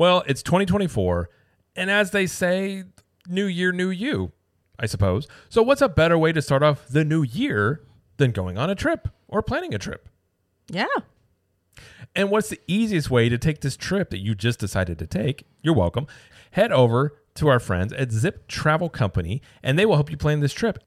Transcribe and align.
Well, 0.00 0.24
it's 0.26 0.42
2024, 0.42 1.28
and 1.76 1.90
as 1.90 2.10
they 2.10 2.26
say, 2.26 2.84
new 3.28 3.44
year, 3.44 3.70
new 3.70 3.90
you, 3.90 4.32
I 4.78 4.86
suppose. 4.86 5.28
So, 5.50 5.62
what's 5.62 5.82
a 5.82 5.90
better 5.90 6.16
way 6.16 6.32
to 6.32 6.40
start 6.40 6.62
off 6.62 6.88
the 6.88 7.04
new 7.04 7.22
year 7.22 7.82
than 8.16 8.30
going 8.30 8.56
on 8.56 8.70
a 8.70 8.74
trip 8.74 9.08
or 9.28 9.42
planning 9.42 9.74
a 9.74 9.78
trip? 9.78 10.08
Yeah. 10.70 10.86
And 12.16 12.30
what's 12.30 12.48
the 12.48 12.58
easiest 12.66 13.10
way 13.10 13.28
to 13.28 13.36
take 13.36 13.60
this 13.60 13.76
trip 13.76 14.08
that 14.08 14.20
you 14.20 14.34
just 14.34 14.58
decided 14.58 14.98
to 15.00 15.06
take? 15.06 15.44
You're 15.60 15.74
welcome. 15.74 16.06
Head 16.52 16.72
over 16.72 17.20
to 17.34 17.48
our 17.48 17.60
friends 17.60 17.92
at 17.92 18.10
Zip 18.10 18.48
Travel 18.48 18.88
Company, 18.88 19.42
and 19.62 19.78
they 19.78 19.84
will 19.84 19.96
help 19.96 20.10
you 20.10 20.16
plan 20.16 20.40
this 20.40 20.54
trip. 20.54 20.82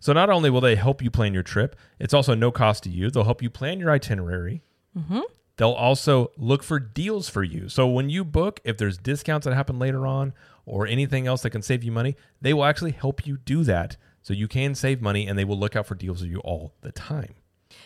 So, 0.00 0.12
not 0.12 0.28
only 0.28 0.50
will 0.50 0.60
they 0.60 0.74
help 0.74 1.02
you 1.02 1.10
plan 1.12 1.34
your 1.34 1.44
trip, 1.44 1.76
it's 2.00 2.12
also 2.12 2.34
no 2.34 2.50
cost 2.50 2.82
to 2.82 2.90
you. 2.90 3.12
They'll 3.12 3.22
help 3.22 3.42
you 3.42 3.48
plan 3.48 3.78
your 3.78 3.92
itinerary. 3.92 4.64
Mm-hmm. 4.98 5.20
They'll 5.60 5.72
also 5.72 6.32
look 6.38 6.62
for 6.62 6.80
deals 6.80 7.28
for 7.28 7.42
you. 7.42 7.68
So, 7.68 7.86
when 7.86 8.08
you 8.08 8.24
book, 8.24 8.60
if 8.64 8.78
there's 8.78 8.96
discounts 8.96 9.44
that 9.44 9.52
happen 9.52 9.78
later 9.78 10.06
on 10.06 10.32
or 10.64 10.86
anything 10.86 11.26
else 11.26 11.42
that 11.42 11.50
can 11.50 11.60
save 11.60 11.84
you 11.84 11.92
money, 11.92 12.16
they 12.40 12.54
will 12.54 12.64
actually 12.64 12.92
help 12.92 13.26
you 13.26 13.36
do 13.36 13.62
that. 13.64 13.98
So, 14.22 14.32
you 14.32 14.48
can 14.48 14.74
save 14.74 15.02
money 15.02 15.26
and 15.26 15.38
they 15.38 15.44
will 15.44 15.58
look 15.58 15.76
out 15.76 15.84
for 15.84 15.94
deals 15.94 16.22
for 16.22 16.26
you 16.26 16.38
all 16.38 16.72
the 16.80 16.92
time. 16.92 17.34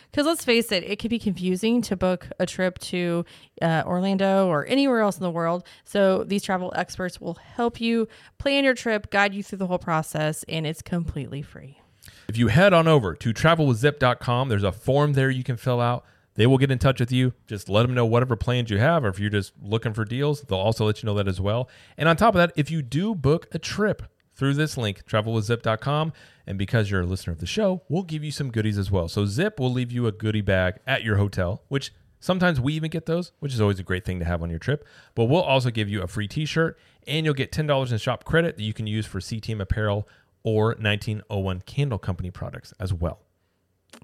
Because 0.09 0.25
let's 0.25 0.45
face 0.45 0.71
it, 0.71 0.85
it 0.85 0.99
can 0.99 1.09
be 1.09 1.19
confusing 1.19 1.81
to 1.81 1.97
book 1.97 2.29
a 2.39 2.45
trip 2.45 2.79
to 2.79 3.25
uh, 3.61 3.83
Orlando 3.85 4.47
or 4.47 4.65
anywhere 4.67 5.01
else 5.01 5.17
in 5.17 5.23
the 5.23 5.29
world. 5.29 5.67
So 5.83 6.23
these 6.23 6.43
travel 6.43 6.71
experts 6.77 7.19
will 7.19 7.33
help 7.33 7.81
you 7.81 8.07
plan 8.37 8.63
your 8.63 8.73
trip, 8.73 9.09
guide 9.09 9.33
you 9.33 9.43
through 9.43 9.57
the 9.57 9.67
whole 9.67 9.79
process, 9.79 10.45
and 10.47 10.65
it's 10.65 10.81
completely 10.81 11.41
free. 11.41 11.81
If 12.29 12.37
you 12.37 12.47
head 12.47 12.71
on 12.71 12.87
over 12.87 13.15
to 13.15 13.33
travelwithzip.com, 13.33 14.47
there's 14.47 14.63
a 14.63 14.71
form 14.71 15.11
there 15.11 15.29
you 15.29 15.43
can 15.43 15.57
fill 15.57 15.81
out. 15.81 16.05
They 16.35 16.47
will 16.47 16.57
get 16.57 16.71
in 16.71 16.79
touch 16.79 16.99
with 16.99 17.11
you. 17.11 17.33
Just 17.47 17.69
let 17.69 17.83
them 17.83 17.93
know 17.93 18.05
whatever 18.05 18.35
plans 18.35 18.69
you 18.69 18.77
have, 18.77 19.03
or 19.03 19.07
if 19.07 19.19
you're 19.19 19.29
just 19.29 19.53
looking 19.61 19.93
for 19.93 20.05
deals, 20.05 20.41
they'll 20.41 20.57
also 20.57 20.85
let 20.85 21.01
you 21.01 21.07
know 21.07 21.15
that 21.15 21.27
as 21.27 21.41
well. 21.41 21.69
And 21.97 22.07
on 22.07 22.17
top 22.17 22.35
of 22.35 22.39
that, 22.39 22.51
if 22.55 22.69
you 22.69 22.81
do 22.81 23.15
book 23.15 23.47
a 23.53 23.59
trip 23.59 24.03
through 24.35 24.53
this 24.53 24.77
link, 24.77 25.05
travelwithzip.com, 25.05 26.13
and 26.45 26.57
because 26.57 26.91
you're 26.91 27.01
a 27.01 27.05
listener 27.05 27.33
of 27.33 27.39
the 27.39 27.45
show, 27.45 27.83
we'll 27.87 28.03
give 28.03 28.23
you 28.23 28.31
some 28.31 28.51
goodies 28.51 28.77
as 28.77 28.91
well. 28.91 29.07
So 29.07 29.25
Zip 29.25 29.59
will 29.59 29.71
leave 29.71 29.91
you 29.91 30.07
a 30.07 30.11
goodie 30.11 30.41
bag 30.41 30.75
at 30.85 31.03
your 31.03 31.15
hotel, 31.15 31.63
which 31.69 31.93
sometimes 32.19 32.59
we 32.59 32.73
even 32.73 32.89
get 32.89 33.05
those, 33.05 33.31
which 33.39 33.53
is 33.53 33.61
always 33.61 33.79
a 33.79 33.83
great 33.83 34.03
thing 34.03 34.19
to 34.19 34.25
have 34.25 34.43
on 34.43 34.49
your 34.49 34.59
trip. 34.59 34.85
But 35.15 35.25
we'll 35.25 35.41
also 35.41 35.71
give 35.71 35.87
you 35.87 36.01
a 36.01 36.07
free 36.07 36.27
t-shirt, 36.27 36.77
and 37.07 37.25
you'll 37.25 37.33
get 37.33 37.53
$10 37.53 37.91
in 37.91 37.97
shop 37.97 38.25
credit 38.25 38.57
that 38.57 38.63
you 38.63 38.73
can 38.73 38.87
use 38.87 39.05
for 39.05 39.19
CTM 39.19 39.61
apparel 39.61 40.07
or 40.43 40.75
1901 40.79 41.61
Candle 41.61 41.97
Company 41.97 42.29
products 42.29 42.73
as 42.79 42.93
well. 42.93 43.24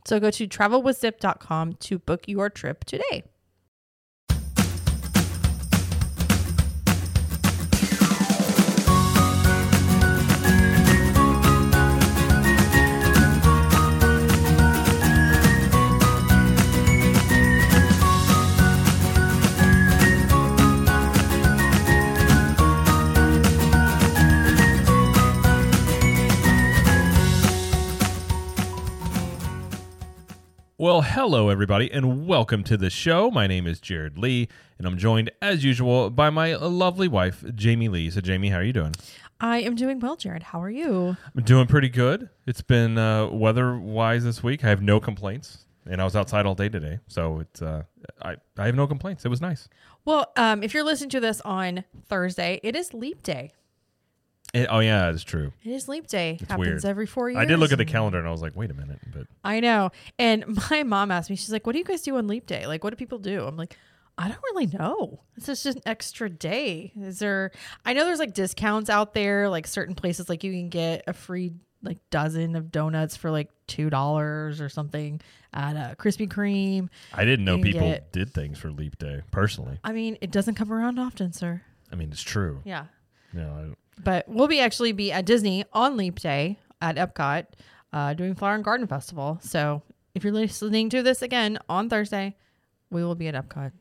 So 0.06 0.20
go 0.20 0.32
to 0.32 0.48
travelwithzip.com 0.48 1.74
to 1.74 2.00
book 2.00 2.28
your 2.28 2.50
trip 2.50 2.86
today. 2.86 3.24
Well, 30.82 31.04
hello 31.04 31.50
everybody, 31.50 31.92
and 31.92 32.26
welcome 32.26 32.64
to 32.64 32.76
the 32.76 32.90
show. 32.90 33.30
My 33.30 33.46
name 33.46 33.68
is 33.68 33.80
Jared 33.80 34.18
Lee, 34.18 34.48
and 34.80 34.88
I'm 34.88 34.98
joined 34.98 35.30
as 35.40 35.64
usual 35.64 36.10
by 36.10 36.32
my 36.32 36.56
lovely 36.56 37.08
wife, 37.08 37.44
Jamie 37.54 37.88
Lee. 37.88 38.10
So, 38.10 38.20
Jamie, 38.20 38.50
how 38.50 38.58
are 38.58 38.64
you 38.64 38.74
doing? 38.74 38.96
I 39.40 39.60
am 39.60 39.76
doing 39.76 40.00
well, 40.00 40.16
Jared. 40.16 40.42
How 40.42 40.60
are 40.60 40.72
you? 40.72 41.16
I'm 41.36 41.44
doing 41.44 41.68
pretty 41.68 41.90
good. 41.90 42.30
It's 42.48 42.64
been 42.64 42.98
uh, 42.98 43.28
weather-wise 43.28 44.24
this 44.24 44.42
week. 44.42 44.66
I 44.66 44.70
have 44.70 44.82
no 44.82 45.00
complaints, 45.00 45.68
and 45.86 46.02
I 46.02 46.04
was 46.04 46.16
outside 46.16 46.48
all 46.48 46.56
day 46.56 46.68
today, 46.68 46.98
so 47.06 47.42
it's 47.42 47.62
uh, 47.62 47.84
I 48.24 48.38
I 48.58 48.66
have 48.66 48.74
no 48.74 48.88
complaints. 48.88 49.24
It 49.24 49.30
was 49.30 49.40
nice. 49.40 49.70
Well, 50.04 50.32
um, 50.36 50.64
if 50.64 50.74
you're 50.74 50.84
listening 50.84 51.12
to 51.12 51.20
this 51.20 51.42
on 51.42 51.84
Thursday, 52.08 52.60
it 52.64 52.76
is 52.76 52.92
Leap 52.92 53.22
Day. 53.22 53.52
It- 54.54 54.68
oh 54.70 54.80
yeah, 54.80 55.10
it's 55.12 55.24
true. 55.24 55.54
It 55.64 55.72
is 55.72 55.88
Leap 55.88 56.08
Day. 56.08 56.38
It's 56.40 56.50
Happens 56.50 56.68
weird. 56.68 56.86
every 56.86 57.06
four 57.06 57.30
years. 57.30 57.40
I 57.42 57.46
did 57.46 57.58
look 57.60 57.72
at 57.72 57.78
the 57.78 57.86
calendar, 57.86 58.20
and 58.20 58.28
I 58.28 58.32
was 58.32 58.42
like, 58.42 58.56
wait 58.56 58.70
a 58.72 58.74
minute, 58.74 59.00
but 59.14 59.28
I 59.44 59.60
know. 59.62 59.92
And 60.20 60.44
my 60.72 60.84
mom 60.84 61.12
asked 61.12 61.30
me, 61.30 61.36
she's 61.36 61.52
like, 61.52 61.66
what 61.66 61.74
do 61.74 61.80
you 61.80 61.86
guys 61.86 62.02
do 62.02 62.18
on 62.18 62.28
Leap 62.28 62.46
Day? 62.48 62.68
Like, 62.68 62.84
what 62.84 62.90
do 62.90 62.96
people 62.98 63.20
do? 63.20 63.46
I'm 63.46 63.56
like, 63.58 63.78
I 64.18 64.28
don't 64.28 64.42
really 64.54 64.68
know. 64.68 65.22
It's 65.38 65.46
just 65.48 65.66
an 65.66 65.82
extra 65.86 66.30
day. 66.30 66.92
Is 67.00 67.20
there, 67.20 67.52
I 67.86 67.94
know 67.94 68.04
there's 68.06 68.20
like 68.20 68.34
discounts 68.34 68.90
out 68.90 69.14
there, 69.14 69.48
like 69.50 69.66
certain 69.68 69.96
places, 69.96 70.28
like 70.30 70.44
you 70.44 70.52
can 70.52 70.70
get 70.70 71.04
a 71.08 71.14
free 71.14 71.54
like 71.82 71.98
dozen 72.12 72.56
of 72.56 72.72
donuts 72.72 73.16
for 73.16 73.32
like 73.32 73.50
$2 73.68 74.60
or 74.62 74.70
something 74.70 75.20
at 75.54 75.76
a 75.76 75.96
Krispy 75.96 76.28
Kreme. 76.28 76.90
I 77.14 77.26
didn't 77.26 77.46
know 77.46 77.58
people 77.58 77.80
get- 77.82 78.12
did 78.12 78.32
things 78.34 78.60
for 78.60 78.70
Leap 78.70 79.00
Day. 79.00 79.22
Personally, 79.32 79.80
I 79.84 79.92
mean, 79.94 80.18
it 80.22 80.30
doesn't 80.30 80.56
come 80.56 80.72
around 80.72 81.00
often, 81.00 81.32
sir. 81.34 81.62
I 81.92 81.96
mean, 81.96 82.12
it's 82.12 82.22
true. 82.22 82.62
Yeah. 82.66 82.86
Know, 83.34 83.74
But 84.04 84.28
we'll 84.28 84.48
be 84.48 84.60
actually 84.60 84.92
be 84.94 85.12
at 85.12 85.26
Disney 85.26 85.66
on 85.74 85.98
Leap 85.98 86.20
Day 86.20 86.60
at 86.82 86.96
Epcot 86.96 87.46
uh, 87.94 88.14
doing 88.14 88.36
Flower 88.36 88.56
and 88.56 88.64
Garden 88.64 88.88
Festival. 88.88 89.40
So 89.42 89.84
if 90.16 90.24
you're 90.24 90.34
listening 90.34 90.90
to 90.90 91.04
this 91.04 91.22
again 91.22 91.60
on 91.70 91.90
Thursday, 91.90 92.36
we 92.90 93.04
will 93.04 93.16
be 93.16 93.28
at 93.28 93.36
Epcot. 93.36 93.72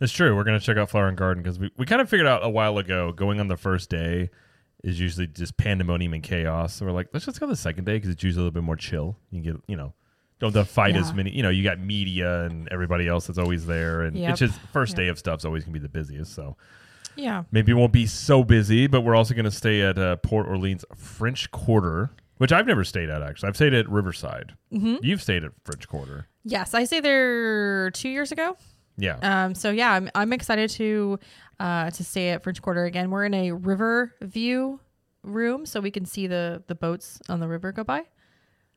It's 0.00 0.12
true. 0.12 0.34
We're 0.34 0.44
going 0.44 0.58
to 0.58 0.64
check 0.64 0.76
out 0.76 0.90
Flower 0.90 1.08
and 1.08 1.16
Garden 1.16 1.42
because 1.42 1.58
we, 1.58 1.70
we 1.76 1.86
kind 1.86 2.00
of 2.00 2.08
figured 2.08 2.26
out 2.26 2.44
a 2.44 2.48
while 2.48 2.78
ago 2.78 3.12
going 3.12 3.40
on 3.40 3.48
the 3.48 3.56
first 3.56 3.90
day 3.90 4.30
is 4.84 4.98
usually 4.98 5.26
just 5.26 5.56
pandemonium 5.56 6.14
and 6.14 6.22
chaos. 6.22 6.74
So 6.74 6.86
we're 6.86 6.92
like, 6.92 7.08
let's 7.12 7.26
just 7.26 7.40
go 7.40 7.46
the 7.46 7.56
second 7.56 7.84
day 7.84 7.96
because 7.96 8.10
it's 8.10 8.22
usually 8.22 8.42
a 8.42 8.44
little 8.44 8.54
bit 8.54 8.62
more 8.64 8.76
chill. 8.76 9.16
You 9.30 9.42
can 9.42 9.52
get, 9.52 9.62
you 9.66 9.76
know, 9.76 9.92
don't 10.38 10.54
have 10.54 10.66
to 10.68 10.72
fight 10.72 10.94
as 10.96 11.12
many, 11.12 11.30
you 11.30 11.42
know, 11.42 11.48
you 11.50 11.64
got 11.64 11.80
media 11.80 12.44
and 12.44 12.68
everybody 12.70 13.08
else 13.08 13.26
that's 13.26 13.38
always 13.38 13.66
there. 13.66 14.02
And 14.02 14.16
Yep. 14.16 14.30
it's 14.30 14.38
just 14.38 14.60
first 14.72 14.92
Yep. 14.92 14.96
day 14.96 15.08
of 15.08 15.18
stuff's 15.18 15.44
always 15.44 15.64
going 15.64 15.74
to 15.74 15.80
be 15.80 15.82
the 15.82 15.88
busiest. 15.88 16.32
So 16.32 16.56
Yeah. 17.18 17.42
maybe 17.50 17.72
it 17.72 17.74
won't 17.74 17.92
be 17.92 18.06
so 18.06 18.44
busy, 18.44 18.86
but 18.86 19.00
we're 19.02 19.16
also 19.16 19.34
going 19.34 19.44
to 19.44 19.50
stay 19.50 19.82
at 19.82 19.98
uh, 19.98 20.16
Port 20.16 20.46
Orleans 20.46 20.84
French 20.96 21.50
Quarter, 21.50 22.10
which 22.38 22.52
I've 22.52 22.66
never 22.66 22.84
stayed 22.84 23.10
at 23.10 23.22
actually. 23.22 23.48
I've 23.48 23.56
stayed 23.56 23.74
at 23.74 23.88
Riverside. 23.88 24.54
Mm-hmm. 24.72 24.96
You've 25.02 25.20
stayed 25.20 25.42
at 25.44 25.50
French 25.64 25.88
Quarter. 25.88 26.28
Yes, 26.44 26.72
I 26.74 26.84
stayed 26.84 27.02
there 27.04 27.90
two 27.90 28.08
years 28.08 28.30
ago. 28.32 28.56
Yeah. 28.96 29.18
Um, 29.22 29.54
so 29.54 29.70
yeah, 29.70 29.92
I'm, 29.92 30.10
I'm 30.14 30.32
excited 30.32 30.70
to 30.70 31.18
uh, 31.60 31.90
to 31.90 32.04
stay 32.04 32.30
at 32.30 32.42
French 32.42 32.62
Quarter 32.62 32.84
again. 32.84 33.10
We're 33.10 33.24
in 33.24 33.34
a 33.34 33.52
river 33.52 34.14
view 34.22 34.80
room, 35.24 35.66
so 35.66 35.80
we 35.80 35.90
can 35.90 36.04
see 36.06 36.26
the 36.28 36.62
the 36.68 36.74
boats 36.74 37.20
on 37.28 37.40
the 37.40 37.48
river 37.48 37.72
go 37.72 37.84
by. 37.84 38.04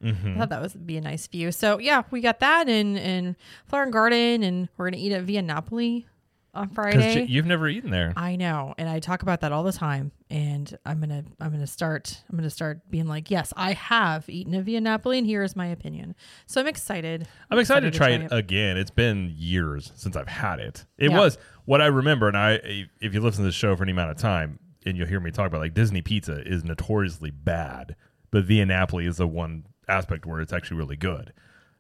Mhm. 0.03 0.35
I 0.35 0.39
thought 0.39 0.49
that 0.49 0.61
would 0.61 0.87
be 0.87 0.97
a 0.97 1.01
nice 1.01 1.27
view. 1.27 1.51
So 1.51 1.77
yeah, 1.79 2.03
we 2.11 2.21
got 2.21 2.39
that 2.39 2.67
in 2.67 2.97
in 2.97 3.35
Flower 3.67 3.83
and 3.83 3.93
Garden, 3.93 4.41
and 4.43 4.67
we're 4.77 4.89
gonna 4.89 5.01
eat 5.01 5.11
at 5.11 5.23
Via 5.23 5.41
Napoli 5.43 6.07
on 6.53 6.69
Friday. 6.69 7.25
you've 7.29 7.45
never 7.45 7.67
eaten 7.67 7.91
there. 7.91 8.13
I 8.17 8.35
know, 8.35 8.73
and 8.77 8.89
I 8.89 8.99
talk 8.99 9.21
about 9.21 9.41
that 9.41 9.51
all 9.51 9.63
the 9.63 9.71
time. 9.71 10.11
And 10.29 10.77
I'm 10.85 10.99
gonna 10.99 11.23
I'm 11.39 11.51
gonna 11.51 11.67
start 11.67 12.23
I'm 12.29 12.37
gonna 12.37 12.49
start 12.49 12.89
being 12.89 13.07
like, 13.07 13.29
yes, 13.31 13.53
I 13.55 13.73
have 13.73 14.27
eaten 14.29 14.53
a 14.53 14.61
Via 14.61 14.81
Napoli, 14.81 15.17
and 15.17 15.27
here 15.27 15.43
is 15.43 15.55
my 15.55 15.67
opinion. 15.67 16.15
So 16.45 16.59
I'm 16.61 16.67
excited. 16.67 17.27
I'm 17.49 17.59
excited 17.59 17.91
to 17.91 17.97
try 17.97 18.09
it 18.09 18.27
again. 18.31 18.77
It's 18.77 18.91
been 18.91 19.33
years 19.35 19.91
since 19.95 20.15
I've 20.15 20.27
had 20.27 20.59
it. 20.59 20.85
It 20.97 21.11
Yeah. 21.11 21.19
was 21.19 21.37
what 21.65 21.81
I 21.81 21.87
remember, 21.87 22.27
and 22.27 22.37
I 22.37 22.87
if 22.99 23.13
you 23.13 23.21
listen 23.21 23.43
to 23.43 23.47
the 23.47 23.51
show 23.53 23.75
for 23.75 23.83
any 23.83 23.91
amount 23.91 24.11
of 24.11 24.17
time, 24.17 24.59
and 24.85 24.97
you'll 24.97 25.07
hear 25.07 25.19
me 25.19 25.31
talk 25.31 25.47
about 25.47 25.61
like 25.61 25.73
Disney 25.73 26.01
pizza 26.01 26.41
is 26.45 26.63
notoriously 26.63 27.31
bad, 27.31 27.95
but 28.31 28.43
Via 28.45 28.65
Napoli 28.65 29.05
is 29.05 29.17
the 29.17 29.27
one 29.27 29.65
aspect 29.87 30.25
where 30.25 30.39
it's 30.41 30.53
actually 30.53 30.77
really 30.77 30.95
good. 30.97 31.33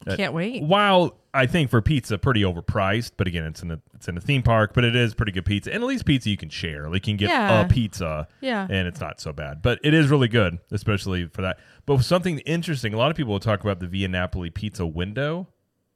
Uh, 0.07 0.15
Can't 0.15 0.33
wait. 0.33 0.63
While 0.63 1.17
I 1.33 1.45
think 1.45 1.69
for 1.69 1.81
pizza 1.81 2.17
pretty 2.17 2.41
overpriced, 2.41 3.11
but 3.17 3.27
again 3.27 3.43
it's 3.45 3.61
in 3.61 3.71
a 3.71 3.79
it's 3.93 4.07
in 4.07 4.17
a 4.17 4.21
theme 4.21 4.41
park, 4.41 4.71
but 4.73 4.83
it 4.83 4.95
is 4.95 5.13
pretty 5.13 5.31
good 5.31 5.45
pizza, 5.45 5.71
and 5.73 5.83
at 5.83 5.87
least 5.87 6.05
pizza 6.05 6.29
you 6.29 6.37
can 6.37 6.49
share. 6.49 6.89
Like 6.89 7.05
you 7.07 7.11
can 7.13 7.17
get 7.17 7.29
Yeah. 7.29 7.61
a 7.61 7.67
pizza, 7.67 8.27
Yeah. 8.41 8.65
and 8.69 8.87
it's 8.87 8.99
not 8.99 9.21
so 9.21 9.31
bad. 9.31 9.61
But 9.61 9.79
it 9.83 9.93
is 9.93 10.07
really 10.09 10.27
good, 10.27 10.57
especially 10.71 11.25
for 11.27 11.43
that. 11.43 11.59
But 11.85 11.99
something 12.03 12.39
interesting, 12.39 12.93
a 12.93 12.97
lot 12.97 13.11
of 13.11 13.17
people 13.17 13.31
will 13.33 13.39
talk 13.39 13.61
about 13.61 13.79
the 13.79 13.87
Via 13.87 14.07
Napoli 14.07 14.49
pizza 14.49 14.85
window 14.87 15.47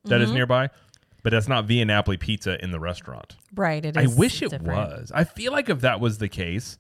that 0.04 0.22
is 0.22 0.28
Mm-hmm. 0.28 0.36
nearby, 0.36 0.70
but 1.24 1.32
that's 1.32 1.48
not 1.48 1.66
Via 1.66 1.84
Napoli 1.86 2.18
pizza 2.18 2.64
in 2.64 2.70
the 2.70 2.80
restaurant. 2.80 3.36
Right. 3.56 3.84
It 3.84 3.98
I 3.98 4.04
is 4.04 4.16
wish 4.16 4.44
it 4.44 4.52
different. 4.52 4.68
was. 4.78 5.12
I 5.16 5.24
feel 5.24 5.52
like 5.52 5.68
if 5.70 5.82
that 5.82 6.00
was 6.00 6.20
the 6.20 6.30
case, 6.30 6.78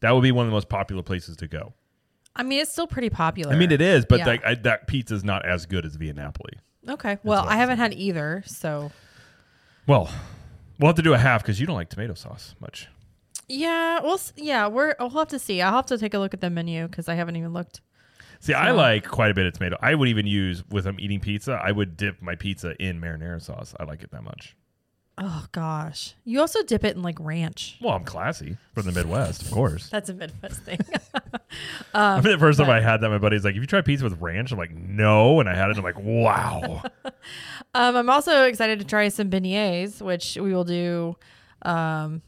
that 0.00 0.10
would 0.12 0.22
be 0.22 0.32
one 0.32 0.44
of 0.44 0.50
the 0.50 0.54
most 0.54 0.68
popular 0.68 1.02
places 1.02 1.38
to 1.38 1.46
go. 1.48 1.72
I 2.36 2.42
mean, 2.42 2.60
it's 2.60 2.70
still 2.72 2.86
pretty 2.86 3.10
popular. 3.10 3.52
I 3.52 3.56
mean, 3.56 3.72
it 3.72 3.80
is, 3.80 4.06
but 4.06 4.20
Yeah. 4.20 4.26
like 4.26 4.44
I, 4.44 4.54
that 4.56 4.86
pizza 4.86 5.14
is 5.14 5.24
not 5.24 5.44
as 5.44 5.66
good 5.66 5.84
as 5.84 5.96
Via 5.96 6.12
Napoli. 6.14 6.52
Okay. 6.88 7.18
Well, 7.22 7.44
I 7.48 7.56
haven't 7.56 7.78
had 7.78 7.92
either, 7.94 8.42
so 8.46 8.90
Well, 9.86 10.10
we'll 10.78 10.88
have 10.88 10.96
to 10.96 11.02
do 11.02 11.12
a 11.12 11.18
half 11.18 11.42
because 11.42 11.60
you 11.60 11.66
don't 11.66 11.76
like 11.76 11.90
tomato 11.90 12.14
sauce 12.14 12.54
much. 12.60 12.88
yeah. 13.48 14.00
We'll 14.00 14.20
yeah. 14.36 14.68
We're 14.68 14.94
we'll 15.00 15.10
have 15.10 15.28
to 15.28 15.38
see. 15.38 15.60
I'll 15.60 15.74
have 15.74 15.86
to 15.86 15.98
take 15.98 16.14
a 16.14 16.18
look 16.18 16.32
at 16.34 16.40
the 16.40 16.50
menu 16.50 16.86
because 16.86 17.08
I 17.08 17.14
haven't 17.14 17.36
even 17.36 17.52
looked. 17.52 17.80
See, 18.42 18.54
I 18.54 18.70
like 18.70 19.06
quite 19.06 19.30
a 19.30 19.34
bit 19.34 19.44
of 19.44 19.52
tomato. 19.52 19.76
I 19.82 19.94
would 19.94 20.08
even 20.08 20.26
use 20.26 20.64
with 20.70 20.86
I'm 20.86 20.98
eating 20.98 21.20
pizza. 21.20 21.60
I 21.62 21.72
would 21.72 21.96
dip 21.98 22.22
my 22.22 22.36
pizza 22.36 22.74
in 22.82 22.98
marinara 23.00 23.42
sauce. 23.42 23.74
I 23.78 23.84
like 23.84 24.02
it 24.02 24.10
that 24.12 24.22
much. 24.22 24.56
Oh 25.22 25.44
gosh. 25.52 26.14
You 26.24 26.40
also 26.40 26.62
dip 26.62 26.82
it 26.82 26.96
in 26.96 27.02
like 27.02 27.18
ranch. 27.20 27.76
Well, 27.82 27.94
I'm 27.94 28.04
classy 28.04 28.56
from 28.72 28.86
the 28.86 28.92
Midwest, 28.92 29.42
of 29.42 29.50
course. 29.50 29.90
That's 29.90 30.08
a 30.08 30.14
Midwest 30.14 30.62
thing. 30.62 30.78
I 31.94 32.20
mean, 32.20 32.32
the 32.32 32.38
first 32.38 32.58
time 32.58 32.70
I 32.70 32.80
had 32.80 33.00
that, 33.00 33.10
my 33.10 33.18
buddy's 33.18 33.44
like, 33.44 33.54
"If 33.54 33.60
you 33.60 33.66
try 33.66 33.80
pizza 33.80 34.04
with 34.04 34.20
ranch?" 34.20 34.52
I'm 34.52 34.58
like, 34.58 34.74
"No," 34.74 35.40
and 35.40 35.48
I 35.48 35.54
had 35.54 35.68
it. 35.68 35.76
And 35.76 35.78
I'm 35.78 35.84
like, 35.84 35.98
"Wow." 35.98 36.82
um, 37.74 37.96
I'm 37.96 38.10
also 38.10 38.44
excited 38.44 38.78
to 38.78 38.84
try 38.84 39.08
some 39.08 39.30
beignets, 39.30 40.00
which 40.00 40.36
we 40.36 40.54
will 40.54 40.64
do 40.64 41.16
um, 41.62 42.22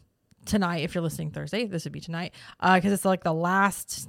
tonight. 0.45 0.83
If 0.83 0.95
you're 0.95 1.03
listening 1.03 1.31
Thursday, 1.31 1.67
this 1.67 1.85
would 1.85 1.93
be 1.93 2.01
tonight 2.01 2.35
because 2.61 2.93
it's 2.93 3.05
like 3.05 3.23
the 3.23 3.33
last 3.33 4.09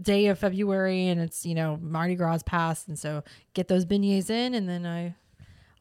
day 0.00 0.26
of 0.26 0.38
February, 0.38 1.08
and 1.08 1.20
it's 1.20 1.44
you 1.44 1.54
know 1.54 1.78
Mardi 1.82 2.14
Gras 2.14 2.40
passed, 2.46 2.88
and 2.88 2.98
so 2.98 3.22
get 3.54 3.68
those 3.68 3.84
beignets 3.84 4.30
in, 4.30 4.54
and 4.54 4.68
then 4.68 4.86
I 4.86 5.14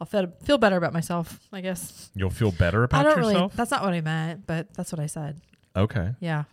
I'll 0.02 0.08
feel 0.08 0.28
feel 0.44 0.58
better 0.58 0.76
about 0.76 0.94
myself. 0.94 1.40
I 1.54 1.62
guess 1.62 2.10
You'll 2.16 2.30
feel 2.30 2.52
better 2.52 2.84
about 2.84 3.00
I 3.00 3.04
don't 3.04 3.18
yourself. 3.18 3.36
really. 3.52 3.52
That's 3.56 3.72
not 3.72 3.84
what 3.84 3.94
I 3.94 4.02
meant, 4.02 4.46
but 4.48 4.74
that's 4.74 4.92
what 4.92 5.00
I 5.00 5.06
said. 5.06 5.40
okay. 5.76 6.10
Yeah, 6.20 6.44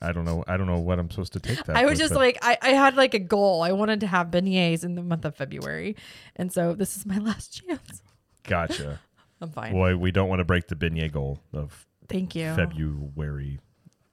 I 0.00 0.12
don't 0.12 0.24
know. 0.24 0.44
I 0.46 0.56
don't 0.56 0.66
know 0.66 0.78
what 0.78 0.98
I'm 0.98 1.10
supposed 1.10 1.32
to 1.32 1.40
take 1.40 1.64
that. 1.64 1.76
I 1.76 1.86
was 1.86 1.98
just 1.98 2.14
like 2.14 2.38
I, 2.42 2.56
I 2.62 2.68
had 2.70 2.96
like 2.96 3.14
a 3.14 3.18
goal. 3.18 3.62
I 3.62 3.72
wanted 3.72 4.00
to 4.00 4.06
have 4.06 4.28
beignets 4.28 4.84
in 4.84 4.94
the 4.94 5.02
month 5.02 5.24
of 5.24 5.34
February, 5.34 5.96
and 6.36 6.52
so 6.52 6.74
this 6.74 6.96
is 6.96 7.04
my 7.06 7.18
last 7.30 7.62
chance. 7.66 8.02
gotcha. 8.44 9.00
I'm 9.40 9.50
fine. 9.50 9.72
Boy, 9.72 9.96
we 9.96 10.10
don't 10.12 10.28
want 10.28 10.40
to 10.40 10.44
break 10.44 10.68
the 10.68 10.74
beignet 10.76 11.12
goal 11.12 11.40
of 11.54 11.86
Thank 12.08 12.34
you. 12.34 12.54
February. 12.54 13.58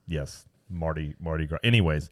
Yes, 0.07 0.45
Marty 0.69 1.15
Mardi 1.19 1.45
Gras. 1.47 1.59
Anyways, 1.63 2.09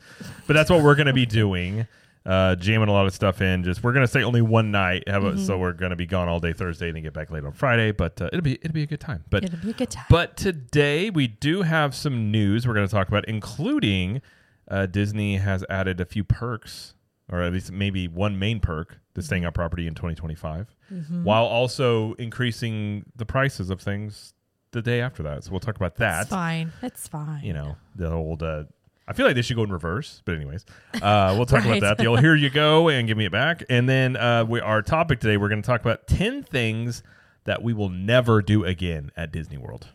but 0.48 0.54
that's 0.54 0.69
what 0.69 0.83
we're 0.83 0.95
going 0.95 1.07
to 1.07 1.13
be 1.13 1.25
doing. 1.25 1.88
Uh, 2.25 2.56
jamming 2.56 2.89
a 2.89 2.92
lot 2.92 3.06
of 3.06 3.13
stuff 3.13 3.39
in. 3.39 3.63
Just 3.63 3.83
we're 3.83 3.94
going 3.94 4.04
to 4.04 4.07
stay 4.07 4.24
only 4.24 4.42
one 4.42 4.72
night. 4.72 5.04
Have 5.07 5.24
a, 5.24 5.33
Mm-hmm. 5.33 5.45
so 5.45 5.60
we're 5.60 5.74
going 5.74 5.92
to 5.92 5.95
be 5.95 6.07
gone 6.07 6.27
all 6.27 6.39
day 6.39 6.54
Thursday 6.54 6.88
and 6.88 6.95
then 6.95 7.04
get 7.04 7.13
back 7.13 7.30
late 7.30 7.45
on 7.45 7.51
Friday. 7.51 7.92
But 7.92 8.19
uh, 8.19 8.30
it'll 8.33 8.42
be 8.42 8.54
it'll 8.56 8.74
be 8.74 8.81
a 8.81 8.88
good 8.88 9.00
time. 9.00 9.24
But 9.30 9.44
It'll 9.44 9.60
be 9.60 9.69
a 9.69 9.74
good 9.74 9.92
time. 9.92 10.06
but 10.10 10.36
today 10.36 11.12
we 11.12 11.27
do 11.27 11.62
have 11.62 11.94
some 11.94 12.31
news 12.31 12.68
we're 12.68 12.74
going 12.74 12.88
to 12.88 12.92
talk 12.92 13.07
about, 13.10 13.25
including 13.27 14.24
uh, 14.69 14.88
Disney 14.88 15.38
has 15.38 15.63
added 15.69 16.01
a 16.01 16.06
few 16.06 16.24
perks, 16.24 16.95
or 17.31 17.44
at 17.44 17.54
least 17.54 17.72
maybe 17.72 18.07
one 18.07 18.39
main 18.39 18.60
perk 18.60 18.98
to 19.13 19.22
staying 19.22 19.45
on 19.45 19.51
property 19.54 19.86
in 19.88 19.94
2025, 19.94 20.75
Mm-hmm. 20.92 21.24
while 21.24 21.45
also 21.45 22.13
increasing 22.16 23.06
the 23.16 23.25
prices 23.25 23.69
of 23.69 23.81
things 23.81 24.33
the 24.72 24.81
day 24.81 25.00
after 25.01 25.24
that. 25.24 25.44
So 25.44 25.51
we'll 25.51 25.60
talk 25.60 25.75
about 25.75 25.95
that. 25.98 26.22
It's 26.22 26.30
fine. 26.30 26.72
It's 26.81 27.07
fine. 27.07 27.44
You 27.44 27.54
know, 27.54 27.75
the 27.95 28.12
old. 28.12 28.42
Uh, 28.44 28.63
I 29.07 29.13
feel 29.13 29.25
like 29.27 29.35
they 29.35 29.41
should 29.43 29.55
go 29.55 29.63
in 29.63 29.71
reverse, 29.71 30.21
but 30.25 30.35
anyways, 30.35 30.65
uh, 30.95 31.33
we'll 31.37 31.45
talk 31.45 31.63
Right. 31.63 31.77
about 31.77 31.81
that. 31.81 31.97
The 31.97 32.07
old 32.07 32.21
"Here 32.21 32.35
you 32.35 32.49
go" 32.49 32.89
and 32.89 33.07
give 33.07 33.17
me 33.17 33.25
it 33.25 33.31
back, 33.31 33.63
and 33.69 33.87
then 33.87 34.15
uh, 34.17 34.45
we 34.45 34.59
our 34.61 34.81
topic 34.81 35.19
today. 35.19 35.37
We're 35.37 35.49
going 35.49 35.61
to 35.61 35.67
talk 35.67 35.81
about 35.81 36.07
ten 36.07 36.41
things 36.43 37.03
that 37.43 37.61
we 37.61 37.71
will 37.73 37.89
never 37.89 38.41
do 38.41 38.63
again 38.65 39.11
at 39.15 39.31
Disney 39.31 39.57
World 39.57 39.87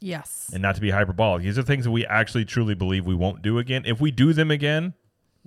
Yes. 0.00 0.50
and 0.52 0.62
not 0.62 0.74
to 0.74 0.80
be 0.80 0.90
hyperbolic. 0.90 1.42
These 1.42 1.58
are 1.58 1.62
things 1.62 1.84
that 1.84 1.90
we 1.90 2.06
actually 2.06 2.44
truly 2.44 2.74
believe 2.74 3.06
we 3.06 3.14
won't 3.14 3.42
do 3.42 3.58
again. 3.58 3.82
If 3.86 4.00
we 4.00 4.10
do 4.10 4.32
them 4.32 4.50
again, 4.50 4.94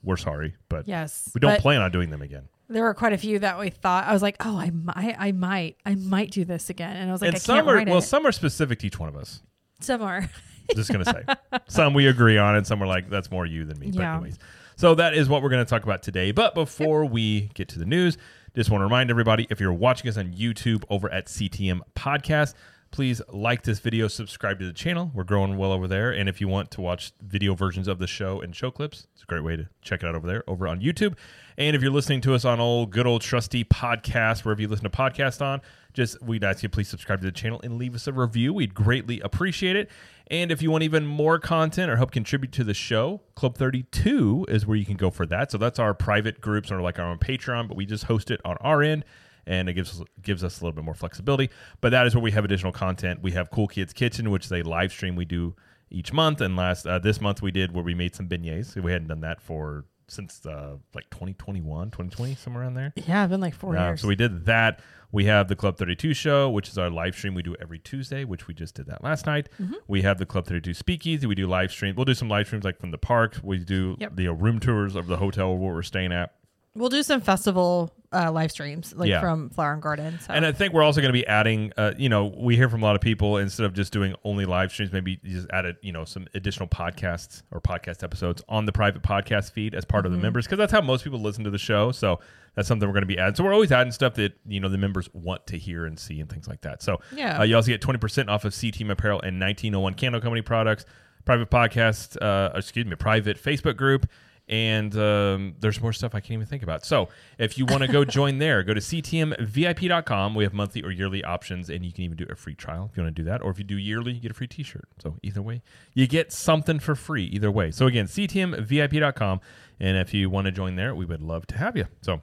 we're 0.03 0.17
sorry, 0.17 0.55
but 0.69 0.87
yes. 0.87 1.29
we 1.33 1.39
don't 1.39 1.59
plan 1.59 1.81
on 1.81 1.91
doing 1.91 2.09
them 2.09 2.21
again. 2.21 2.47
There 2.67 2.83
were 2.83 2.93
quite 2.93 3.13
a 3.13 3.17
few 3.17 3.39
that 3.39 3.57
we 3.57 3.71
thought 3.71 4.05
I 4.05 4.13
was 4.13 4.21
like, 4.21 4.37
oh, 4.45 4.57
I 4.57 4.69
might, 4.69 5.15
I 5.17 5.31
might, 5.31 5.77
I 5.85 5.95
might 5.95 6.29
do 6.29 6.45
this 6.45 6.69
again, 6.69 6.95
and 6.95 7.09
I 7.09 7.11
was 7.11 7.21
like, 7.21 7.29
and 7.29 7.35
I 7.35 7.39
some 7.39 7.67
are 7.67 7.83
well, 7.83 7.97
it. 7.97 8.01
some 8.03 8.27
are 8.27 8.31
specific 8.31 8.77
to 8.79 8.87
each 8.87 8.99
one 8.99 9.09
of 9.09 9.15
us. 9.15 9.41
Some 9.79 10.01
are. 10.03 10.29
Just 10.75 10.91
gonna 10.91 11.05
say, 11.05 11.23
some 11.67 11.93
we 11.93 12.07
agree 12.07 12.37
on, 12.37 12.55
and 12.55 12.65
some 12.65 12.81
are 12.81 12.87
like 12.87 13.09
that's 13.09 13.31
more 13.31 13.45
you 13.45 13.65
than 13.65 13.79
me. 13.79 13.91
But 13.91 14.03
anyways, 14.03 14.37
so 14.75 14.95
that 14.95 15.13
is 15.13 15.27
what 15.27 15.41
we're 15.41 15.49
going 15.49 15.65
to 15.65 15.69
talk 15.69 15.83
about 15.83 16.01
today. 16.03 16.31
But 16.31 16.55
before 16.55 17.03
we 17.03 17.49
get 17.53 17.67
to 17.69 17.79
the 17.79 17.85
news, 17.85 18.17
just 18.55 18.69
want 18.69 18.79
to 18.79 18.85
remind 18.85 19.09
everybody 19.09 19.45
if 19.49 19.59
you're 19.59 19.73
watching 19.73 20.09
us 20.09 20.15
on 20.17 20.31
YouTube 20.33 20.83
over 20.89 21.11
at 21.11 21.25
CTM 21.25 21.81
Podcast. 21.95 22.53
Please 22.91 23.21
like 23.29 23.63
this 23.63 23.79
video, 23.79 24.07
subscribe 24.07 24.59
to 24.59 24.65
the 24.65 24.73
channel. 24.73 25.11
We're 25.13 25.23
growing 25.23 25.57
well 25.57 25.71
over 25.71 25.87
there. 25.87 26.11
And 26.11 26.27
if 26.27 26.41
you 26.41 26.47
want 26.47 26.71
to 26.71 26.81
watch 26.81 27.13
video 27.21 27.53
versions 27.53 27.87
of 27.87 27.99
the 27.99 28.07
show 28.07 28.41
and 28.41 28.55
show 28.55 28.71
clips, 28.71 29.07
it's 29.13 29.23
a 29.23 29.25
great 29.25 29.43
way 29.43 29.55
to 29.55 29.69
check 29.81 30.01
it 30.01 30.07
out 30.07 30.15
over 30.15 30.27
there, 30.27 30.43
over 30.47 30.67
on 30.67 30.81
YouTube. 30.81 31.15
And 31.57 31.75
if 31.75 31.81
you're 31.81 31.91
listening 31.91 32.21
to 32.21 32.33
us 32.33 32.45
on 32.45 32.59
old 32.59 32.89
good 32.89 33.05
old 33.05 33.21
trusty 33.21 33.63
podcast, 33.63 34.43
wherever 34.43 34.61
you 34.61 34.67
listen 34.67 34.83
to 34.83 34.89
podcasts 34.89 35.41
on, 35.41 35.61
just 35.93 36.21
we'd 36.21 36.43
ask 36.43 36.63
you 36.63 36.69
please 36.69 36.87
subscribe 36.87 37.19
to 37.21 37.25
the 37.25 37.31
channel 37.31 37.61
and 37.63 37.77
leave 37.77 37.93
us 37.93 38.07
a 38.07 38.13
review. 38.13 38.53
We'd 38.53 38.73
greatly 38.73 39.19
appreciate 39.19 39.75
it. 39.75 39.89
And 40.27 40.51
if 40.51 40.61
you 40.61 40.71
want 40.71 40.83
even 40.83 41.05
more 41.05 41.39
content 41.39 41.91
or 41.91 41.97
help 41.97 42.11
contribute 42.11 42.51
to 42.53 42.63
the 42.63 42.73
show, 42.73 43.21
Club 43.35 43.57
32 43.57 44.47
is 44.47 44.65
where 44.65 44.77
you 44.77 44.85
can 44.85 44.97
go 44.97 45.09
for 45.11 45.25
that. 45.27 45.51
So 45.51 45.57
that's 45.57 45.79
our 45.79 45.93
private 45.93 46.41
groups 46.41 46.71
or 46.71 46.81
like 46.81 46.97
our 46.97 47.05
own 47.05 47.17
Patreon, 47.17 47.67
but 47.67 47.77
we 47.77 47.85
just 47.85 48.05
host 48.05 48.31
it 48.31 48.41
on 48.43 48.57
our 48.61 48.81
end 48.81 49.05
and 49.47 49.69
it 49.69 49.73
gives 49.73 49.99
us 49.99 50.05
gives 50.21 50.43
us 50.43 50.59
a 50.59 50.63
little 50.63 50.75
bit 50.75 50.83
more 50.85 50.93
flexibility. 50.95 51.49
But 51.81 51.89
that 51.89 52.05
is 52.07 52.15
where 52.15 52.23
we 52.23 52.31
have 52.31 52.45
additional 52.45 52.71
content. 52.71 53.21
We 53.21 53.31
have 53.31 53.49
Cool 53.51 53.67
Kids 53.67 53.93
Kitchen, 53.93 54.29
which 54.31 54.45
is 54.45 54.51
a 54.51 54.61
live 54.63 54.91
stream 54.91 55.15
we 55.15 55.25
do 55.25 55.55
each 55.91 56.13
month, 56.13 56.39
and 56.41 56.55
last 56.55 56.85
uh, 56.85 56.99
this 56.99 57.19
month 57.19 57.41
we 57.41 57.51
did 57.51 57.73
where 57.73 57.83
we 57.83 57.93
made 57.95 58.15
some 58.15 58.27
beignets. 58.27 58.75
We 58.75 58.91
hadn't 58.91 59.07
done 59.07 59.21
that 59.21 59.41
for 59.41 59.85
since 60.07 60.43
uh, 60.43 60.75
like 60.95 61.07
2021, 61.11 61.91
2020, 61.91 62.33
somewhere 62.35 62.63
around 62.63 62.73
there. 62.73 62.91
yeah, 62.95 63.23
it's 63.25 63.29
been 63.29 63.39
like 63.39 63.53
four 63.53 63.77
Uh, 63.77 63.89
years. 63.89 64.01
so 64.01 64.07
we 64.07 64.15
did 64.15 64.45
that. 64.45 64.79
We 65.11 65.25
have 65.25 65.47
the 65.47 65.55
Club 65.55 65.77
32 65.77 66.13
show, 66.15 66.49
which 66.49 66.67
is 66.69 66.77
our 66.79 66.89
live 66.89 67.15
stream 67.15 67.33
we 67.35 67.43
do 67.43 67.55
every 67.61 67.77
Tuesday, 67.79 68.23
which 68.23 68.47
we 68.47 68.53
just 68.55 68.73
did 68.75 68.87
that 68.87 69.03
last 69.03 69.25
night. 69.27 69.49
Mm-hmm. 69.61 69.73
We 69.87 70.01
have 70.03 70.17
the 70.17 70.25
Club 70.25 70.45
32 70.47 70.73
Speakeasy. 70.73 71.27
We 71.27 71.35
do 71.35 71.45
live 71.47 71.71
streams. 71.71 71.95
We'll 71.95 72.05
do 72.05 72.13
some 72.15 72.27
live 72.29 72.47
streams 72.47 72.63
like 72.65 72.79
from 72.79 72.89
the 72.91 72.97
park. 72.97 73.37
We 73.43 73.59
do 73.59 73.97
Yep. 73.99 74.15
the 74.15 74.27
uh, 74.29 74.31
room 74.33 74.59
tours 74.59 74.95
of 74.95 75.05
the 75.07 75.17
hotel 75.17 75.55
where 75.55 75.73
we're 75.75 75.81
staying 75.83 76.11
at. 76.11 76.33
We'll 76.75 76.89
do 76.89 77.03
some 77.03 77.19
festival 77.21 77.93
uh, 78.11 78.31
live 78.31 78.51
streams, 78.51 78.93
like 78.95 79.09
Yeah. 79.09 79.19
from 79.21 79.49
Flower 79.51 79.73
and 79.73 79.81
Garden. 79.81 80.19
So. 80.19 80.33
And 80.33 80.45
I 80.45 80.51
think 80.51 80.73
we're 80.73 80.81
also 80.83 80.99
going 81.01 81.09
to 81.13 81.19
be 81.19 81.27
adding, 81.27 81.71
uh, 81.77 81.93
you 81.97 82.09
know, 82.09 82.33
we 82.37 82.55
hear 82.55 82.67
from 82.69 82.81
a 82.81 82.85
lot 82.85 82.95
of 82.95 83.01
people 83.01 83.37
instead 83.37 83.65
of 83.65 83.73
just 83.73 83.93
doing 83.93 84.15
only 84.23 84.45
live 84.45 84.71
streams, 84.71 84.91
maybe 84.91 85.17
just 85.23 85.47
added, 85.51 85.75
you 85.81 85.91
know, 85.91 86.05
some 86.05 86.25
additional 86.33 86.67
podcasts 86.67 87.43
or 87.51 87.61
podcast 87.61 88.03
episodes 88.03 88.41
on 88.49 88.65
the 88.65 88.71
private 88.71 89.03
podcast 89.03 89.51
feed 89.51 89.75
as 89.75 89.85
part 89.85 90.05
of 90.05 90.11
the 90.11 90.17
Mm-hmm. 90.17 90.23
members 90.23 90.45
because 90.45 90.57
that's 90.57 90.71
how 90.71 90.81
most 90.81 91.03
people 91.03 91.19
listen 91.19 91.43
to 91.43 91.51
the 91.51 91.57
show. 91.59 91.91
So 91.91 92.19
that's 92.55 92.67
something 92.67 92.87
we're 92.87 92.93
going 92.93 93.03
to 93.03 93.07
be 93.07 93.19
adding. 93.19 93.35
So 93.35 93.43
we're 93.43 93.53
always 93.53 93.71
adding 93.71 93.91
stuff 93.91 94.15
that 94.15 94.33
you 94.47 94.59
know 94.59 94.69
the 94.69 94.77
members 94.79 95.07
want 95.13 95.45
to 95.47 95.57
hear 95.57 95.85
and 95.85 95.99
see 95.99 96.19
and 96.19 96.29
things 96.29 96.47
like 96.47 96.61
that. 96.61 96.81
So 96.81 96.99
Yeah. 97.15 97.39
uh, 97.39 97.43
you 97.43 97.55
also 97.55 97.67
get 97.71 97.81
twenty 97.81 97.99
percent 97.99 98.29
off 98.29 98.43
of 98.45 98.53
CTM 98.53 98.89
Apparel 98.91 99.21
and 99.21 99.37
nineteen 99.37 99.75
oh 99.75 99.81
one 99.81 99.93
Candle 99.93 100.19
Company 100.21 100.41
products, 100.41 100.85
private 101.25 101.51
podcast, 101.51 102.17
uh, 102.21 102.51
excuse 102.57 102.85
me, 102.87 102.95
private 102.95 103.41
Facebook 103.41 103.77
group. 103.77 104.07
And 104.49 104.97
um, 104.97 105.55
there's 105.59 105.79
more 105.79 105.93
stuff 105.93 106.15
I 106.15 106.19
can't 106.19 106.31
even 106.31 106.47
think 106.47 106.63
about. 106.63 106.83
So 106.83 107.09
if 107.37 107.57
you 107.57 107.65
want 107.67 107.83
to 107.83 107.87
go 107.87 108.03
join 108.19 108.39
there, 108.39 108.63
go 108.63 108.73
to 108.73 108.79
ctmvip.com. 108.79 110.33
We 110.33 110.43
have 110.43 110.53
monthly 110.53 110.81
or 110.81 110.89
yearly 110.89 111.23
options, 111.23 111.69
and 111.69 111.85
you 111.85 111.93
can 111.93 112.03
even 112.03 112.17
do 112.17 112.25
a 112.29 112.35
free 112.35 112.55
trial 112.55 112.89
if 112.91 112.97
you 112.97 113.03
want 113.03 113.15
to 113.15 113.21
do 113.21 113.29
that. 113.29 113.43
Or 113.43 113.51
if 113.51 113.59
you 113.59 113.63
do 113.63 113.77
yearly, 113.77 114.13
you 114.13 114.19
get 114.19 114.31
a 114.31 114.33
free 114.33 114.47
t 114.47 114.63
shirt. 114.63 114.87
So 115.01 115.17
either 115.21 115.41
way, 115.41 115.61
you 115.93 116.07
get 116.07 116.33
something 116.33 116.79
for 116.79 116.95
free 116.95 117.25
either 117.25 117.51
way. 117.51 117.69
So 117.69 117.85
again, 117.85 118.07
ctmvip.com. 118.07 119.39
And 119.79 119.97
if 119.97 120.13
you 120.13 120.29
want 120.29 120.45
to 120.45 120.51
join 120.51 120.75
there, 120.75 120.95
we 120.95 121.05
would 121.05 121.21
love 121.21 121.45
to 121.47 121.57
have 121.57 121.77
you. 121.77 121.85
So, 122.01 122.21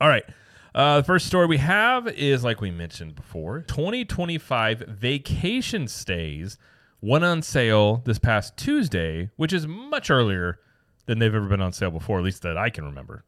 all 0.00 0.08
right. 0.08 0.24
Uh, 0.74 0.98
the 0.98 1.04
first 1.04 1.26
story 1.26 1.46
we 1.46 1.58
have 1.58 2.08
is 2.08 2.44
like 2.44 2.60
we 2.60 2.70
mentioned 2.70 3.14
before 3.14 3.60
2025 3.60 4.84
vacation 4.88 5.86
stays 5.86 6.56
went 7.02 7.24
on 7.24 7.42
sale 7.42 8.00
this 8.04 8.18
past 8.18 8.56
Tuesday, 8.56 9.28
which 9.36 9.52
is 9.52 9.66
much 9.66 10.10
earlier 10.10 10.60
than 11.12 11.18
they've 11.18 11.34
ever 11.34 11.46
been 11.46 11.60
on 11.60 11.72
sale 11.74 11.90
before, 11.90 12.18
at 12.18 12.24
least 12.24 12.40
that 12.42 12.56
I 12.56 12.70
can 12.70 12.86
remember. 12.86 13.24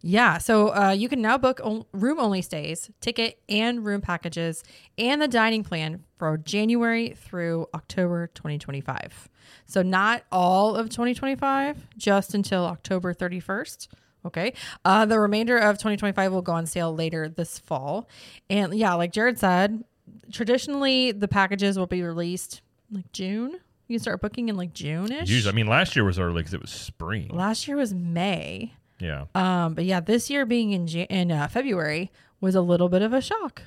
Yeah, 0.00 0.38
so 0.38 0.68
uh, 0.68 0.90
you 0.90 1.08
can 1.08 1.20
now 1.20 1.36
book 1.38 1.60
room 1.92 2.20
only 2.20 2.40
stays, 2.40 2.88
ticket 3.00 3.40
and 3.48 3.84
room 3.84 4.00
packages, 4.00 4.62
and 4.96 5.20
the 5.20 5.26
dining 5.26 5.64
plan 5.64 6.04
for 6.16 6.36
January 6.36 7.16
through 7.16 7.66
October 7.74 8.28
2025. 8.28 9.28
So, 9.66 9.82
not 9.82 10.22
all 10.30 10.76
of 10.76 10.88
2025, 10.88 11.88
just 11.96 12.32
until 12.32 12.64
October 12.64 13.12
31st. 13.12 13.88
Okay. 14.24 14.52
Uh, 14.84 15.04
the 15.04 15.18
remainder 15.18 15.58
of 15.58 15.76
2025 15.76 16.32
will 16.32 16.42
go 16.42 16.52
on 16.52 16.66
sale 16.66 16.94
later 16.94 17.28
this 17.28 17.58
fall. 17.58 18.08
And 18.48 18.74
yeah, 18.74 18.94
like 18.94 19.12
Jared 19.12 19.38
said, 19.38 19.82
traditionally 20.30 21.12
the 21.12 21.28
packages 21.28 21.78
will 21.78 21.86
be 21.86 22.02
released 22.02 22.60
like 22.90 23.10
June. 23.12 23.58
You 23.88 23.96
can 23.96 24.02
start 24.02 24.20
booking 24.20 24.48
in 24.48 24.56
like 24.56 24.72
June 24.74 25.10
ish. 25.10 25.28
Usually, 25.30 25.50
I 25.52 25.54
mean, 25.54 25.66
last 25.66 25.96
year 25.96 26.04
was 26.04 26.18
early 26.18 26.40
because 26.42 26.54
it 26.54 26.60
was 26.60 26.70
spring. 26.70 27.28
Last 27.28 27.66
year 27.66 27.76
was 27.76 27.92
May. 27.94 28.74
Yeah. 29.00 29.24
Um, 29.34 29.74
but 29.74 29.84
yeah, 29.84 30.00
this 30.00 30.28
year 30.28 30.44
being 30.44 30.72
in 30.72 30.86
Jan- 30.86 31.06
in 31.06 31.32
uh, 31.32 31.48
February 31.48 32.10
was 32.40 32.54
a 32.54 32.60
little 32.60 32.88
bit 32.88 33.02
of 33.02 33.12
a 33.12 33.20
shock. 33.20 33.62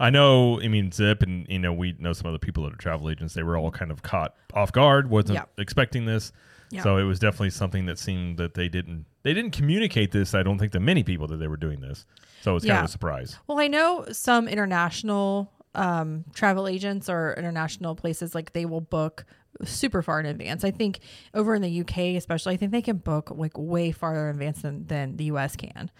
I 0.00 0.10
know, 0.10 0.60
I 0.60 0.68
mean, 0.68 0.90
Zip 0.92 1.22
and, 1.22 1.46
you 1.48 1.58
know, 1.58 1.72
we 1.72 1.94
know 1.98 2.12
some 2.12 2.26
other 2.26 2.38
people 2.38 2.64
that 2.64 2.74
are 2.74 2.76
travel 2.76 3.08
agents. 3.08 3.32
They 3.34 3.42
were 3.44 3.56
all 3.56 3.70
kind 3.70 3.90
of 3.90 4.02
caught 4.02 4.34
off 4.52 4.72
guard, 4.72 5.08
wasn't 5.08 5.36
Yeah. 5.38 5.44
expecting 5.58 6.04
this. 6.06 6.32
Yeah. 6.70 6.82
So 6.82 6.98
it 6.98 7.04
was 7.04 7.18
definitely 7.18 7.50
something 7.50 7.86
that 7.86 7.98
seemed 7.98 8.36
that 8.38 8.54
they 8.54 8.68
didn't 8.68 9.06
they 9.22 9.32
didn't 9.34 9.52
communicate 9.52 10.12
this. 10.12 10.34
I 10.34 10.42
don't 10.42 10.58
think 10.58 10.72
to 10.72 10.80
many 10.80 11.02
people 11.02 11.26
that 11.28 11.36
they 11.36 11.46
were 11.48 11.56
doing 11.56 11.80
this. 11.80 12.04
So 12.42 12.56
it's 12.56 12.64
kind 12.66 12.78
of 12.80 12.84
a 12.86 12.88
surprise. 12.88 13.38
Well, 13.46 13.58
I 13.60 13.68
know 13.68 14.04
some 14.12 14.48
international 14.48 15.50
um, 15.74 16.24
travel 16.34 16.66
agents 16.66 17.08
or 17.08 17.34
international 17.34 17.94
places 17.94 18.34
like 18.34 18.52
they 18.52 18.64
will 18.64 18.80
book 18.80 19.24
super 19.64 20.02
far 20.02 20.20
in 20.20 20.26
advance. 20.26 20.64
I 20.64 20.70
think 20.70 21.00
over 21.34 21.54
in 21.54 21.62
the 21.62 21.80
UK, 21.80 22.16
especially, 22.16 22.54
I 22.54 22.56
think 22.56 22.72
they 22.72 22.82
can 22.82 22.96
book 22.98 23.30
like 23.34 23.52
way 23.56 23.92
farther 23.92 24.28
in 24.28 24.36
advance 24.36 24.62
than, 24.62 24.86
than 24.86 25.16
the 25.16 25.24
US 25.24 25.56
can. 25.56 25.90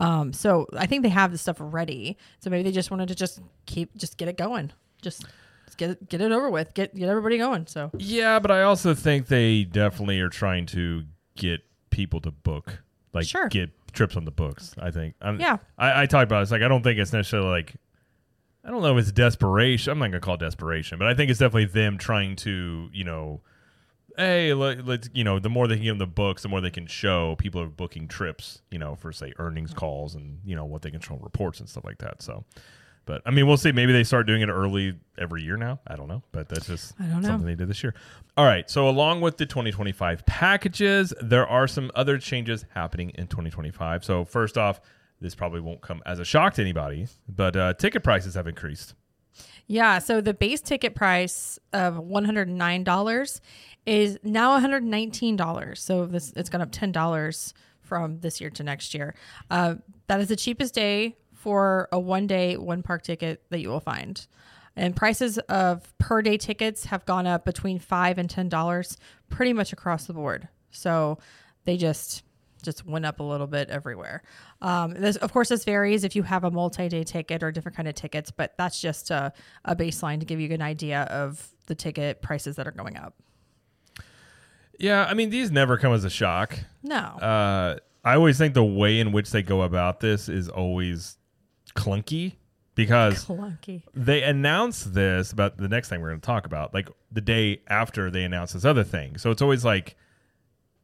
Um, 0.00 0.32
so 0.32 0.66
I 0.76 0.86
think 0.86 1.02
they 1.02 1.08
have 1.08 1.32
the 1.32 1.38
stuff 1.38 1.56
ready. 1.58 2.16
So 2.40 2.50
maybe 2.50 2.62
they 2.62 2.72
just 2.72 2.90
wanted 2.90 3.08
to 3.08 3.14
just 3.14 3.40
keep, 3.66 3.96
just 3.96 4.16
get 4.16 4.28
it 4.28 4.36
going. 4.36 4.72
Just, 5.02 5.24
get 5.76 5.90
it, 5.90 6.08
get 6.08 6.20
it 6.20 6.32
over 6.32 6.50
with. 6.50 6.74
Get, 6.74 6.94
get 6.94 7.08
everybody 7.08 7.38
going. 7.38 7.66
So 7.66 7.90
Yeah, 7.96 8.38
but 8.38 8.50
I 8.50 8.62
also 8.62 8.94
think 8.94 9.26
they 9.26 9.64
definitely 9.64 10.20
are 10.20 10.28
trying 10.28 10.66
to 10.66 11.04
get 11.36 11.60
people 11.90 12.20
to 12.20 12.30
book, 12.30 12.82
like 13.12 13.26
Sure. 13.26 13.48
get 13.48 13.70
trips 13.92 14.16
on 14.16 14.24
the 14.24 14.30
books. 14.30 14.74
I 14.78 14.90
think. 14.90 15.14
I'm, 15.20 15.40
Yeah. 15.40 15.58
I, 15.76 16.02
I 16.02 16.06
talked 16.06 16.24
about 16.24 16.40
it. 16.40 16.42
it's 16.42 16.50
like 16.52 16.62
I 16.62 16.68
don't 16.68 16.82
think 16.82 16.98
it's 16.98 17.12
necessarily 17.12 17.48
like 17.50 17.74
I 18.64 18.70
don't 18.70 18.82
know 18.82 18.96
if 18.96 19.02
it's 19.02 19.12
desperation. 19.12 19.92
I'm 19.92 19.98
not 19.98 20.06
gonna 20.06 20.20
call 20.20 20.34
it 20.34 20.40
desperation, 20.40 20.98
but 20.98 21.08
I 21.08 21.14
think 21.14 21.30
it's 21.30 21.40
definitely 21.40 21.66
them 21.66 21.98
trying 21.98 22.36
to 22.36 22.90
you 22.92 23.04
know. 23.04 23.40
Hey, 24.16 24.52
let, 24.52 24.84
let's 24.84 25.08
you 25.14 25.22
know. 25.22 25.38
The 25.38 25.48
more 25.48 25.68
they 25.68 25.76
can 25.76 25.84
give 25.84 25.92
them 25.92 25.98
the 25.98 26.06
books, 26.06 26.42
the 26.42 26.48
more 26.48 26.60
they 26.60 26.70
can 26.70 26.86
show 26.86 27.36
people 27.36 27.60
are 27.60 27.68
booking 27.68 28.08
trips. 28.08 28.62
You 28.70 28.78
know, 28.78 28.96
for 28.96 29.12
say 29.12 29.32
earnings 29.38 29.72
calls 29.72 30.14
and 30.14 30.40
you 30.44 30.56
know 30.56 30.64
what 30.64 30.82
they 30.82 30.90
can 30.90 31.00
show 31.00 31.16
reports 31.16 31.60
and 31.60 31.68
stuff 31.68 31.84
like 31.84 31.98
that. 31.98 32.20
So, 32.20 32.44
but 33.06 33.22
I 33.24 33.30
mean, 33.30 33.46
we'll 33.46 33.56
see. 33.56 33.70
Maybe 33.70 33.92
they 33.92 34.02
start 34.02 34.26
doing 34.26 34.42
it 34.42 34.48
early 34.48 34.98
every 35.16 35.42
year 35.44 35.56
now. 35.56 35.78
I 35.86 35.94
don't 35.94 36.08
know, 36.08 36.22
but 36.32 36.48
that's 36.48 36.66
just 36.66 36.94
I 37.00 37.04
don't 37.04 37.22
know. 37.22 37.28
something 37.28 37.46
they 37.46 37.54
did 37.54 37.68
this 37.68 37.82
year. 37.84 37.94
All 38.36 38.44
right. 38.44 38.68
So 38.68 38.88
along 38.88 39.20
with 39.20 39.36
the 39.36 39.46
2025 39.46 40.26
packages, 40.26 41.14
there 41.22 41.46
are 41.46 41.68
some 41.68 41.90
other 41.94 42.18
changes 42.18 42.64
happening 42.74 43.10
in 43.10 43.28
2025. 43.28 44.04
So 44.04 44.24
first 44.24 44.58
off, 44.58 44.80
this 45.20 45.34
probably 45.34 45.60
won't 45.60 45.80
come 45.80 46.02
as 46.06 46.18
a 46.18 46.24
shock 46.24 46.54
to 46.54 46.62
anybody, 46.62 47.08
but 47.28 47.56
uh, 47.56 47.74
ticket 47.74 48.02
prices 48.02 48.34
have 48.34 48.46
increased. 48.46 48.94
Yeah, 49.66 49.98
so 49.98 50.20
the 50.20 50.32
base 50.32 50.60
ticket 50.60 50.94
price 50.94 51.58
of 51.72 51.96
$109 51.96 53.40
is 53.86 54.18
now 54.22 54.58
$119. 54.58 55.78
So 55.78 56.06
this 56.06 56.32
it's 56.36 56.48
gone 56.48 56.62
up 56.62 56.70
$10 56.70 57.52
from 57.82 58.20
this 58.20 58.40
year 58.40 58.50
to 58.50 58.62
next 58.62 58.94
year. 58.94 59.14
Uh, 59.50 59.76
that 60.06 60.20
is 60.20 60.28
the 60.28 60.36
cheapest 60.36 60.74
day 60.74 61.16
for 61.34 61.88
a 61.92 61.98
one 61.98 62.26
day, 62.26 62.56
one 62.56 62.82
park 62.82 63.02
ticket 63.02 63.42
that 63.50 63.60
you 63.60 63.68
will 63.68 63.80
find. 63.80 64.26
And 64.74 64.94
prices 64.94 65.38
of 65.48 65.96
per 65.98 66.22
day 66.22 66.36
tickets 66.36 66.84
have 66.86 67.04
gone 67.04 67.26
up 67.26 67.44
between 67.44 67.78
five 67.78 68.16
and 68.16 68.30
ten 68.30 68.48
dollars 68.48 68.96
pretty 69.28 69.52
much 69.52 69.72
across 69.72 70.06
the 70.06 70.14
board. 70.14 70.48
So 70.70 71.18
they 71.64 71.76
just 71.76 72.22
just 72.62 72.84
went 72.86 73.04
up 73.06 73.20
a 73.20 73.22
little 73.22 73.46
bit 73.46 73.70
everywhere. 73.70 74.22
Um, 74.60 74.92
this, 74.94 75.16
of 75.16 75.32
course, 75.32 75.48
this 75.48 75.64
varies 75.64 76.04
if 76.04 76.16
you 76.16 76.22
have 76.24 76.44
a 76.44 76.50
multi-day 76.50 77.04
ticket 77.04 77.42
or 77.42 77.52
different 77.52 77.76
kind 77.76 77.88
of 77.88 77.94
tickets, 77.94 78.30
but 78.30 78.54
that's 78.58 78.80
just 78.80 79.10
a, 79.10 79.32
a 79.64 79.74
baseline 79.76 80.20
to 80.20 80.26
give 80.26 80.40
you 80.40 80.52
an 80.52 80.62
idea 80.62 81.02
of 81.04 81.48
the 81.66 81.74
ticket 81.74 82.22
prices 82.22 82.56
that 82.56 82.66
are 82.66 82.72
going 82.72 82.96
up. 82.96 83.14
Yeah, 84.78 85.04
I 85.08 85.14
mean 85.14 85.30
these 85.30 85.50
never 85.50 85.76
come 85.76 85.92
as 85.92 86.04
a 86.04 86.10
shock. 86.10 86.58
No, 86.82 86.96
Uh, 86.96 87.78
I 88.04 88.14
always 88.14 88.38
think 88.38 88.54
the 88.54 88.64
way 88.64 89.00
in 89.00 89.10
which 89.12 89.30
they 89.32 89.42
go 89.42 89.62
about 89.62 90.00
this 90.00 90.28
is 90.28 90.48
always 90.48 91.18
clunky 91.74 92.36
because 92.74 93.24
clunky. 93.24 93.82
they 93.92 94.22
announce 94.22 94.84
this 94.84 95.32
about 95.32 95.56
the 95.58 95.68
next 95.68 95.88
thing 95.88 96.00
we're 96.00 96.08
going 96.10 96.20
to 96.20 96.26
talk 96.26 96.46
about 96.46 96.72
like 96.72 96.88
the 97.10 97.20
day 97.20 97.60
after 97.68 98.08
they 98.10 98.22
announce 98.22 98.52
this 98.52 98.64
other 98.64 98.84
thing 98.84 99.18
so 99.18 99.30
it's 99.32 99.42
always 99.42 99.64
like 99.64 99.96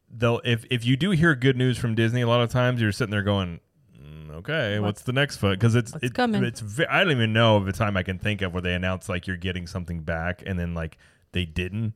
they'll 0.09 0.41
if 0.45 0.65
if 0.69 0.85
you 0.85 0.95
do 0.95 1.11
hear 1.11 1.35
good 1.35 1.57
news 1.57 1.77
from 1.77 1.95
disney 1.95 2.21
a 2.21 2.27
lot 2.27 2.41
of 2.41 2.49
times 2.49 2.79
you're 2.81 2.91
sitting 2.91 3.11
there 3.11 3.23
going 3.23 3.59
"Mm, 3.99 4.31
okay 4.35 4.79
what's, 4.79 5.01
the 5.03 5.13
next 5.13 5.37
foot 5.37 5.59
because 5.59 5.75
it's 5.75 5.91
what's 5.93 6.05
it, 6.05 6.13
coming? 6.13 6.43
it's 6.43 6.63
i 6.89 7.03
don't 7.03 7.11
even 7.11 7.33
know 7.33 7.57
of 7.57 7.67
a 7.67 7.73
time 7.73 7.97
i 7.97 8.03
can 8.03 8.19
think 8.19 8.41
of 8.41 8.53
where 8.53 8.61
they 8.61 8.73
announced 8.73 9.09
like 9.09 9.27
you're 9.27 9.37
getting 9.37 9.67
something 9.67 10.01
back 10.01 10.43
and 10.45 10.57
then 10.59 10.73
like 10.73 10.97
they 11.31 11.45
didn't 11.45 11.93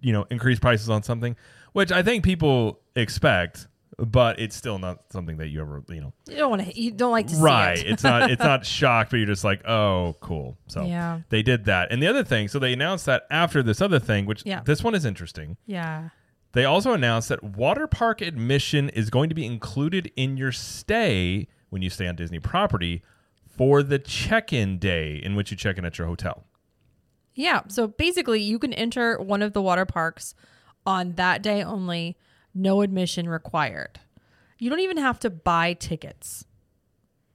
you 0.00 0.12
know 0.12 0.26
increase 0.30 0.58
prices 0.58 0.88
on 0.90 1.02
something 1.02 1.34
which 1.72 1.90
i 1.90 2.02
think 2.02 2.22
people 2.22 2.80
expect 2.94 3.66
but 3.98 4.38
it's 4.38 4.54
still 4.54 4.78
not 4.78 4.98
something 5.10 5.38
that 5.38 5.48
you 5.48 5.58
ever 5.60 5.82
you 5.88 6.02
know 6.02 6.12
You 6.28 6.36
don't 6.36 6.50
want 6.50 6.66
to. 6.66 6.78
You 6.78 6.90
don't 6.90 7.12
like 7.12 7.28
to 7.28 7.36
right 7.36 7.78
see 7.78 7.86
it. 7.86 7.92
it's 7.92 8.04
not 8.04 8.30
it's 8.30 8.42
not 8.42 8.66
shocked 8.78 9.10
but 9.10 9.16
you're 9.16 9.26
just 9.26 9.42
like 9.42 9.66
oh 9.66 10.14
cool 10.20 10.58
so 10.66 10.84
Yeah. 10.84 11.20
they 11.30 11.42
did 11.42 11.64
that 11.64 11.90
and 11.90 12.02
the 12.02 12.06
other 12.06 12.22
thing 12.22 12.48
so 12.48 12.58
they 12.58 12.74
announced 12.74 13.06
that 13.06 13.22
after 13.30 13.62
this 13.62 13.80
other 13.80 13.98
thing 13.98 14.26
which 14.26 14.42
Yeah. 14.44 14.60
this 14.66 14.84
one 14.84 14.94
is 14.94 15.06
interesting 15.06 15.56
yeah. 15.66 16.10
They 16.56 16.64
also 16.64 16.92
announced 16.92 17.28
that 17.28 17.42
water 17.42 17.86
park 17.86 18.20
admission 18.20 18.88
is 18.90 19.10
going 19.10 19.28
to 19.28 19.34
be 19.34 19.46
included 19.46 20.10
in 20.16 20.36
your 20.36 20.52
stay 20.52 21.46
when 21.70 21.82
you 21.82 21.90
stay 21.90 22.06
on 22.06 22.16
disney 22.16 22.40
property 22.40 23.02
for 23.48 23.82
the 23.82 23.98
check-in 23.98 24.78
day 24.78 25.20
in 25.22 25.34
which 25.34 25.50
you 25.50 25.56
check 25.56 25.78
in 25.78 25.84
at 25.84 25.98
your 25.98 26.06
hotel 26.06 26.44
Yeah. 27.36 27.60
So 27.68 27.86
basically, 27.86 28.40
you 28.40 28.58
can 28.58 28.72
enter 28.72 29.20
one 29.20 29.42
of 29.42 29.52
the 29.52 29.62
water 29.62 29.84
parks 29.84 30.34
on 30.86 31.12
that 31.12 31.42
day 31.42 31.62
only, 31.62 32.16
no 32.54 32.80
admission 32.80 33.28
required. 33.28 34.00
You 34.58 34.70
don't 34.70 34.80
even 34.80 34.96
have 34.96 35.20
to 35.20 35.30
buy 35.30 35.74
tickets. 35.74 36.46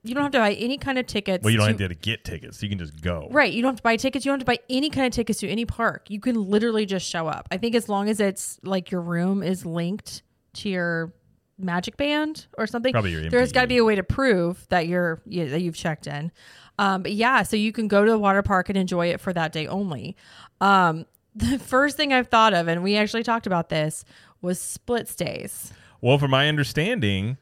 You 0.04 0.14
don't 0.14 0.24
have 0.24 0.32
to 0.32 0.38
buy 0.38 0.54
any 0.54 0.78
kind 0.78 0.98
of 0.98 1.06
tickets. 1.06 1.44
well 1.44 1.52
you 1.52 1.58
don't 1.58 1.76
to- 1.76 1.82
have 1.84 1.92
to 1.92 1.96
get 1.96 2.24
tickets 2.24 2.62
you 2.62 2.68
can 2.68 2.78
just 2.78 3.00
go 3.00 3.28
Right. 3.30 3.52
You 3.52 3.62
don't 3.62 3.70
have 3.72 3.76
to 3.76 3.82
buy 3.82 3.96
tickets. 3.96 4.24
You 4.24 4.30
don't 4.32 4.40
have 4.40 4.46
to 4.46 4.50
buy 4.50 4.58
any 4.68 4.90
kind 4.90 5.06
of 5.06 5.12
tickets 5.12 5.38
to 5.40 5.48
any 5.48 5.64
park. 5.64 6.10
You 6.10 6.18
can 6.20 6.34
literally 6.50 6.86
just 6.86 7.08
show 7.08 7.28
up. 7.28 7.46
I 7.50 7.56
think 7.58 7.74
as 7.74 7.88
long 7.88 8.08
as 8.08 8.18
it's 8.20 8.58
like 8.64 8.90
your 8.90 9.00
room 9.00 9.42
is 9.42 9.64
linked 9.64 10.22
to 10.54 10.68
your 10.68 11.12
magic 11.58 11.96
band 11.96 12.46
or 12.58 12.66
something, 12.66 12.92
Probably 12.92 13.12
your 13.12 13.30
there's 13.30 13.52
got 13.52 13.62
to 13.62 13.66
be 13.68 13.76
a 13.78 13.84
way 13.84 13.94
to 13.94 14.02
prove 14.02 14.66
that 14.70 14.88
you're 14.88 15.22
you, 15.26 15.48
that 15.48 15.60
you've 15.62 15.76
checked 15.76 16.06
in. 16.08 16.32
Um, 16.78 17.02
but 17.02 17.12
yeah, 17.12 17.42
so 17.44 17.56
you 17.56 17.70
can 17.70 17.86
go 17.86 18.04
to 18.04 18.10
the 18.10 18.18
water 18.18 18.42
park 18.42 18.68
and 18.70 18.76
enjoy 18.78 19.08
it 19.08 19.20
for 19.20 19.32
that 19.32 19.52
day 19.52 19.66
only. 19.68 20.16
Um, 20.60 21.06
the 21.36 21.58
first 21.60 21.96
thing 21.96 22.12
I've 22.12 22.28
thought 22.28 22.54
of, 22.54 22.66
and 22.66 22.82
we 22.82 22.96
actually 22.96 23.22
talked 23.22 23.46
about 23.46 23.68
this, 23.68 24.04
was 24.40 24.58
split 24.60 25.06
stays. 25.06 25.72
Well, 26.00 26.18
from 26.18 26.32
my 26.32 26.48
understanding, 26.48 27.36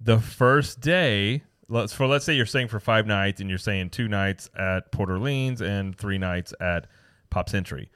the 0.00 0.18
first 0.18 0.80
day, 0.80 1.44
let's 1.72 1.92
for 1.92 2.06
let's 2.06 2.24
say 2.24 2.34
you're 2.34 2.46
staying 2.46 2.68
for 2.68 2.78
five 2.80 3.06
nights 3.06 3.40
and 3.40 3.48
you're 3.48 3.58
staying 3.58 3.90
two 3.90 4.08
nights 4.08 4.50
at 4.56 4.92
Port 4.92 5.10
Orleans 5.10 5.60
and 5.60 5.96
three 5.96 6.18
nights 6.18 6.52
at 6.60 6.86
Pop 7.30 7.48
Century. 7.48 7.90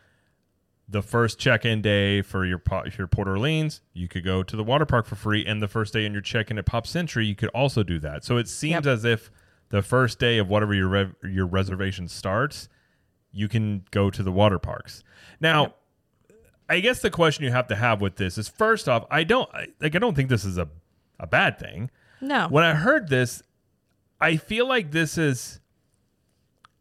The 0.88 1.02
first 1.02 1.38
check-in 1.38 1.82
day 1.82 2.22
for 2.22 2.44
your 2.46 2.62
your 2.96 3.06
Port 3.08 3.28
Orleans, 3.28 3.82
you 3.92 4.08
could 4.08 4.24
go 4.24 4.42
to 4.42 4.56
the 4.56 4.64
water 4.64 4.86
park 4.86 5.06
for 5.06 5.16
free, 5.16 5.44
and 5.44 5.60
the 5.60 5.68
first 5.68 5.92
day 5.92 6.06
in 6.06 6.12
your 6.12 6.22
check-in 6.22 6.58
at 6.58 6.66
Pop 6.66 6.86
Century, 6.86 7.26
you 7.26 7.34
could 7.34 7.48
also 7.50 7.82
do 7.82 7.98
that. 8.00 8.24
So 8.24 8.36
it 8.36 8.48
seems 8.48 8.84
Yep. 8.84 8.86
as 8.86 9.04
if 9.04 9.30
the 9.68 9.82
first 9.82 10.18
day 10.20 10.38
of 10.38 10.48
whatever 10.48 10.72
your 10.74 10.88
rev- 10.88 11.16
your 11.24 11.46
reservation 11.46 12.06
starts, 12.08 12.68
you 13.32 13.48
can 13.48 13.84
go 13.90 14.10
to 14.10 14.22
the 14.22 14.30
water 14.32 14.58
parks. 14.60 15.02
Now, 15.40 15.62
Yep. 15.62 15.76
I 16.68 16.80
guess 16.80 17.00
the 17.02 17.10
question 17.10 17.44
you 17.44 17.50
have 17.50 17.66
to 17.68 17.76
have 17.76 18.00
with 18.00 18.16
this 18.16 18.38
is 18.38 18.48
first 18.48 18.88
off, 18.88 19.04
I 19.10 19.24
don't 19.24 19.48
I- 19.54 19.68
like 19.80 19.94
I 19.94 19.98
don't 19.98 20.14
think 20.14 20.28
this 20.30 20.44
is 20.44 20.56
a 20.56 20.68
a 21.18 21.26
bad 21.26 21.58
thing. 21.58 21.90
No. 22.20 22.46
When 22.48 22.62
I 22.64 22.74
heard 22.74 23.08
this, 23.08 23.42
I 24.20 24.36
feel 24.36 24.66
like 24.66 24.90
this 24.92 25.18
is 25.18 25.60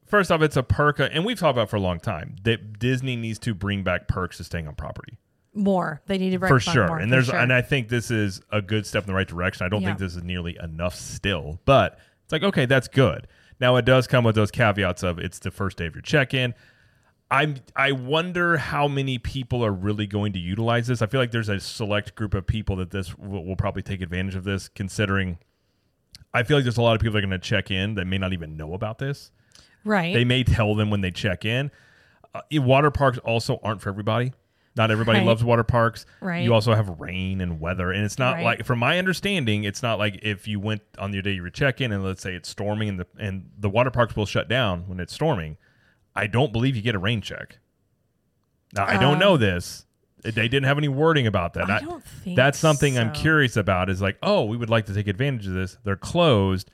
first 0.06 0.32
off 0.32 0.42
it's 0.42 0.56
a 0.56 0.64
perk 0.64 1.00
and 1.00 1.26
we've 1.26 1.40
talked 1.40 1.56
about 1.56 1.64
it 1.64 1.70
for 1.70 1.78
a 1.78 1.82
long 1.82 2.00
time 2.00 2.36
that 2.44 2.80
Disney 2.80 3.16
needs 3.16 3.40
to 3.40 3.54
bring 3.54 3.84
back 3.84 4.08
perks 4.08 4.38
to 4.38 4.44
staying 4.44 4.68
on 4.68 4.76
property. 4.76 5.18
more. 5.54 6.02
They 6.06 6.18
need 6.18 6.32
to 6.32 6.40
bring 6.40 6.50
for 6.50 6.60
sure. 6.60 6.88
more, 6.88 7.00
and 7.00 7.10
for 7.10 7.16
there's 7.16 7.26
sure. 7.28 7.38
and 7.40 7.52
I 7.52 7.62
think 7.62 7.90
this 7.90 8.12
is 8.12 8.42
a 8.52 8.62
good 8.62 8.86
step 8.86 9.04
in 9.04 9.08
the 9.08 9.14
right 9.14 9.28
direction. 9.28 9.66
I 9.66 9.70
don't 9.70 9.84
think 9.84 9.98
this 9.98 10.16
is 10.16 10.24
nearly 10.24 10.58
enough 10.62 10.96
still, 10.96 11.60
but 11.66 12.00
it's 12.24 12.32
like 12.32 12.44
okay, 12.44 12.66
that's 12.66 12.88
good. 12.88 13.28
Now 13.60 13.76
it 13.78 13.86
does 13.86 14.08
come 14.08 14.24
with 14.24 14.36
those 14.36 14.52
caveats 14.52 15.04
of 15.04 15.20
it's 15.20 15.40
the 15.40 15.52
first 15.52 15.78
day 15.78 15.86
of 15.86 15.96
your 15.96 16.02
check-in. 16.02 16.54
I'm 17.32 17.56
I 17.76 17.92
wonder 17.92 18.58
how 18.58 18.88
many 18.88 19.18
people 19.18 19.66
are 19.66 19.72
really 19.72 20.08
going 20.08 20.34
to 20.34 20.40
utilize 20.40 20.88
this. 20.88 21.02
I 21.02 21.08
feel 21.08 21.20
like 21.20 21.32
there's 21.32 21.50
a 21.50 21.60
select 21.60 22.16
group 22.16 22.34
of 22.34 22.46
people 22.46 22.76
that 22.78 22.92
this 22.92 23.18
will, 23.18 23.44
will 23.46 23.56
probably 23.56 23.82
take 23.82 24.02
advantage 24.02 24.36
of 24.36 24.44
this 24.44 24.68
considering 24.68 25.40
I 26.36 26.44
feel 26.44 26.58
like 26.58 26.64
there's 26.66 26.78
a 26.78 26.82
lot 26.82 26.96
of 26.96 27.02
people 27.02 27.14
that 27.14 27.20
are 27.24 27.28
going 27.28 27.40
to 27.40 27.48
check 27.48 27.72
in 27.72 27.96
that 27.96 28.06
may 28.06 28.18
not 28.18 28.34
even 28.34 28.58
know 28.58 28.74
about 28.74 28.98
this. 29.00 29.32
right. 29.84 30.14
They 30.14 30.26
may 30.26 30.44
tell 30.44 30.76
them 30.76 30.90
when 30.90 31.02
they 31.02 31.12
check 31.12 31.46
in. 31.46 31.72
Uh, 32.34 32.42
water 32.54 32.92
parks 32.92 33.18
also 33.20 33.60
aren't 33.64 33.82
for 33.82 33.90
everybody. 33.90 34.34
Not 34.76 34.92
everybody 34.92 35.20
Right. 35.20 35.26
loves 35.28 35.42
water 35.44 35.64
parks. 35.64 36.06
Right. 36.20 36.44
You 36.44 36.54
also 36.54 36.74
have 36.76 37.00
rain 37.00 37.40
and 37.40 37.62
weather, 37.62 37.92
and 37.92 38.04
it's 38.04 38.20
not 38.20 38.34
Right. 38.36 38.44
like, 38.44 38.66
from 38.66 38.80
my 38.80 39.00
understanding, 39.00 39.64
it's 39.64 39.82
not 39.82 39.98
like 40.00 40.20
if 40.22 40.48
you 40.50 40.60
went 40.60 40.82
on 40.98 41.14
your 41.14 41.22
day 41.22 41.32
you 41.32 41.42
were 41.44 41.50
check-in 41.50 41.94
and 41.94 42.04
let's 42.04 42.22
say 42.22 42.34
it's 42.36 42.50
storming 42.50 42.90
and 42.90 43.00
the 43.00 43.08
and 43.18 43.50
the 43.58 43.70
water 43.70 43.90
parks 43.90 44.18
will 44.18 44.26
shut 44.26 44.50
down 44.50 44.84
when 44.88 45.00
it's 45.00 45.14
storming. 45.14 45.56
I 46.14 46.28
don't 46.28 46.52
believe 46.52 46.76
you 46.76 46.82
get 46.82 46.94
a 46.96 47.00
rain 47.00 47.22
check. 47.22 47.60
Now 48.74 48.86
I 48.86 48.98
don't 48.98 49.14
Um, 49.14 49.20
know 49.20 49.38
this. 49.38 49.85
They 50.34 50.48
didn't 50.48 50.64
have 50.66 50.78
any 50.78 50.88
wording 50.88 51.28
about 51.28 51.54
that. 51.54 51.70
I 51.70 51.80
don't 51.82 52.04
think 52.04 52.36
that's 52.36 52.58
something 52.60 52.98
I'm 52.98 53.14
curious 53.14 53.56
about. 53.58 53.90
Is 53.90 54.02
like, 54.02 54.18
oh, 54.24 54.46
we 54.46 54.58
would 54.58 54.70
like 54.70 54.86
to 54.88 54.94
take 54.94 55.08
advantage 55.08 55.48
of 55.48 55.54
this. 55.54 55.78
They're 55.84 55.96
closed. 55.96 56.70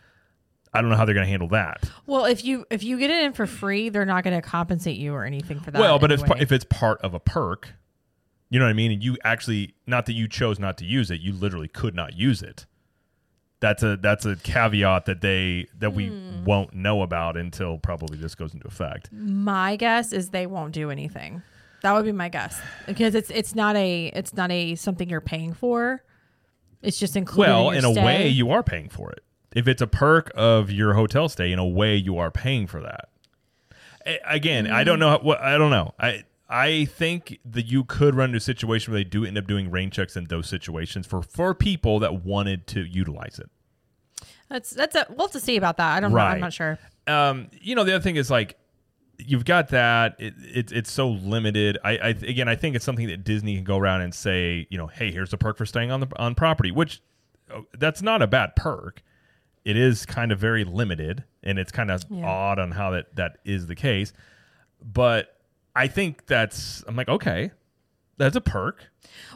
I 0.74 0.79
don't 0.81 0.89
know 0.89 0.96
how 0.96 1.03
they're 1.03 1.13
going 1.15 1.25
to 1.25 1.29
handle 1.29 1.50
that. 1.50 1.84
Well, 2.05 2.24
if 2.25 2.46
you 2.46 2.65
if 2.70 2.81
you 2.84 2.98
get 2.98 3.12
it 3.12 3.24
in 3.25 3.34
for 3.34 3.46
free, 3.46 3.89
they're 3.89 4.05
not 4.05 4.24
going 4.24 4.39
to 4.41 4.48
compensate 4.48 4.96
you 4.98 5.13
or 5.13 5.25
anything 5.25 5.60
for 5.60 5.70
that. 5.72 5.79
well, 5.81 6.00
but 6.00 6.12
if, 6.13 6.22
anyway. 6.22 6.38
if 6.39 6.51
it's 6.53 6.63
part 6.65 7.01
of 7.01 7.13
a 7.13 7.20
perk, 7.20 7.74
you 8.50 8.58
know 8.58 8.65
what 8.65 8.70
I 8.72 8.74
mean? 8.74 8.91
And 8.91 9.03
you 9.03 9.17
actually, 9.25 9.75
not 9.86 10.05
that 10.05 10.13
you 10.13 10.27
chose 10.29 10.60
not 10.60 10.77
to 10.77 10.86
use 10.86 11.12
it, 11.12 11.20
you 11.20 11.34
literally 11.34 11.67
could 11.67 11.93
not 11.93 12.15
use 12.15 12.41
it. 12.41 12.65
That's 13.60 13.84
a 13.84 13.98
that's 13.98 14.25
a 14.25 14.38
caveat 14.38 15.05
that 15.05 15.22
they 15.22 15.67
that 15.77 15.93
we 15.93 16.08
Hmm. 16.08 16.46
won't 16.46 16.74
know 16.74 17.01
about 17.03 17.38
until 17.38 17.77
probably 17.77 18.17
this 18.17 18.34
goes 18.34 18.53
into 18.53 18.65
effect. 18.67 19.10
my 19.12 19.75
guess 19.75 20.12
is 20.13 20.29
they 20.29 20.48
won't 20.48 20.74
do 20.74 20.89
anything. 20.89 21.43
That 21.82 21.94
would 21.94 22.06
be 22.06 22.12
my 22.12 22.30
guess 22.30 22.60
because 22.86 23.16
it's 23.16 23.30
it's 23.32 23.56
not 23.56 23.76
a 23.76 24.08
it's 24.08 24.34
not 24.34 24.52
a 24.52 24.76
something 24.76 25.10
you're 25.10 25.22
paying 25.22 25.54
for. 25.54 26.04
It's 26.82 27.00
just 27.00 27.16
included. 27.16 27.50
Well, 27.52 27.70
in, 27.72 27.80
in 27.80 27.86
a 27.86 27.92
stay. 27.94 28.06
way, 28.06 28.28
you 28.28 28.52
are 28.52 28.64
paying 28.64 28.90
for 28.90 29.12
it. 29.12 29.24
If 29.56 29.68
it's 29.68 29.82
a 29.82 29.88
perk 29.88 30.32
of 30.36 30.72
your 30.72 30.94
hotel 30.94 31.28
stay, 31.30 31.52
in 31.52 31.60
a 31.60 31.68
way, 31.68 31.96
you 31.96 32.18
are 32.18 32.32
paying 32.32 32.68
for 32.68 32.82
that. 32.82 33.10
A- 34.06 34.20
Again, 34.26 34.68
I 34.68 34.84
don't 34.84 35.00
know. 35.00 35.10
How, 35.10 35.20
what 35.20 35.40
I 35.42 35.58
don't 35.58 35.72
know. 35.72 35.94
I 36.00 36.24
I 36.50 36.86
think 36.86 37.40
that 37.46 37.66
you 37.66 37.84
could 37.84 38.14
run 38.16 38.30
into 38.30 38.38
a 38.38 38.42
situation 38.42 38.92
where 38.94 39.00
they 39.00 39.10
do 39.10 39.26
end 39.26 39.38
up 39.38 39.48
doing 39.48 39.72
rain 39.72 39.90
checks 39.90 40.16
in 40.16 40.26
those 40.26 40.48
situations 40.48 41.08
for 41.08 41.22
for 41.22 41.54
people 41.56 42.00
that 42.00 42.24
wanted 42.24 42.68
to 42.68 42.82
utilize 42.84 43.40
it. 43.40 43.50
that's 44.50 44.70
that's 44.72 44.96
a, 44.96 45.06
we'll 45.10 45.28
have 45.28 45.32
to 45.32 45.40
see 45.40 45.58
about 45.58 45.78
that. 45.78 45.96
I 45.96 46.00
don't 46.00 46.12
know. 46.12 46.18
Right. 46.18 46.34
I'm 46.34 46.40
not 46.42 46.54
sure. 46.54 46.78
um, 47.08 47.50
you 47.60 47.74
know, 47.76 47.84
the 47.84 47.96
other 47.96 48.04
thing 48.04 48.16
is 48.18 48.30
like 48.30 48.58
you've 49.25 49.46
got 49.46 49.70
that. 49.70 50.16
It, 50.20 50.34
it, 50.40 50.72
it's 50.72 50.92
so 50.92 51.10
limited. 51.10 51.78
I, 51.84 51.92
I 51.98 52.08
again, 52.10 52.48
I 52.48 52.56
think 52.56 52.75
it's 52.75 52.86
something 52.86 53.08
that 53.08 53.24
Disney 53.24 53.56
can 53.56 53.63
go 53.63 53.78
around 53.78 54.01
and 54.01 54.13
say, 54.13 54.68
you 54.70 54.78
know, 54.78 54.88
hey, 54.88 55.12
here's 55.12 55.34
a 55.34 55.38
perk 55.38 55.58
for 55.58 55.66
staying 55.66 55.92
on 55.92 56.00
the 56.01 56.08
on 56.18 56.36
property, 56.36 56.72
which 56.72 57.01
uh, 57.54 57.62
that's 57.78 58.01
not 58.01 58.22
a 58.22 58.28
bad 58.28 58.56
perk. 58.56 59.01
It 59.63 59.78
is 59.78 60.06
kind 60.06 60.32
of 60.32 60.40
very 60.40 60.63
limited, 60.63 61.24
and 61.44 61.60
it's 61.60 61.72
kind 61.72 61.92
of 61.92 62.04
Yeah. 62.10 62.25
odd 62.25 62.58
on 62.60 62.72
how 62.72 62.92
that 62.92 63.16
that 63.16 63.38
is 63.46 63.68
the 63.68 63.75
case. 63.75 64.12
But 64.84 65.38
I 65.75 65.88
think 65.88 66.25
that's 66.25 66.84
I'm 66.88 66.96
like, 66.96 67.10
okay, 67.10 67.51
that's 68.18 68.36
a 68.36 68.41
perk. 68.41 68.86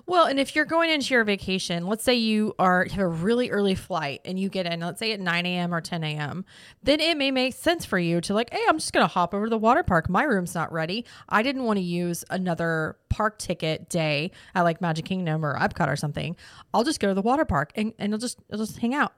Well, 0.05 0.25
and 0.25 0.39
if 0.39 0.55
you're 0.55 0.65
going 0.65 0.89
into 0.89 1.13
your 1.13 1.23
vacation, 1.23 1.87
let's 1.87 2.03
say 2.03 2.13
you 2.13 2.53
are 2.59 2.85
have 2.85 2.99
a 2.99 3.07
really 3.07 3.49
early 3.49 3.75
flight 3.75 4.21
and 4.25 4.39
you 4.39 4.49
get 4.49 4.65
in, 4.65 4.79
let's 4.79 4.99
say 4.99 5.11
at 5.11 5.19
9 5.19 5.45
a.m. 5.45 5.73
or 5.73 5.81
10 5.81 6.03
a.m., 6.03 6.45
then 6.83 6.99
it 6.99 7.17
may 7.17 7.31
make 7.31 7.53
sense 7.53 7.85
for 7.85 7.97
you 7.97 8.21
to 8.21 8.33
like, 8.33 8.51
hey, 8.51 8.61
I'm 8.67 8.77
just 8.77 8.93
gonna 8.93 9.07
hop 9.07 9.33
over 9.33 9.45
to 9.45 9.49
the 9.49 9.57
water 9.57 9.83
park. 9.83 10.09
My 10.09 10.23
room's 10.23 10.55
not 10.55 10.71
ready. 10.71 11.05
I 11.27 11.41
didn't 11.41 11.63
want 11.63 11.77
to 11.77 11.83
use 11.83 12.23
another 12.29 12.97
park 13.09 13.39
ticket 13.39 13.89
day 13.89 14.31
at 14.53 14.61
like 14.61 14.81
Magic 14.81 15.05
Kingdom 15.05 15.45
or 15.45 15.57
Epcot 15.57 15.87
or 15.87 15.95
something. 15.95 16.35
I'll 16.73 16.83
just 16.83 16.99
go 16.99 17.07
to 17.07 17.13
the 17.13 17.21
water 17.21 17.45
park 17.45 17.71
and, 17.75 17.93
and 17.97 18.13
I'll 18.13 18.19
just 18.19 18.39
I'll 18.51 18.59
just 18.59 18.77
hang 18.77 18.93
out. 18.93 19.13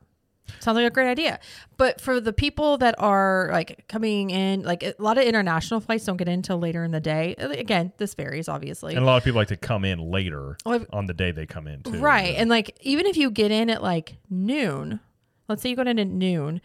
Sounds 0.60 0.76
like 0.76 0.86
a 0.86 0.90
great 0.90 1.10
idea. 1.10 1.40
But 1.78 2.02
for 2.02 2.20
the 2.20 2.34
people 2.34 2.78
that 2.80 2.96
are 2.98 3.50
like 3.52 3.88
coming 3.88 4.30
in, 4.30 4.64
like 4.64 4.84
a 4.84 4.96
lot 5.00 5.18
of 5.18 5.24
international 5.24 5.80
flights 5.80 6.06
don't 6.06 6.18
get 6.18 6.28
in 6.28 6.42
till 6.42 6.58
later 6.58 6.84
in 6.84 6.92
the 6.92 7.00
day. 7.00 7.36
Again, 7.38 7.94
this 7.98 8.14
varies 8.14 8.48
obviously. 8.48 8.96
And 8.96 9.04
a 9.04 9.06
lot 9.06 9.18
of 9.18 9.24
people 9.24 9.40
like 9.40 9.50
to 9.50 9.58
come 9.58 9.86
in 9.86 10.00
later 10.00 10.58
Well, 10.66 10.86
on 10.92 11.06
the 11.06 11.14
day 11.14 11.32
they 11.32 11.46
come 11.46 11.68
in, 11.68 11.84
too. 11.84 12.00
Right. 12.00 12.36
And 12.36 12.50
like 12.50 12.78
even 12.82 13.06
if 13.06 13.18
you 13.18 13.32
get 13.32 13.52
in 13.52 13.70
at 13.70 13.82
like 13.82 14.18
noon, 14.30 15.00
let's 15.48 15.62
say 15.62 15.70
you 15.70 15.76
go 15.76 15.84
in 15.84 16.00
at 16.00 16.08
noon, 16.08 16.62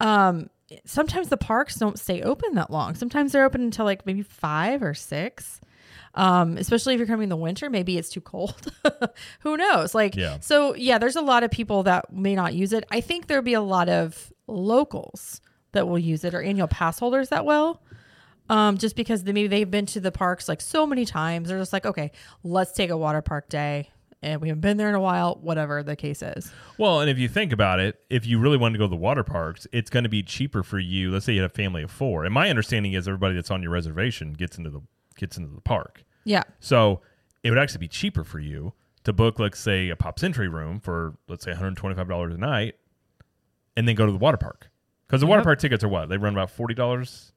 um 0.00 0.50
sometimes 0.84 1.28
the 1.28 1.36
parks 1.36 1.76
don't 1.76 1.98
stay 1.98 2.22
open 2.22 2.54
that 2.54 2.70
long. 2.70 2.94
Sometimes 2.94 3.32
they're 3.32 3.44
open 3.44 3.62
until 3.62 3.84
like 3.84 4.04
maybe 4.04 4.22
5 4.22 4.82
or 4.82 4.94
6. 4.94 5.60
Um 6.16 6.56
especially 6.56 6.94
if 6.94 6.98
you're 6.98 7.06
coming 7.06 7.24
in 7.24 7.28
the 7.28 7.36
winter, 7.36 7.70
maybe 7.70 7.98
it's 7.98 8.08
too 8.08 8.20
cold. 8.20 8.72
Who 9.40 9.56
knows? 9.56 9.94
Like 9.94 10.16
Yeah. 10.16 10.40
so 10.40 10.74
yeah, 10.74 10.98
there's 10.98 11.16
a 11.16 11.22
lot 11.22 11.44
of 11.44 11.50
people 11.50 11.82
that 11.84 12.12
may 12.12 12.34
not 12.34 12.54
use 12.54 12.72
it. 12.72 12.84
I 12.90 13.00
think 13.00 13.26
there'll 13.26 13.42
be 13.42 13.54
a 13.54 13.60
lot 13.60 13.88
of 13.88 14.32
locals 14.46 15.40
that 15.72 15.86
will 15.86 15.98
use 15.98 16.24
it 16.24 16.34
or 16.34 16.40
annual 16.42 16.68
pass 16.68 16.98
holders 16.98 17.28
that 17.28 17.44
will 17.44 17.80
um, 18.48 18.78
just 18.78 18.96
because 18.96 19.24
they, 19.24 19.32
maybe 19.32 19.48
they've 19.48 19.70
been 19.70 19.86
to 19.86 20.00
the 20.00 20.12
parks 20.12 20.48
like 20.48 20.60
so 20.60 20.86
many 20.86 21.04
times. 21.04 21.48
They're 21.48 21.58
just 21.58 21.72
like, 21.72 21.86
okay, 21.86 22.12
let's 22.44 22.72
take 22.72 22.90
a 22.90 22.96
water 22.96 23.22
park 23.22 23.48
day. 23.48 23.90
And 24.22 24.40
we 24.40 24.48
haven't 24.48 24.62
been 24.62 24.76
there 24.76 24.88
in 24.88 24.94
a 24.94 25.00
while, 25.00 25.38
whatever 25.40 25.82
the 25.82 25.94
case 25.94 26.22
is. 26.22 26.50
Well, 26.78 27.00
and 27.00 27.10
if 27.10 27.18
you 27.18 27.28
think 27.28 27.52
about 27.52 27.80
it, 27.80 28.00
if 28.08 28.26
you 28.26 28.38
really 28.38 28.56
want 28.56 28.74
to 28.74 28.78
go 28.78 28.84
to 28.84 28.88
the 28.88 28.96
water 28.96 29.22
parks, 29.22 29.66
it's 29.72 29.90
going 29.90 30.04
to 30.04 30.08
be 30.08 30.22
cheaper 30.22 30.62
for 30.62 30.78
you. 30.78 31.10
Let's 31.10 31.26
say 31.26 31.34
you 31.34 31.42
had 31.42 31.50
a 31.50 31.54
family 31.54 31.82
of 31.82 31.90
four, 31.90 32.24
and 32.24 32.32
my 32.32 32.48
understanding 32.48 32.94
is 32.94 33.06
everybody 33.06 33.34
that's 33.34 33.50
on 33.50 33.62
your 33.62 33.72
reservation 33.72 34.32
gets 34.32 34.58
into 34.58 34.70
the 34.70 34.80
gets 35.16 35.36
into 35.36 35.54
the 35.54 35.60
park. 35.60 36.02
Yeah. 36.26 36.42
So 36.60 37.00
it 37.42 37.50
would 37.50 37.58
actually 37.58 37.78
be 37.78 37.88
cheaper 37.88 38.24
for 38.24 38.38
you 38.40 38.74
to 39.04 39.12
book, 39.12 39.38
let's 39.38 39.58
say, 39.58 39.88
a 39.88 39.96
Pop 39.96 40.18
Century 40.18 40.48
room 40.48 40.80
for 40.80 41.14
let's 41.28 41.44
say 41.44 41.52
one 41.52 41.58
hundred 41.58 41.76
twenty 41.76 41.94
five 41.96 42.08
dollars 42.08 42.34
a 42.34 42.38
night, 42.38 42.74
and 43.76 43.86
then 43.88 43.94
go 43.94 44.04
to 44.04 44.12
the 44.12 44.18
water 44.18 44.36
park 44.36 44.68
because 45.06 45.20
the 45.20 45.26
water 45.26 45.42
park 45.42 45.58
tickets 45.60 45.82
are 45.84 45.88
what 45.88 46.08
they 46.08 46.16
run 46.18 46.32
about 46.32 46.50
forty 46.50 46.74
dollars, 46.74 47.32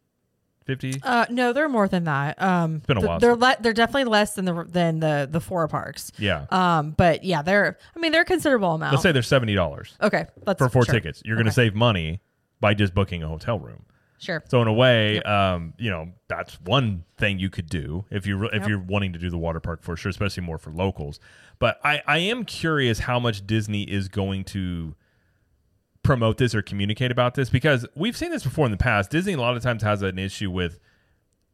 fifty. 0.65 0.96
Uh, 1.03 1.25
no, 1.29 1.53
they're 1.53 1.69
more 1.69 1.88
than 1.88 2.05
that. 2.05 2.41
Um, 2.41 2.77
it's 2.77 2.86
been 2.88 2.98
a 2.98 3.01
while 3.01 3.19
They're 3.19 3.36
le- 3.36 3.58
they're 3.60 3.74
definitely 3.74 4.05
less 4.05 4.34
than 4.34 4.46
the 4.46 4.65
than 4.67 5.00
the 5.00 5.27
the 5.29 5.39
four 5.39 5.67
parks. 5.67 6.12
Yeah, 6.17 6.48
Um, 6.50 6.91
but 6.91 7.24
yeah, 7.24 7.43
they're. 7.43 7.77
I 7.96 8.00
mean, 8.00 8.12
they're 8.12 8.21
a 8.23 8.25
considerable 8.25 8.73
amount. 8.73 8.93
let's 8.93 9.04
say 9.04 9.12
they're 9.12 9.21
seventy 9.21 9.54
dollars 9.54 9.95
okay, 10.02 10.25
for 10.58 10.69
four 10.69 10.86
sure. 10.86 10.95
tickets. 10.95 11.21
You're 11.23 11.36
going 11.38 11.45
to 11.45 11.52
save 11.52 11.75
money 11.75 12.21
by 12.60 12.73
just 12.73 12.93
booking 12.95 13.21
a 13.21 13.28
hotel 13.28 13.60
room. 13.60 13.86
Sure. 14.19 14.43
So 14.49 14.62
in 14.62 14.67
a 14.67 14.73
way, 14.73 15.21
um, 15.21 15.73
you 15.77 15.89
know, 15.89 16.10
that's 16.27 16.60
one 16.62 17.05
thing 17.17 17.39
you 17.39 17.49
could 17.49 17.69
do 17.69 18.05
if 18.12 18.27
you 18.27 18.45
if 18.47 18.62
Yep. 18.62 18.67
you're 18.69 18.79
wanting 18.79 19.13
to 19.13 19.19
do 19.19 19.29
the 19.29 19.38
water 19.38 19.60
park 19.60 19.82
for 19.82 19.95
sure, 19.95 20.10
especially 20.10 20.43
more 20.43 20.58
for 20.58 20.71
locals. 20.71 21.19
But 21.58 21.79
I 21.84 22.01
I 22.05 22.17
am 22.19 22.43
curious 22.43 22.99
how 22.99 23.19
much 23.19 23.47
Disney 23.47 23.84
is 23.84 24.10
going 24.10 24.43
to 24.45 24.95
promote 26.03 26.38
this 26.38 26.53
or 26.53 26.62
communicate 26.62 27.12
about 27.12 27.36
this 27.36 27.49
because 27.49 27.86
we've 27.95 28.15
seen 28.17 28.32
this 28.32 28.43
before 28.43 28.65
in 28.65 28.71
the 28.71 28.77
past. 28.77 29.10
Disney 29.10 29.34
a 29.34 29.38
lot 29.39 29.55
of 29.55 29.63
times 29.63 29.84
has 29.84 30.01
an 30.01 30.19
issue 30.19 30.51
with 30.51 30.79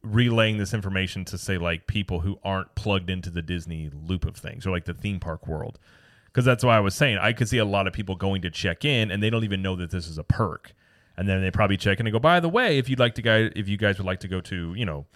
relaying 0.02 0.56
this 0.58 0.72
information 0.72 1.24
to 1.26 1.36
say 1.38 1.58
like 1.58 1.86
people 1.86 2.20
who 2.20 2.38
aren't 2.44 2.74
plugged 2.74 3.10
into 3.10 3.30
the 3.30 3.42
Disney 3.42 3.90
loop 3.92 4.24
of 4.24 4.36
things 4.36 4.66
or 4.66 4.70
like 4.70 4.84
the 4.84 4.94
theme 4.94 5.18
park 5.20 5.46
world. 5.46 5.78
Because 6.26 6.44
that's 6.44 6.62
why 6.64 6.76
I 6.76 6.80
was 6.80 6.94
saying 6.94 7.18
I 7.18 7.32
could 7.32 7.48
see 7.48 7.58
a 7.58 7.64
lot 7.64 7.86
of 7.86 7.92
people 7.92 8.14
going 8.14 8.42
to 8.42 8.50
check 8.50 8.84
in 8.84 9.10
and 9.10 9.22
they 9.22 9.30
don't 9.30 9.42
even 9.44 9.62
know 9.62 9.74
that 9.76 9.90
this 9.90 10.06
is 10.06 10.18
a 10.18 10.24
perk. 10.24 10.72
And 11.16 11.28
then 11.28 11.40
they 11.40 11.50
probably 11.50 11.76
check 11.76 11.98
in 12.00 12.06
and 12.06 12.12
go, 12.12 12.18
by 12.18 12.40
the 12.40 12.48
way, 12.48 12.78
if 12.78 12.88
you'd 12.88 12.98
like 12.98 13.14
to 13.14 13.22
guys, 13.22 13.50
if 13.56 13.68
you 13.68 13.76
guys 13.76 13.98
would 13.98 14.06
like 14.06 14.20
to 14.20 14.28
go 14.28 14.40
to, 14.42 14.74
you 14.74 14.84
know, 14.84 15.06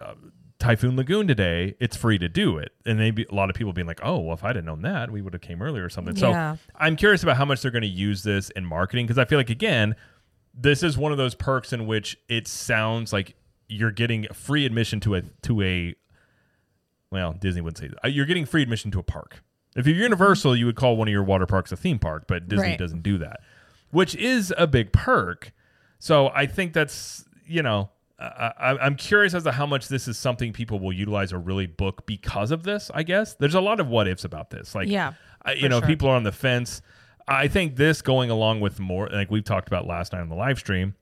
uh, 0.00 0.14
Typhoon 0.58 0.96
Lagoon 0.96 1.28
today, 1.28 1.74
it's 1.78 1.96
free 1.96 2.18
to 2.18 2.28
do 2.28 2.58
it. 2.58 2.72
And 2.84 2.98
maybe 2.98 3.26
a 3.30 3.34
lot 3.34 3.50
of 3.50 3.56
people 3.56 3.72
being 3.72 3.86
like, 3.86 4.00
oh, 4.02 4.18
well, 4.18 4.34
if 4.34 4.42
I'd 4.42 4.56
have 4.56 4.64
known 4.64 4.82
that, 4.82 5.10
we 5.10 5.22
would 5.22 5.34
have 5.34 5.42
came 5.42 5.62
earlier 5.62 5.84
or 5.84 5.90
something. 5.90 6.16
Yeah. 6.16 6.54
So 6.56 6.60
I'm 6.76 6.96
curious 6.96 7.22
about 7.22 7.36
how 7.36 7.44
much 7.44 7.62
they're 7.62 7.70
going 7.70 7.82
to 7.82 7.88
use 7.88 8.22
this 8.22 8.50
in 8.50 8.64
marketing 8.64 9.06
because 9.06 9.18
I 9.18 9.24
feel 9.26 9.38
like 9.38 9.50
again, 9.50 9.94
this 10.54 10.82
is 10.82 10.96
one 10.96 11.12
of 11.12 11.18
those 11.18 11.34
perks 11.34 11.72
in 11.72 11.86
which 11.86 12.16
it 12.28 12.48
sounds 12.48 13.12
like 13.12 13.34
you're 13.68 13.90
getting 13.90 14.26
free 14.32 14.64
admission 14.64 15.00
to 15.00 15.14
a 15.16 15.22
to 15.42 15.62
a 15.62 15.94
well, 17.10 17.34
Disney 17.34 17.60
wouldn't 17.60 17.78
say 17.78 17.88
that. 17.88 17.98
Uh, 18.04 18.08
You're 18.08 18.26
getting 18.26 18.46
free 18.46 18.62
admission 18.62 18.90
to 18.92 18.98
a 18.98 19.02
park. 19.02 19.42
If 19.76 19.86
you're 19.86 19.96
Universal, 19.96 20.56
you 20.56 20.66
would 20.66 20.74
call 20.76 20.96
one 20.96 21.06
of 21.08 21.12
your 21.12 21.22
water 21.22 21.46
parks 21.46 21.70
a 21.70 21.76
theme 21.76 21.98
park, 21.98 22.24
but 22.26 22.48
Disney 22.48 22.70
Right. 22.70 22.78
doesn't 22.78 23.02
do 23.02 23.18
that, 23.18 23.40
which 23.90 24.14
is 24.16 24.52
a 24.56 24.66
big 24.66 24.92
perk. 24.92 25.52
So 25.98 26.28
I 26.28 26.46
think 26.46 26.72
that's 26.72 27.24
you 27.46 27.62
know 27.62 27.90
I, 28.18 28.52
I, 28.58 28.78
I'm 28.78 28.96
curious 28.96 29.34
as 29.34 29.44
to 29.44 29.52
how 29.52 29.66
much 29.66 29.88
this 29.88 30.08
is 30.08 30.18
something 30.18 30.52
people 30.52 30.78
will 30.78 30.92
utilize 30.92 31.32
or 31.32 31.38
really 31.38 31.66
book 31.66 32.06
because 32.06 32.50
of 32.50 32.62
this. 32.62 32.90
I 32.94 33.02
guess 33.02 33.34
there's 33.34 33.54
a 33.54 33.60
lot 33.60 33.80
of 33.80 33.88
what 33.88 34.08
ifs 34.08 34.24
about 34.24 34.50
this. 34.50 34.74
Like 34.74 34.88
Yeah, 34.88 35.14
I, 35.42 35.52
you 35.52 35.68
know, 35.68 35.80
sure. 35.80 35.88
people 35.88 36.08
are 36.08 36.16
on 36.16 36.22
the 36.22 36.32
fence. 36.32 36.80
I 37.28 37.48
think 37.48 37.76
this 37.76 38.02
going 38.02 38.30
along 38.30 38.60
with 38.60 38.78
more, 38.78 39.08
like 39.08 39.30
we've 39.30 39.44
talked 39.44 39.68
about 39.68 39.86
last 39.86 40.12
night 40.12 40.20
on 40.20 40.28
the 40.28 40.36
live 40.36 40.58
stream. 40.58 40.94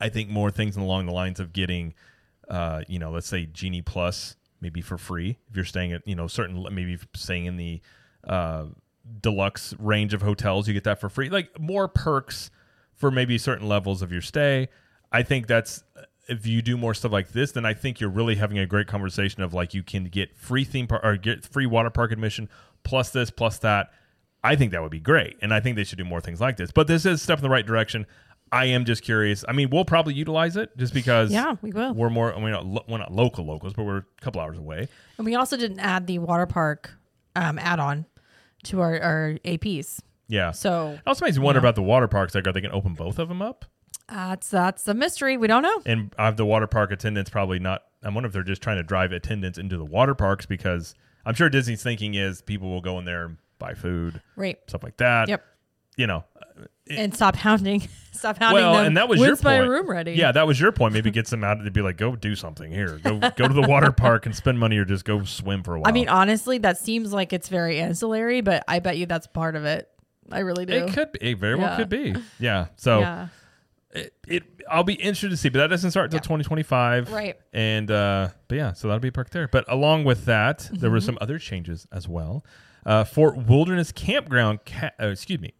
I 0.00 0.08
think 0.08 0.28
more 0.28 0.50
things 0.50 0.76
along 0.76 1.06
the 1.06 1.12
lines 1.12 1.40
of 1.40 1.52
getting, 1.52 1.94
uh, 2.48 2.82
you 2.88 2.98
know, 2.98 3.10
let's 3.10 3.28
say 3.28 3.46
Genie 3.46 3.82
Plus 3.82 4.36
maybe 4.60 4.80
for 4.80 4.96
free 4.98 5.38
if 5.48 5.56
you're 5.56 5.64
staying 5.64 5.92
at, 5.92 6.06
you 6.06 6.14
know, 6.14 6.26
certain 6.26 6.66
maybe 6.72 6.98
staying 7.14 7.46
in 7.46 7.56
the 7.56 7.80
uh, 8.26 8.64
deluxe 9.20 9.74
range 9.78 10.14
of 10.14 10.22
hotels, 10.22 10.68
you 10.68 10.74
get 10.74 10.84
that 10.84 11.00
for 11.00 11.08
free. 11.08 11.28
Like 11.28 11.58
more 11.60 11.88
perks 11.88 12.50
for 12.94 13.10
maybe 13.10 13.38
certain 13.38 13.68
levels 13.68 14.02
of 14.02 14.12
your 14.12 14.22
stay. 14.22 14.68
I 15.12 15.22
think 15.22 15.46
that's 15.46 15.84
if 16.28 16.46
you 16.46 16.62
do 16.62 16.76
more 16.76 16.94
stuff 16.94 17.12
like 17.12 17.30
this, 17.32 17.52
then 17.52 17.64
I 17.64 17.74
think 17.74 18.00
you're 18.00 18.10
really 18.10 18.34
having 18.36 18.58
a 18.58 18.66
great 18.66 18.86
conversation 18.86 19.42
of 19.42 19.54
like 19.54 19.74
you 19.74 19.82
can 19.82 20.04
get 20.04 20.36
free 20.36 20.64
theme 20.64 20.86
park 20.86 21.02
or 21.04 21.16
get 21.16 21.44
free 21.44 21.66
water 21.66 21.90
park 21.90 22.10
admission 22.12 22.48
plus 22.82 23.10
this 23.10 23.30
plus 23.30 23.58
that. 23.58 23.90
I 24.42 24.54
think 24.54 24.72
that 24.72 24.82
would 24.82 24.92
be 24.92 25.00
great, 25.00 25.36
and 25.42 25.52
I 25.52 25.60
think 25.60 25.76
they 25.76 25.84
should 25.84 25.98
do 25.98 26.04
more 26.04 26.20
things 26.20 26.40
like 26.40 26.56
this. 26.56 26.70
But 26.70 26.86
this 26.86 27.04
is 27.04 27.20
a 27.20 27.22
step 27.22 27.38
in 27.38 27.42
the 27.42 27.50
right 27.50 27.66
direction. 27.66 28.06
I 28.52 28.66
am 28.66 28.84
just 28.84 29.02
curious. 29.02 29.44
I 29.48 29.52
mean, 29.52 29.70
we'll 29.70 29.84
probably 29.84 30.14
utilize 30.14 30.56
it 30.56 30.76
just 30.76 30.94
because 30.94 31.32
Yeah, 31.32 31.56
we 31.62 31.72
will. 31.72 31.94
We're 31.94 32.10
more. 32.10 32.32
I 32.32 32.38
mean, 32.40 32.52
lo- 32.74 32.84
we're 32.88 32.98
not 32.98 33.12
local 33.12 33.44
locals, 33.44 33.72
but 33.72 33.84
we're 33.84 33.98
a 33.98 34.04
couple 34.20 34.40
hours 34.40 34.56
away. 34.58 34.88
And 35.18 35.24
we 35.24 35.34
also 35.34 35.56
didn't 35.56 35.80
add 35.80 36.06
the 36.06 36.20
water 36.20 36.46
park 36.46 36.92
um, 37.34 37.58
add-on 37.58 38.06
to 38.66 38.80
our, 38.80 39.00
our 39.00 39.34
APs. 39.44 40.00
Yeah. 40.28 40.50
So 40.52 40.90
It 40.90 41.00
also 41.06 41.24
makes 41.24 41.36
me 41.38 41.44
wonder 41.44 41.58
Yeah. 41.58 41.62
about 41.64 41.74
the 41.76 41.82
water 41.82 42.08
parks. 42.08 42.34
Like, 42.34 42.46
are 42.46 42.52
they 42.52 42.60
going 42.60 42.72
to 42.72 42.76
open 42.76 42.94
both 42.94 43.18
of 43.18 43.28
them 43.28 43.42
up? 43.42 43.64
that's 44.08 44.50
that's 44.50 44.86
a 44.86 44.94
mystery. 44.94 45.36
We 45.36 45.48
don't 45.48 45.62
know. 45.62 45.82
And 45.84 46.14
I 46.16 46.26
have 46.26 46.36
the 46.36 46.46
water 46.46 46.68
park 46.68 46.92
attendants 46.92 47.28
probably 47.28 47.58
not. 47.58 47.82
I 48.04 48.08
wonder 48.10 48.28
if 48.28 48.32
they're 48.32 48.44
just 48.44 48.62
trying 48.62 48.76
to 48.76 48.84
drive 48.84 49.10
attendants 49.10 49.58
into 49.58 49.76
the 49.76 49.84
water 49.84 50.14
parks 50.14 50.46
because 50.46 50.94
I'm 51.24 51.34
sure 51.34 51.48
Disney's 51.48 51.82
thinking 51.82 52.14
is 52.14 52.40
people 52.40 52.68
will 52.70 52.80
go 52.80 53.00
in 53.00 53.04
there 53.04 53.24
and 53.24 53.36
buy 53.58 53.74
food, 53.74 54.22
Right. 54.36 54.58
stuff 54.68 54.84
like 54.84 54.96
that. 54.98 55.28
Yep. 55.28 55.44
You 55.96 56.06
know, 56.06 56.24
And 56.90 57.14
stop 57.14 57.36
hounding. 57.36 57.88
Stop 58.12 58.38
hounding 58.38 58.64
well, 58.64 58.72
them. 58.76 58.86
and 58.86 58.96
that 58.96 59.10
was 59.10 59.20
When's 59.20 59.42
your 59.42 59.50
my 59.52 59.58
point. 59.58 59.70
room 59.70 59.90
ready? 59.90 60.12
Yeah, 60.12 60.32
that 60.32 60.46
was 60.46 60.58
your 60.58 60.72
point. 60.72 60.94
Maybe 60.94 61.10
get 61.10 61.26
them 61.26 61.44
out 61.44 61.62
to 61.62 61.70
be 61.70 61.82
like, 61.82 61.98
go 61.98 62.16
do 62.16 62.34
something 62.34 62.72
here. 62.72 62.98
Go 63.04 63.18
go 63.18 63.46
to 63.46 63.52
the 63.52 63.66
water 63.68 63.92
park 63.96 64.24
and 64.24 64.34
spend 64.34 64.58
money, 64.58 64.78
or 64.78 64.86
just 64.86 65.04
go 65.04 65.22
swim 65.24 65.62
for 65.62 65.74
a 65.74 65.80
while. 65.80 65.88
I 65.88 65.92
mean, 65.92 66.08
honestly, 66.08 66.56
that 66.58 66.78
seems 66.78 67.12
like 67.12 67.34
it's 67.34 67.48
very 67.50 67.78
ancillary, 67.78 68.40
but 68.40 68.64
I 68.66 68.78
bet 68.78 68.96
you 68.96 69.04
that's 69.04 69.26
part 69.26 69.54
of 69.54 69.66
it. 69.66 69.86
I 70.32 70.38
really 70.38 70.64
do. 70.64 70.72
it 70.72 70.94
could 70.94 71.12
be. 71.12 71.18
It 71.32 71.38
very 71.38 71.56
well 71.56 71.76
could 71.76 71.90
be. 71.90 72.14
Yeah. 72.38 72.68
So 72.76 73.00
yeah. 73.00 73.28
it, 73.90 74.14
it 74.26 74.42
I'll 74.70 74.82
be 74.82 74.94
interested 74.94 75.28
to 75.28 75.36
see, 75.36 75.50
but 75.50 75.58
that 75.58 75.66
doesn't 75.66 75.90
start 75.90 76.06
until 76.06 76.16
Yeah. 76.18 76.22
2025. 76.38 77.12
Right. 77.12 77.36
And 77.52 77.90
uh, 77.90 78.30
but 78.48 78.54
yeah, 78.54 78.72
so 78.72 78.88
that'll 78.88 79.00
be 79.00 79.10
perk 79.10 79.28
there. 79.28 79.46
But 79.46 79.66
along 79.68 80.04
with 80.04 80.24
that, 80.24 80.70
there 80.72 80.90
were 80.90 81.02
some 81.02 81.18
other 81.20 81.38
changes 81.38 81.86
as 81.92 82.08
well. 82.08 82.46
Uh, 82.86 83.04
Fort 83.04 83.36
Wilderness 83.36 83.92
Campground, 83.92 84.60
ca- 84.64 84.92
uh, 84.98 85.08
excuse 85.08 85.38
me, 85.40 85.52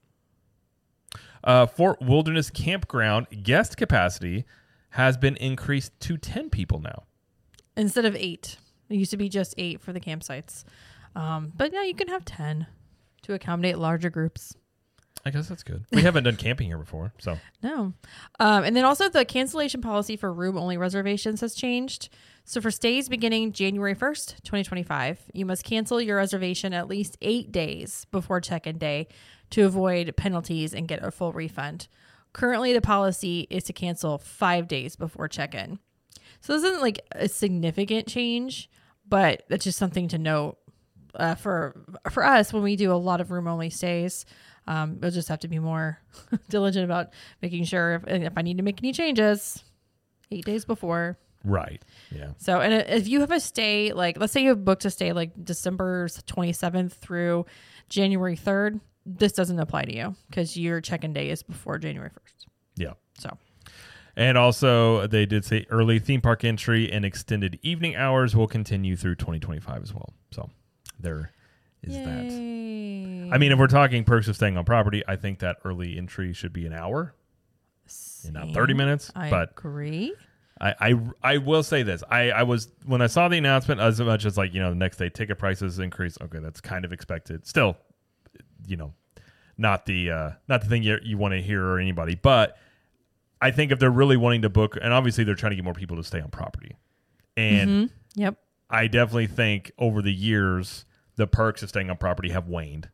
uh, 1.46 1.66
Fort 1.66 2.02
Wilderness 2.02 2.50
Campground 2.50 3.26
guest 3.42 3.76
capacity 3.76 4.44
has 4.90 5.16
been 5.16 5.36
increased 5.36 5.98
to 6.00 6.16
10 6.16 6.50
people 6.50 6.80
now. 6.80 7.04
Instead 7.76 8.04
of 8.04 8.16
eight, 8.16 8.58
it 8.88 8.96
used 8.96 9.10
to 9.12 9.16
be 9.16 9.28
just 9.28 9.54
eight 9.56 9.80
for 9.80 9.92
the 9.92 10.00
campsites. 10.00 10.64
Um, 11.14 11.52
but 11.56 11.72
now 11.72 11.82
you 11.82 11.94
can 11.94 12.08
have 12.08 12.24
ten 12.24 12.66
to 13.22 13.34
accommodate 13.34 13.78
larger 13.78 14.10
groups. 14.10 14.54
I 15.24 15.30
guess 15.30 15.48
that's 15.48 15.64
good. 15.64 15.84
We 15.92 16.02
haven't 16.02 16.24
done 16.24 16.36
camping 16.36 16.68
here 16.68 16.78
before, 16.78 17.12
so 17.18 17.36
No. 17.62 17.94
Um, 18.38 18.64
and 18.64 18.76
then 18.76 18.84
also 18.84 19.08
the 19.08 19.24
cancellation 19.24 19.80
policy 19.80 20.16
for 20.16 20.32
room 20.32 20.56
only 20.56 20.76
reservations 20.76 21.40
has 21.40 21.54
changed. 21.54 22.10
So 22.44 22.60
for 22.60 22.70
stays 22.70 23.08
beginning 23.08 23.52
January 23.52 23.96
1st, 23.96 24.42
2025, 24.44 25.22
you 25.32 25.44
must 25.44 25.64
cancel 25.64 26.00
your 26.00 26.16
reservation 26.18 26.72
at 26.72 26.86
least 26.86 27.18
eight 27.22 27.50
days 27.50 28.06
before 28.12 28.40
check 28.40 28.68
in 28.68 28.78
day 28.78 29.08
to 29.50 29.64
avoid 29.64 30.16
penalties 30.16 30.74
and 30.74 30.88
get 30.88 31.04
a 31.04 31.10
full 31.10 31.32
refund. 31.32 31.88
Currently, 32.32 32.72
the 32.72 32.80
policy 32.80 33.46
is 33.50 33.64
to 33.64 33.72
cancel 33.72 34.18
five 34.18 34.68
days 34.68 34.96
before 34.96 35.28
check 35.28 35.54
in. 35.54 35.78
So 36.40 36.52
this 36.52 36.64
isn't 36.64 36.82
like 36.82 37.00
a 37.12 37.28
significant 37.28 38.06
change, 38.06 38.68
but 39.08 39.44
that's 39.48 39.64
just 39.64 39.78
something 39.78 40.08
to 40.08 40.18
note 40.18 40.58
uh, 41.14 41.34
for 41.34 41.82
for 42.10 42.24
us 42.24 42.52
when 42.52 42.62
we 42.62 42.76
do 42.76 42.92
a 42.92 42.94
lot 42.94 43.20
of 43.20 43.30
room 43.30 43.48
only 43.48 43.70
stays. 43.70 44.26
Um, 44.66 44.98
we'll 45.00 45.10
just 45.10 45.28
have 45.28 45.38
to 45.40 45.48
be 45.48 45.58
more 45.58 45.98
diligent 46.48 46.84
about 46.84 47.08
making 47.40 47.64
sure 47.64 47.94
if, 47.94 48.06
if 48.06 48.32
I 48.36 48.42
need 48.42 48.56
to 48.56 48.62
make 48.62 48.80
any 48.82 48.92
changes, 48.92 49.62
eight 50.30 50.44
days 50.44 50.64
before. 50.64 51.18
right, 51.44 51.80
yeah, 52.10 52.30
So, 52.38 52.60
and 52.60 52.74
if 52.74 53.06
you 53.06 53.20
have 53.20 53.30
a 53.30 53.38
stay, 53.38 53.92
like 53.92 54.18
let's 54.18 54.32
say 54.32 54.42
you 54.42 54.48
have 54.48 54.64
booked 54.64 54.84
a 54.84 54.90
stay 54.90 55.12
like 55.12 55.32
December 55.44 56.08
27th 56.08 56.92
through 56.92 57.46
January 57.88 58.36
3rd, 58.36 58.80
this 59.06 59.32
doesn't 59.32 59.58
apply 59.58 59.84
to 59.84 59.94
you 59.94 60.16
because 60.28 60.56
your 60.56 60.80
check-in 60.80 61.12
day 61.12 61.30
is 61.30 61.42
before 61.42 61.78
January 61.78 62.10
1st. 62.10 62.46
yeah. 62.76 62.92
So, 63.18 63.38
And 64.16 64.36
also, 64.36 65.06
they 65.06 65.24
did 65.26 65.44
say 65.44 65.64
early 65.70 65.98
theme 65.98 66.20
park 66.20 66.44
entry 66.44 66.90
and 66.90 67.04
extended 67.04 67.58
evening 67.62 67.94
hours 67.96 68.34
will 68.34 68.48
continue 68.48 68.96
through 68.96 69.14
2025 69.14 69.82
as 69.82 69.94
well. 69.94 70.12
So 70.32 70.50
there 70.98 71.30
is 71.82 71.94
that. 71.94 72.06
I 73.32 73.38
mean, 73.38 73.52
if 73.52 73.58
we're 73.58 73.66
talking 73.68 74.04
perks 74.04 74.28
of 74.28 74.34
staying 74.36 74.56
on 74.56 74.64
property, 74.64 75.02
I 75.06 75.16
think 75.16 75.38
that 75.38 75.58
early 75.64 75.96
entry 75.96 76.32
should 76.32 76.52
be 76.52 76.66
an 76.66 76.72
hour 76.72 77.14
and 78.24 78.34
not 78.34 78.50
30 78.50 78.74
minutes. 78.74 79.10
I 79.14 79.30
but 79.30 79.52
agree. 79.52 80.14
I, 80.60 80.74
I, 80.80 81.00
I 81.22 81.36
will 81.38 81.62
say 81.62 81.82
this. 81.82 82.02
I, 82.10 82.30
I 82.30 82.42
was, 82.42 82.68
when 82.86 83.02
I 83.02 83.06
saw 83.08 83.28
the 83.28 83.36
announcement, 83.36 83.80
as 83.80 84.00
much 84.00 84.24
as 84.24 84.36
like, 84.38 84.54
you 84.54 84.60
know, 84.60 84.70
the 84.70 84.76
next 84.76 84.96
day 84.96 85.10
ticket 85.10 85.38
prices 85.38 85.78
increase. 85.78 86.18
Okay, 86.20 86.38
that's 86.38 86.60
kind 86.60 86.84
of 86.84 86.92
expected. 86.92 87.46
Still, 87.46 87.76
you 88.66 88.76
know, 88.76 88.94
not 89.58 89.86
the, 89.86 90.10
uh, 90.10 90.30
not 90.48 90.62
the 90.62 90.68
thing 90.68 90.82
you, 90.82 90.98
you 91.02 91.18
want 91.18 91.32
to 91.32 91.40
hear 91.42 91.64
or 91.64 91.78
anybody. 91.78 92.14
But 92.14 92.56
I 93.40 93.50
think 93.50 93.72
if 93.72 93.78
they're 93.78 93.90
really 93.90 94.16
wanting 94.16 94.42
to 94.42 94.48
book, 94.48 94.76
and 94.80 94.92
obviously 94.92 95.24
they're 95.24 95.34
trying 95.34 95.50
to 95.50 95.56
get 95.56 95.64
more 95.64 95.74
people 95.74 95.96
to 95.96 96.04
stay 96.04 96.20
on 96.20 96.30
property. 96.30 96.76
And 97.36 97.70
Mhm. 97.70 97.90
Yep. 98.14 98.38
I 98.70 98.86
definitely 98.86 99.26
think 99.26 99.72
over 99.78 100.02
the 100.02 100.12
years 100.12 100.84
the 101.16 101.26
perks 101.26 101.62
of 101.62 101.68
staying 101.68 101.90
on 101.90 101.96
property 101.96 102.30
have 102.30 102.48
waned. 102.48 102.88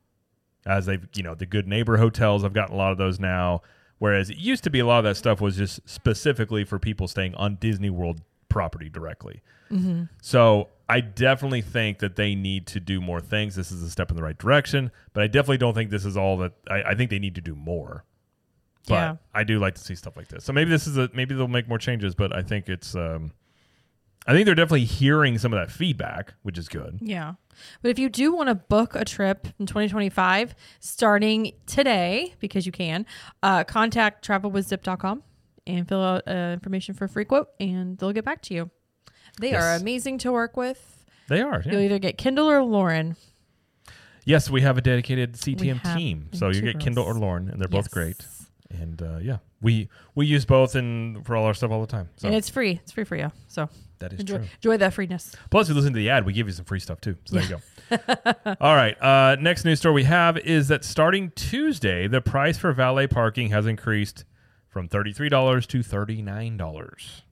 As 0.64 0.87
they've, 0.87 1.07
you 1.14 1.22
know, 1.22 1.35
the 1.35 1.46
good 1.46 1.66
neighbor 1.66 1.96
hotels, 1.96 2.44
I've 2.44 2.53
gotten 2.53 2.75
a 2.75 2.79
lot 2.79 2.92
of 2.92 2.98
those 2.98 3.18
now. 3.18 3.62
Whereas 3.98 4.31
it 4.31 4.37
used 4.37 4.64
to 4.64 4.70
be 4.70 4.81
a 4.81 4.87
lot 4.87 4.98
of 4.98 5.05
that 5.05 5.16
stuff 5.16 5.40
was 5.40 5.57
just 5.57 5.88
specifically 5.88 6.64
for 6.64 6.79
people 6.79 7.07
staying 7.09 7.35
on 7.37 7.57
Disney 7.57 7.88
World 7.90 8.20
property 8.48 8.88
directly. 8.88 9.42
Mm-hmm. 9.70 10.05
So 10.20 10.68
I 10.93 11.01
definitely 11.01 11.63
think 11.63 12.01
that 12.01 12.17
they 12.17 12.35
need 12.35 12.67
to 12.69 12.81
do 12.81 13.01
more 13.01 13.21
things. 13.21 13.57
This 13.57 13.73
is 13.73 13.83
a 13.83 13.89
step 13.89 14.11
in 14.11 14.17
the 14.17 14.23
right 14.23 14.37
direction, 14.37 14.91
but 15.15 15.23
I 15.23 15.27
definitely 15.27 15.57
don't 15.57 15.73
think 15.73 15.91
this 15.91 16.05
is 16.05 16.19
all 16.19 16.37
that. 16.39 16.53
I, 16.69 16.83
I 16.91 16.95
think 16.95 17.09
they 17.09 17.19
need 17.19 17.35
to 17.37 17.41
do 17.41 17.55
more. 17.55 18.05
But 18.87 18.95
Yeah. 18.95 19.17
I 19.35 19.45
do 19.45 19.59
like 19.59 19.75
to 19.77 19.81
see 19.81 19.95
stuff 19.95 20.19
like 20.19 20.29
this. 20.29 20.45
So 20.45 20.53
maybe 20.53 20.69
this 20.71 20.87
is 20.87 20.99
a 20.99 21.09
maybe 21.15 21.35
they'll 21.35 21.49
make 21.49 21.67
more 21.67 21.79
changes, 21.79 22.15
but 22.15 22.37
I 22.37 22.43
think 22.43 22.69
it's 22.69 22.95
um 22.95 23.33
I 24.27 24.33
think 24.33 24.45
they're 24.45 24.55
definitely 24.55 24.85
hearing 24.85 25.39
some 25.39 25.55
of 25.55 25.59
that 25.59 25.73
feedback, 25.73 26.35
which 26.43 26.59
is 26.59 26.69
good. 26.69 26.99
Yeah. 27.01 27.35
But 27.81 27.91
if 27.91 27.99
you 27.99 28.11
do 28.11 28.35
want 28.35 28.51
to 28.51 28.55
book 28.55 28.95
a 28.95 29.05
trip 29.07 29.49
in 29.59 29.65
2025, 29.67 30.55
starting 30.79 31.53
today, 31.67 32.35
because 32.39 32.67
you 32.67 32.71
can, 32.73 33.05
uh, 33.43 33.65
contact 33.65 34.27
travelwithzip.com 34.27 35.23
and 35.67 35.89
fill 35.89 36.03
out 36.03 36.29
uh, 36.29 36.51
information 36.53 36.95
for 36.95 37.07
a 37.07 37.09
free 37.09 37.25
quote, 37.25 37.49
and 37.59 37.99
they'll 37.99 38.13
get 38.13 38.25
back 38.25 38.43
to 38.43 38.55
you. 38.55 38.71
They 39.40 39.55
are 39.55 39.75
amazing 39.75 40.18
to 40.18 40.33
work 40.33 40.57
with. 40.57 41.05
They 41.29 41.40
are. 41.40 41.62
yeah. 41.64 41.73
You'll 41.73 41.81
either 41.83 41.99
get 41.99 42.18
Kindle 42.18 42.51
or 42.51 42.62
Lauren. 42.62 43.16
Yes, 44.25 44.49
we 44.51 44.61
have 44.61 44.79
a 44.79 44.81
dedicated 44.81 45.35
CTM 45.35 45.97
team. 45.97 46.29
So 46.33 46.49
you 46.51 46.61
get. 46.62 46.79
Kindle 46.79 47.05
or 47.05 47.14
Lauren, 47.14 47.49
and 47.49 47.61
they're 47.61 47.68
both 47.68 47.90
great. 47.90 48.16
And 48.71 49.03
uh, 49.03 49.18
yeah, 49.18 49.38
we 49.61 49.88
we 50.14 50.27
use 50.27 50.45
both 50.45 50.75
and 50.75 51.25
for 51.27 51.37
all 51.37 51.45
our 51.45 51.55
stuff 51.55 51.71
all 51.71 51.81
the 51.81 51.87
time. 51.87 52.09
So 52.16 52.29
And 52.29 52.37
it's 52.37 52.49
free. 52.49 52.81
It's 52.83 52.92
free 52.92 53.05
for 53.05 53.16
you. 53.16 53.31
So 53.49 53.68
that 53.99 54.12
is 54.12 54.21
enjoy, 54.21 54.37
true. 54.38 54.47
enjoy 54.57 54.77
that 54.79 54.95
freeness. 54.95 55.35
Plus, 55.51 55.66
if 55.66 55.71
you 55.71 55.75
listen 55.75 55.92
to 55.92 55.99
the 55.99 56.09
ad, 56.11 56.25
we 56.25 56.33
give 56.33 56.47
you 56.47 56.53
some 56.53 56.64
free 56.64 56.81
stuff 56.81 57.01
too. 57.01 57.16
So 57.25 57.37
there 57.37 57.45
you 57.45 57.61
go. 57.90 57.99
All 58.61 58.75
right. 58.75 59.01
Uh, 59.03 59.37
next 59.40 59.64
news 59.64 59.79
story 59.81 59.95
we 59.95 60.05
have 60.05 60.38
is 60.38 60.68
that 60.68 60.85
starting 60.85 61.33
Tuesday, 61.35 62.07
the 62.09 62.21
price 62.21 62.57
for 62.59 62.73
valet 62.73 63.07
parking 63.07 63.51
has 63.51 63.66
increased 63.66 64.25
from 64.68 64.88
thirty-three 64.88 65.29
dollars 65.29 65.66
to 65.68 65.83
thirty-nine 65.83 66.57
dollars. 66.57 67.23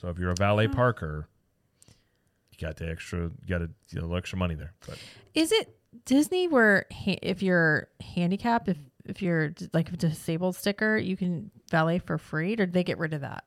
So 0.00 0.08
if 0.08 0.18
you're 0.18 0.30
a 0.30 0.34
valet 0.34 0.66
Hmm. 0.66 0.72
parker, 0.72 1.28
you 2.50 2.58
got 2.66 2.76
the 2.76 2.88
extra, 2.90 3.20
you 3.24 3.30
got 3.48 3.62
a 3.62 3.70
you 3.90 4.00
know, 4.00 4.14
extra 4.14 4.38
money 4.38 4.54
there. 4.54 4.72
But 4.86 4.98
Is 5.34 5.52
it 5.52 5.76
Disney 6.04 6.48
where 6.48 6.86
ha- 6.92 7.18
if 7.22 7.42
you're 7.42 7.88
handicapped, 8.00 8.68
if 8.68 8.78
if 9.06 9.22
you're 9.22 9.52
like 9.72 9.90
a 9.92 9.96
disabled 9.96 10.56
sticker, 10.56 10.96
you 10.96 11.16
can 11.16 11.50
valet 11.70 11.98
for 11.98 12.16
free, 12.18 12.52
or 12.54 12.56
did 12.66 12.72
they 12.72 12.84
get 12.84 12.98
rid 12.98 13.12
of 13.14 13.22
that? 13.22 13.44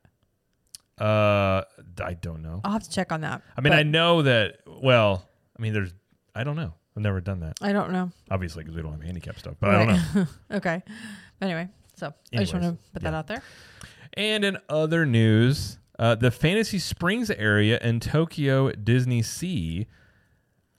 uh, 0.98 1.62
I 2.04 2.14
don't 2.20 2.42
know. 2.42 2.60
I'll 2.64 2.72
have 2.72 2.84
to 2.84 2.90
check 2.90 3.10
on 3.10 3.22
that. 3.22 3.42
I 3.56 3.60
mean, 3.60 3.72
I 3.72 3.82
know 3.82 4.22
that. 4.22 4.58
Well, 4.66 5.26
I 5.58 5.62
mean, 5.62 5.72
there's. 5.72 5.92
I 6.36 6.44
don't 6.44 6.56
know. 6.56 6.72
I've 6.96 7.02
never 7.02 7.20
done 7.20 7.40
that, 7.40 7.56
I 7.60 7.72
don't 7.72 7.90
know. 7.90 8.12
obviously, 8.30 8.62
because 8.62 8.76
we 8.76 8.82
don't 8.82 8.92
have 8.92 9.02
handicap 9.02 9.36
stuff. 9.40 9.54
But 9.58 9.70
I 9.70 9.84
don't 9.84 10.14
know. 10.14 10.26
okay. 10.58 10.80
Anyway, 11.40 11.68
so 11.96 12.14
I 12.32 12.36
just 12.38 12.52
want 12.52 12.64
to 12.64 12.78
put 12.92 13.02
yeah. 13.02 13.10
that 13.10 13.16
out 13.16 13.26
there. 13.26 13.42
And 14.12 14.44
in 14.44 14.58
other 14.68 15.04
news, 15.04 15.78
uh, 15.98 16.14
the 16.14 16.30
Fantasy 16.30 16.78
Springs 16.78 17.30
area 17.30 17.78
in 17.80 18.00
Tokyo 18.00 18.70
DisneySea 18.72 19.86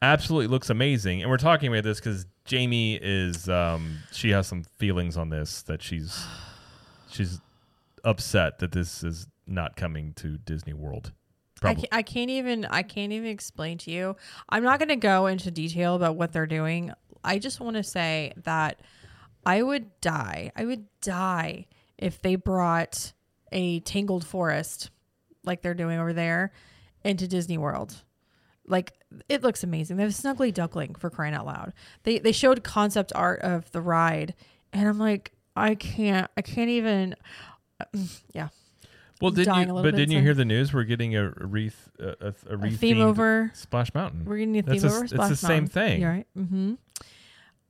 absolutely 0.02 0.48
looks 0.48 0.70
amazing. 0.70 1.22
And 1.22 1.32
we're 1.32 1.38
talking 1.38 1.72
about 1.72 1.84
this 1.84 2.00
because 2.00 2.26
Jamie 2.44 3.00
is 3.02 3.48
um, 3.50 4.00
she 4.12 4.30
has 4.32 4.48
some 4.48 4.64
feelings 4.64 5.18
on 5.18 5.30
this 5.30 5.62
that 5.64 5.82
she's 5.82 6.26
she's 7.10 7.40
upset 8.04 8.60
that 8.60 8.72
this 8.72 9.04
is 9.04 9.28
not 9.48 9.76
coming 9.76 10.14
to 10.14 10.38
Disney 10.38 10.74
World. 10.74 11.12
I 11.64 11.74
can't, 11.74 11.88
I 11.92 12.02
can't 12.02 12.30
even 12.30 12.66
I 12.66 12.84
can't 12.84 13.14
even 13.14 13.30
explain 13.30 13.78
to 13.80 13.92
you. 13.92 14.16
I'm 14.50 14.64
not 14.64 14.80
going 14.80 14.90
to 14.90 14.98
go 14.98 15.28
into 15.28 15.50
detail 15.50 15.96
about 15.96 16.16
what 16.16 16.34
they're 16.34 16.46
doing. 16.46 16.92
I 17.24 17.40
just 17.40 17.60
want 17.60 17.78
to 17.78 17.84
say 17.84 18.34
that 18.44 18.82
I 19.46 19.64
would 19.64 20.00
die. 20.02 20.52
I 20.56 20.66
would 20.66 20.86
die 21.02 21.68
if 21.98 22.22
they 22.22 22.36
brought 22.36 23.14
a 23.52 23.80
tangled 23.80 24.26
forest 24.26 24.92
like 25.46 25.62
they're 25.62 25.74
doing 25.74 26.00
over 26.00 26.14
there 26.14 26.52
into 27.04 27.28
Disney 27.28 27.58
World. 27.58 27.96
Like 28.68 28.94
it 29.30 29.44
looks 29.44 29.64
amazing. 29.64 29.98
They 29.98 30.04
have 30.04 30.12
Snuggly 30.12 30.54
Duckling 30.54 30.96
for 30.96 31.10
crying 31.10 31.34
out 31.34 31.46
loud. 31.46 31.74
They 32.04 32.20
they 32.20 32.32
showed 32.32 32.64
concept 32.64 33.12
art 33.16 33.42
of 33.42 33.72
the 33.72 33.82
ride, 33.82 34.34
and 34.74 34.88
I'm 34.88 34.98
like, 34.98 35.32
I 35.56 35.76
can't, 35.76 36.30
I 36.36 36.42
can't 36.42 36.70
even. 36.70 37.16
Yeah, 38.34 38.48
well, 39.22 39.32
didn't 39.32 39.68
you? 39.68 39.74
But 39.82 39.96
didn't 39.96 40.12
you 40.12 40.22
hear 40.22 40.34
the 40.34 40.46
news? 40.46 40.74
We're 40.74 40.84
getting 40.84 41.16
a 41.16 41.30
wreath, 41.30 41.90
a, 42.00 42.34
a, 42.50 42.54
a 42.56 42.68
a 42.68 42.72
theme 42.72 43.02
over. 43.02 43.52
Splash 43.54 43.94
Mountain. 43.94 44.26
We're 44.26 44.38
getting 44.38 44.58
a 44.58 44.62
That's 44.62 44.82
theme 44.82 44.92
a- 44.92 44.94
over 44.96 45.04
it's 45.06 45.14
Splash 45.14 45.30
the 45.30 45.36
same 45.36 45.68
thing. 45.68 46.02
You're 46.02 46.10
right. 46.10 46.28
Mm-hmm. 46.38 46.74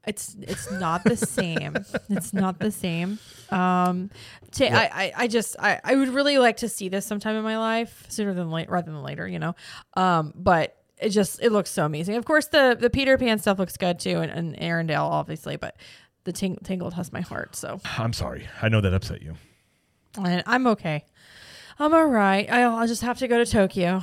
It's 0.07 0.35
it's 0.41 0.71
not 0.71 1.03
the 1.03 1.17
same. 1.17 1.75
it's 2.09 2.33
not 2.33 2.59
the 2.59 2.71
same. 2.71 3.19
Um, 3.49 4.11
I, 4.59 4.89
I 4.93 5.13
I 5.23 5.27
just 5.27 5.55
I, 5.59 5.79
I 5.83 5.95
would 5.95 6.09
really 6.09 6.37
like 6.37 6.57
to 6.57 6.69
see 6.69 6.89
this 6.89 7.05
sometime 7.05 7.35
in 7.35 7.43
my 7.43 7.57
life 7.57 8.05
sooner 8.09 8.33
than 8.33 8.49
late 8.51 8.69
rather 8.69 8.91
than 8.91 9.03
later. 9.03 9.27
You 9.27 9.39
know, 9.39 9.55
um, 9.95 10.33
but 10.35 10.75
it 10.97 11.09
just 11.09 11.41
it 11.41 11.51
looks 11.51 11.69
so 11.69 11.85
amazing. 11.85 12.15
Of 12.15 12.25
course, 12.25 12.47
the 12.47 12.77
the 12.79 12.89
Peter 12.89 13.17
Pan 13.17 13.39
stuff 13.39 13.59
looks 13.59 13.77
good 13.77 13.99
too, 13.99 14.19
and, 14.19 14.31
and 14.31 14.57
Arendelle 14.57 15.09
obviously, 15.09 15.55
but 15.57 15.75
the 16.23 16.31
ting- 16.31 16.59
Tangled 16.63 16.93
has 16.95 17.11
my 17.13 17.21
heart. 17.21 17.55
So 17.55 17.79
I'm 17.97 18.13
sorry. 18.13 18.47
I 18.61 18.69
know 18.69 18.81
that 18.81 18.93
upset 18.93 19.21
you. 19.21 19.35
and 20.17 20.43
I'm 20.45 20.67
okay. 20.67 21.05
I'm 21.77 21.93
all 21.93 22.07
right. 22.07 22.49
I'll, 22.49 22.77
I'll 22.77 22.87
just 22.87 23.01
have 23.01 23.17
to 23.19 23.27
go 23.27 23.37
to 23.37 23.45
Tokyo. 23.45 24.01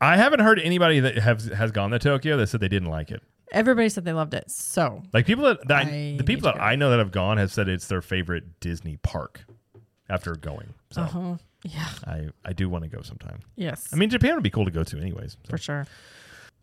I 0.00 0.16
haven't 0.16 0.40
heard 0.40 0.58
anybody 0.60 1.00
that 1.00 1.18
has 1.18 1.46
has 1.46 1.70
gone 1.72 1.90
to 1.90 1.98
Tokyo 1.98 2.36
that 2.36 2.48
said 2.48 2.60
they 2.60 2.68
didn't 2.68 2.90
like 2.90 3.10
it. 3.10 3.22
Everybody 3.52 3.88
said 3.88 4.04
they 4.04 4.12
loved 4.12 4.34
it. 4.34 4.50
So 4.50 5.02
Like 5.12 5.26
people 5.26 5.44
that, 5.44 5.66
that 5.68 5.86
I 5.86 6.14
the 6.18 6.24
people 6.24 6.42
that 6.50 6.56
go. 6.56 6.60
I 6.60 6.76
know 6.76 6.90
that 6.90 6.98
have 6.98 7.12
gone 7.12 7.38
have 7.38 7.52
said 7.52 7.68
it's 7.68 7.86
their 7.86 8.02
favorite 8.02 8.60
Disney 8.60 8.96
park. 8.98 9.44
after 10.08 10.34
going. 10.36 10.74
So 10.90 11.02
Uh-huh. 11.02 11.36
Yeah. 11.64 11.88
I 12.06 12.28
I 12.44 12.52
do 12.52 12.68
want 12.68 12.84
to 12.84 12.90
go 12.90 13.02
sometime. 13.02 13.40
Yes. 13.56 13.88
I 13.92 13.96
mean, 13.96 14.10
Japan 14.10 14.34
would 14.34 14.42
be 14.42 14.50
cool 14.50 14.64
to 14.64 14.70
go 14.70 14.84
to, 14.84 14.98
anyways. 14.98 15.32
so. 15.32 15.50
for 15.50 15.58
sure. 15.58 15.86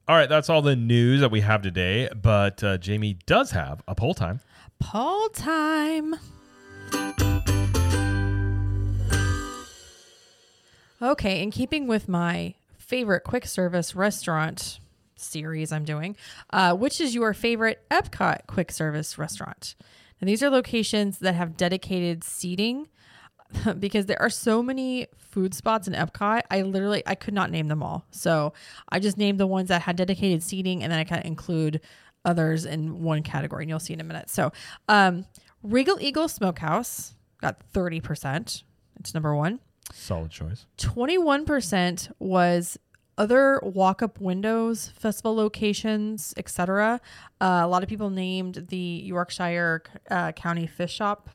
All 0.07 0.15
right, 0.17 0.27
that's 0.27 0.49
all 0.49 0.61
the 0.61 0.75
news 0.75 1.21
that 1.21 1.31
we 1.31 1.39
have 1.41 1.61
today. 1.61 2.09
But 2.13 2.61
uh, 2.63 2.77
Jamie 2.77 3.17
does 3.25 3.51
have 3.51 3.81
a 3.87 3.95
poll 3.95 4.13
time. 4.13 4.41
Poll 4.79 5.29
time. 5.29 6.15
Okay, 11.01 11.41
in 11.41 11.51
keeping 11.51 11.87
with 11.87 12.07
my 12.07 12.53
favorite 12.77 13.21
quick 13.21 13.45
service 13.45 13.95
restaurant 13.95 14.79
series 15.23 15.71
I'm 15.71 15.85
doing, 15.85 16.15
uh, 16.51 16.75
which 16.75 16.99
is 17.01 17.15
your 17.15 17.33
favorite 17.33 17.83
Epcot 17.89 18.47
quick 18.47 18.71
service 18.71 19.17
restaurant? 19.17 19.75
And 20.19 20.29
these 20.29 20.41
are 20.41 20.49
locations 20.49 21.19
that 21.19 21.35
have 21.35 21.57
dedicated 21.57 22.23
seating 22.23 22.87
because 23.79 24.05
there 24.05 24.21
are 24.21 24.29
so 24.29 24.63
many 24.63 25.07
food 25.17 25.53
spots 25.53 25.87
in 25.87 25.93
Epcot. 25.93 26.43
I 26.49 26.61
literally 26.61 27.03
I 27.05 27.15
could 27.15 27.33
not 27.33 27.51
name 27.51 27.67
them 27.67 27.83
all. 27.83 28.05
So 28.11 28.53
I 28.89 28.99
just 28.99 29.17
named 29.17 29.39
the 29.39 29.47
ones 29.47 29.69
that 29.69 29.81
had 29.81 29.95
dedicated 29.95 30.43
seating 30.43 30.83
and 30.83 30.91
then 30.91 30.99
I 30.99 31.03
kind 31.03 31.19
of 31.19 31.25
include 31.25 31.81
others 32.25 32.65
in 32.65 33.01
one 33.03 33.21
category 33.21 33.63
and 33.63 33.69
you'll 33.69 33.79
see 33.79 33.93
in 33.93 33.99
a 33.99 34.03
minute. 34.03 34.29
So 34.29 34.51
um 34.87 35.25
Regal 35.61 35.99
Eagle 36.01 36.27
Smokehouse 36.27 37.15
got 37.41 37.59
30%. 37.73 38.63
It's 38.99 39.13
number 39.13 39.35
one. 39.35 39.59
Solid 39.93 40.31
choice. 40.31 40.65
21% 40.77 42.11
was 42.19 42.77
other 43.17 43.59
walk-up 43.63 44.19
windows 44.19 44.89
festival 44.95 45.35
locations 45.35 46.33
etc 46.37 46.99
uh, 47.41 47.61
a 47.63 47.67
lot 47.67 47.83
of 47.83 47.89
people 47.89 48.09
named 48.09 48.65
the 48.69 49.01
yorkshire 49.05 49.83
uh, 50.09 50.31
county 50.31 50.67
fish 50.67 50.93
shop 50.93 51.29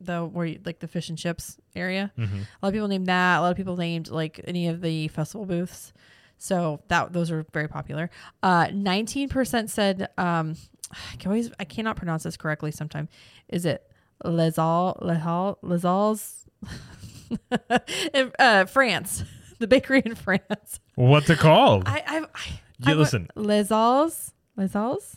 the 0.00 0.24
where 0.24 0.46
you, 0.46 0.60
like 0.64 0.80
the 0.80 0.88
fish 0.88 1.08
and 1.08 1.18
chips 1.18 1.58
area. 1.74 2.12
Mm-hmm. 2.18 2.36
a 2.36 2.58
lot 2.62 2.68
of 2.68 2.72
people 2.72 2.88
named 2.88 3.06
that. 3.06 3.38
A 3.38 3.40
lot 3.40 3.50
of 3.50 3.56
people 3.56 3.76
named 3.76 4.08
like 4.08 4.40
any 4.46 4.68
of 4.68 4.80
the 4.80 5.08
festival 5.08 5.46
booths. 5.46 5.92
So 6.38 6.80
that 6.88 7.12
those 7.12 7.30
are 7.30 7.44
very 7.52 7.68
popular. 7.68 8.10
Uh 8.42 8.66
19% 8.66 9.68
said 9.68 10.08
um 10.16 10.56
i 10.92 11.16
can 11.16 11.30
always 11.30 11.50
i 11.58 11.64
cannot 11.64 11.96
pronounce 11.96 12.22
this 12.22 12.36
correctly 12.36 12.70
sometime. 12.70 13.08
Is 13.48 13.64
it 13.64 13.84
lesal 14.24 15.00
lesal 15.02 15.58
lesals 15.62 16.46
in 18.14 18.32
uh, 18.38 18.64
france 18.64 19.22
the 19.58 19.66
bakery 19.66 20.02
in 20.04 20.14
france 20.14 20.80
What's 20.94 21.28
it 21.30 21.38
called? 21.38 21.84
i 21.86 22.02
i, 22.06 22.16
I 22.18 22.20
You 22.78 22.92
I 22.92 22.92
listen. 22.94 23.28
lesals 23.36 24.32
lesals 24.58 25.16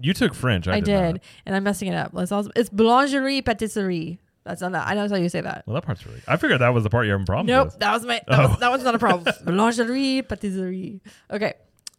you 0.00 0.14
took 0.14 0.32
French. 0.32 0.68
I, 0.68 0.74
I, 0.76 0.80
did. 0.80 1.12
did, 1.14 1.20
and 1.44 1.56
I'm 1.56 1.64
messing 1.64 1.88
it 1.88 1.94
up. 1.96 2.12
Lesals, 2.12 2.48
it's 2.54 2.70
boulangerie 2.70 3.44
patisserie. 3.44 4.20
That's 4.44 4.60
not 4.60 4.70
that. 4.70 4.86
I 4.86 4.94
know 4.94 5.00
that's 5.00 5.12
how 5.12 5.18
you 5.18 5.28
say 5.28 5.40
that. 5.40 5.64
Well, 5.66 5.74
that 5.74 5.82
part's 5.84 6.06
really. 6.06 6.20
I 6.28 6.36
figured 6.36 6.60
that 6.60 6.68
was 6.68 6.84
the 6.84 6.88
part 6.90 7.06
you're 7.06 7.14
having 7.16 7.26
problems 7.26 7.48
Nope, 7.48 7.66
with. 7.66 7.78
that 7.80 7.92
was 7.94 8.06
my 8.06 8.20
that, 8.28 8.38
Oh. 8.38 8.48
was, 8.48 8.58
that 8.60 8.70
one's 8.70 8.84
not 8.84 8.94
a 8.94 8.98
problem. 9.00 9.24
Boulangerie, 9.44 10.22
patisserie. 10.28 11.02
Okay, 11.32 11.54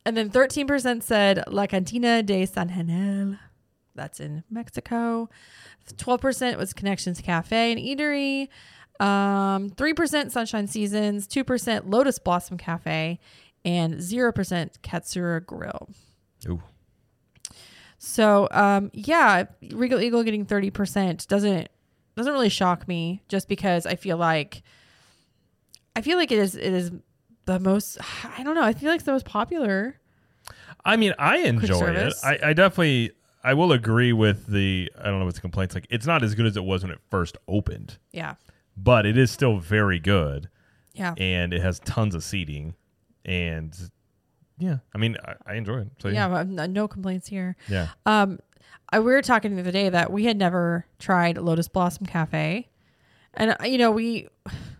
and 0.05 0.15
then 0.15 0.29
13% 0.29 1.03
said 1.03 1.43
La 1.47 1.67
Cantina 1.67 2.23
de 2.23 2.45
San 2.45 2.69
Angel. 2.69 3.37
That's 3.95 4.21
in 4.21 4.45
Mexico. 4.49 5.29
12% 5.93 6.57
was 6.57 6.71
Connections 6.71 7.19
Cafe 7.19 7.71
and 7.73 7.81
Eatery. 7.81 8.47
Um, 8.99 9.69
3% 9.71 10.31
Sunshine 10.31 10.67
Seasons. 10.67 11.27
2% 11.27 11.83
Lotus 11.85 12.19
Blossom 12.19 12.57
Cafe, 12.57 13.19
and 13.63 13.95
0% 13.95 14.33
Katsura 14.81 15.45
Grill. 15.45 15.89
Ooh. 16.47 16.61
So 17.99 18.47
um, 18.51 18.89
yeah, 18.93 19.43
Regal 19.71 19.99
Eagle 19.99 20.23
getting 20.23 20.45
thirty 20.45 20.71
percent 20.71 21.27
doesn't 21.27 21.67
doesn't 22.15 22.31
really 22.31 22.49
shock 22.49 22.87
me, 22.87 23.21
just 23.27 23.49
because 23.49 23.85
I 23.85 23.95
feel 23.95 24.15
like 24.15 24.63
I 25.95 26.01
feel 26.01 26.17
like 26.17 26.31
it 26.31 26.39
is 26.39 26.55
it 26.55 26.73
is 26.73 26.91
the 27.45 27.59
most 27.59 27.97
I 28.37 28.43
don't 28.43 28.55
know 28.55 28.63
I 28.63 28.73
feel 28.73 28.89
like 28.89 28.99
it's 28.99 29.05
the 29.05 29.11
most 29.11 29.25
popular. 29.25 29.99
I 30.85 30.95
mean, 30.95 31.13
I 31.19 31.39
enjoy 31.39 31.89
it. 31.89 32.13
I, 32.23 32.39
I 32.41 32.53
definitely. 32.53 33.11
I 33.43 33.53
will 33.53 33.71
agree 33.71 34.13
with 34.13 34.47
the. 34.47 34.89
I 34.97 35.03
don't 35.09 35.19
know 35.19 35.25
what's 35.25 35.37
the 35.37 35.41
complaints. 35.41 35.75
Like, 35.75 35.87
it's 35.89 36.05
not 36.05 36.23
as 36.23 36.35
good 36.35 36.45
as 36.45 36.55
it 36.57 36.63
was 36.63 36.83
when 36.83 36.91
it 36.91 36.99
first 37.09 37.37
opened, 37.47 37.97
Yeah, 38.13 38.35
but 38.81 39.05
it 39.05 39.17
is 39.17 39.31
still 39.31 39.57
very 39.59 39.99
good, 39.99 40.49
yeah, 40.93 41.13
and 41.17 41.53
it 41.53 41.61
has 41.61 41.79
tons 41.79 42.15
of 42.15 42.23
seating, 42.23 42.75
and 43.25 43.75
yeah, 44.57 44.77
I 44.93 44.97
mean, 44.97 45.17
I, 45.25 45.35
I 45.45 45.55
enjoy 45.55 45.79
it. 45.81 45.87
So 45.99 46.09
yeah. 46.09 46.27
yeah, 46.29 46.43
no- 46.47 46.65
No 46.65 46.87
complaints 46.87 47.27
here. 47.27 47.55
yeah. 47.67 47.89
Um, 48.05 48.39
I, 48.91 48.99
we 48.99 49.05
were 49.11 49.21
talking 49.21 49.55
the 49.55 49.61
other 49.61 49.71
day 49.71 49.89
that 49.89 50.11
we 50.11 50.25
had 50.25 50.37
never 50.37 50.85
tried 50.97 51.37
Lotus 51.37 51.67
Blossom 51.67 52.05
Cafe, 52.05 52.67
and 53.35 53.51
uh, 53.59 53.63
you 53.65 53.77
know 53.77 53.91
we 53.91 54.27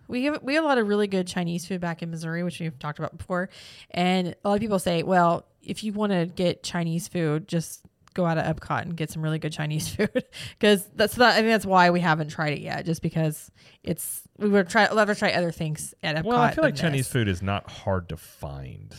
we 0.07 0.23
have 0.25 0.41
we 0.43 0.55
have 0.55 0.63
a 0.63 0.67
lot 0.67 0.77
of 0.77 0.87
really 0.87 1.07
good 1.07 1.27
Chinese 1.27 1.65
food 1.67 1.79
back 1.81 2.01
in 2.01 2.09
Missouri, 2.09 2.43
which 2.43 2.59
we've 2.59 2.77
talked 2.79 2.99
about 2.99 3.17
before, 3.17 3.49
and 3.91 4.35
a 4.43 4.47
lot 4.47 4.55
of 4.55 4.61
people 4.61 4.79
say, 4.79 5.03
well, 5.03 5.45
if 5.61 5.83
you 5.83 5.93
want 5.93 6.11
to 6.11 6.25
get 6.25 6.63
Chinese 6.63 7.07
food, 7.07 7.47
just 7.47 7.85
go 8.19 8.25
out 8.25 8.37
of 8.37 8.55
Epcot 8.55 8.81
and 8.83 8.95
get 8.95 9.09
some 9.09 9.21
really 9.21 9.39
good 9.39 9.53
Chinese 9.53 9.87
food 9.95 10.23
because 10.57 10.87
that's 10.95 11.15
that. 11.15 11.31
I 11.33 11.35
think 11.37 11.47
that's 11.47 11.65
why 11.65 11.89
we 11.89 11.99
haven't 11.99 12.29
tried 12.29 12.53
it 12.53 12.59
yet, 12.59 12.85
just 12.85 13.01
because 13.01 13.51
it's 13.83 14.21
we 14.37 14.49
would 14.49 14.69
try 14.69 14.87
love 14.89 15.07
to 15.07 15.15
try 15.15 15.31
other 15.31 15.51
things 15.51 15.93
at 16.03 16.15
Epcot. 16.15 16.23
Well, 16.25 16.39
I 16.41 16.51
feel 16.51 16.63
like 16.63 16.75
than 16.75 16.91
Chinese 16.91 17.07
food 17.07 17.27
is 17.27 17.41
not 17.41 17.69
hard 17.69 18.09
to 18.09 18.17
find. 18.17 18.93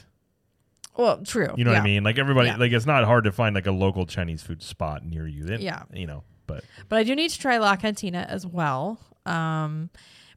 Well, 0.97 1.23
true. 1.23 1.55
You 1.57 1.65
know 1.65 1.71
what. 1.73 1.81
I 1.81 1.85
mean? 1.85 2.03
Like 2.03 2.19
everybody, 2.19 2.49
Yeah. 2.49 2.57
like 2.57 2.73
it's 2.73 2.87
not 2.87 3.05
hard 3.05 3.25
to 3.25 3.33
find 3.33 3.55
like 3.55 3.67
a 3.67 3.73
local 3.73 4.07
Chinese 4.07 4.43
food 4.43 4.63
spot 4.63 5.05
near 5.05 5.27
you. 5.27 5.45
Then, 5.45 5.61
Yeah. 5.61 5.85
you 5.93 6.07
know. 6.07 6.25
But 6.47 6.65
But 6.89 6.99
I 6.99 7.05
do 7.05 7.15
need 7.15 7.31
to 7.31 7.39
try 7.39 7.59
La 7.59 7.77
Cantina 7.77 8.27
as 8.29 8.47
well. 8.47 8.99
Um, 9.25 9.89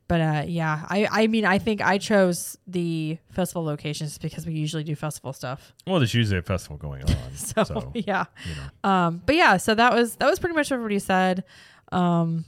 but 0.08 0.22
uh, 0.22 0.44
yeah, 0.48 0.86
I, 0.90 1.08
I 1.12 1.28
mean, 1.28 1.46
I 1.46 1.58
think 1.60 1.82
I 1.82 1.98
chose 1.98 2.58
the 2.68 3.18
festival 3.32 3.64
locations 3.64 4.18
because 4.18 4.46
we 4.46 4.54
usually 4.54 4.84
do 4.84 4.96
festival 4.96 5.34
stuff. 5.34 5.74
well, 5.88 6.00
there's 6.00 6.14
usually 6.14 6.40
a 6.40 6.42
festival 6.44 6.78
going 6.78 7.04
on, 7.10 7.16
So, 7.36 7.64
so, 7.64 7.92
yeah, 7.96 8.26
you 8.46 8.56
know. 8.56 8.90
um, 8.90 9.22
but 9.26 9.36
yeah, 9.36 9.58
so 9.58 9.74
that 9.76 9.94
was 9.94 10.16
that 10.18 10.30
was 10.30 10.40
pretty 10.40 10.56
much 10.56 10.70
what 10.70 10.76
everybody 10.76 11.00
said. 11.00 11.44
Um, 11.92 12.46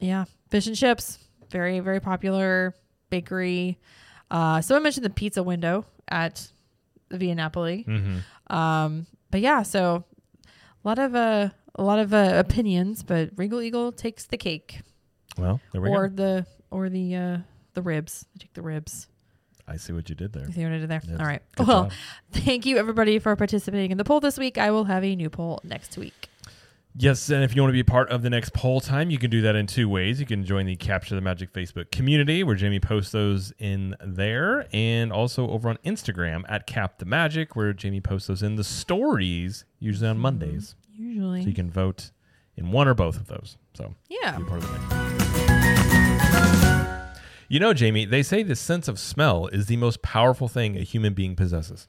yeah, 0.00 0.24
fish 0.50 0.66
and 0.66 0.76
chips, 0.76 1.18
very 1.50 1.80
very 1.80 2.00
popular 2.00 2.74
bakery. 3.10 3.78
Uh, 4.30 4.60
someone 4.62 4.82
mentioned 4.82 5.04
the 5.04 5.10
pizza 5.10 5.42
window 5.42 5.84
at 6.08 6.48
the 7.08 7.18
Via 7.18 7.34
Napoli. 7.34 7.82
hmm 7.82 8.18
Um, 8.48 9.06
but 9.30 9.40
yeah, 9.40 9.62
so 9.62 10.04
a 10.84 10.88
lot 10.88 10.98
of 10.98 11.14
uh, 11.14 11.50
a 11.76 11.82
lot 11.82 11.98
of 11.98 12.12
uh, 12.12 12.32
opinions, 12.36 13.02
but 13.02 13.30
Regal 13.36 13.60
Eagle 13.62 13.92
takes 13.92 14.24
the 14.26 14.36
cake, 14.38 14.80
Well, 15.38 15.60
there 15.72 15.80
we 15.80 15.90
or 15.90 16.08
go. 16.08 16.16
the 16.16 16.46
or 16.70 16.88
the 16.88 17.16
uh, 17.16 17.38
the 17.74 17.82
ribs. 17.82 18.26
They 18.34 18.40
take 18.40 18.54
the 18.54 18.62
ribs. 18.62 19.08
I 19.66 19.76
see 19.76 19.92
what 19.92 20.08
you 20.08 20.14
did 20.14 20.32
there. 20.32 20.46
You 20.46 20.52
see 20.52 20.64
what 20.64 20.72
I 20.72 20.78
did 20.78 20.88
there? 20.88 21.02
Yes. 21.06 21.20
All 21.20 21.26
right. 21.26 21.42
Good 21.56 21.66
well, 21.66 21.84
job. 21.84 21.92
thank 22.32 22.66
you 22.66 22.78
everybody 22.78 23.18
for 23.18 23.34
participating 23.36 23.90
in 23.90 23.98
the 23.98 24.04
poll 24.04 24.20
this 24.20 24.38
week. 24.38 24.58
I 24.58 24.70
will 24.70 24.84
have 24.84 25.04
a 25.04 25.14
new 25.16 25.30
poll 25.30 25.60
next 25.64 25.96
week. 25.96 26.28
Yes, 26.94 27.30
and 27.30 27.42
if 27.42 27.56
you 27.56 27.62
want 27.62 27.70
to 27.70 27.72
be 27.72 27.82
part 27.82 28.10
of 28.10 28.20
the 28.20 28.28
next 28.28 28.52
poll 28.52 28.78
time, 28.78 29.08
you 29.08 29.16
can 29.16 29.30
do 29.30 29.40
that 29.42 29.56
in 29.56 29.66
two 29.66 29.88
ways. 29.88 30.20
You 30.20 30.26
can 30.26 30.44
join 30.44 30.66
the 30.66 30.76
Capture 30.76 31.14
the 31.14 31.22
Magic 31.22 31.50
Facebook 31.50 31.90
community 31.90 32.44
where 32.44 32.54
Jamie 32.54 32.80
posts 32.80 33.12
those 33.12 33.50
in 33.58 33.96
there, 34.04 34.66
and 34.74 35.10
also 35.10 35.48
over 35.48 35.70
on 35.70 35.78
Instagram 35.86 36.42
at 36.50 36.66
Cap 36.66 36.98
the 36.98 37.06
Magic 37.06 37.56
where 37.56 37.72
Jamie 37.72 38.02
posts 38.02 38.28
those 38.28 38.42
in 38.42 38.56
the 38.56 38.64
stories, 38.64 39.64
usually 39.78 40.08
on 40.08 40.18
Mondays. 40.18 40.74
Usually, 40.94 41.42
So 41.42 41.48
you 41.48 41.54
can 41.54 41.70
vote 41.70 42.10
in 42.56 42.70
one 42.70 42.88
or 42.88 42.94
both 42.94 43.16
of 43.16 43.26
those. 43.26 43.56
So 43.74 43.94
yeah. 44.08 44.38
be 44.38 44.44
part 44.44 44.62
of 44.62 44.72
the 44.72 44.78
mix. 44.78 44.92
You 47.48 47.60
know, 47.60 47.74
Jamie, 47.74 48.06
they 48.06 48.22
say 48.22 48.42
the 48.42 48.56
sense 48.56 48.88
of 48.88 48.98
smell 48.98 49.46
is 49.48 49.66
the 49.66 49.76
most 49.76 50.00
powerful 50.00 50.48
thing 50.48 50.74
a 50.76 50.80
human 50.80 51.12
being 51.12 51.36
possesses. 51.36 51.86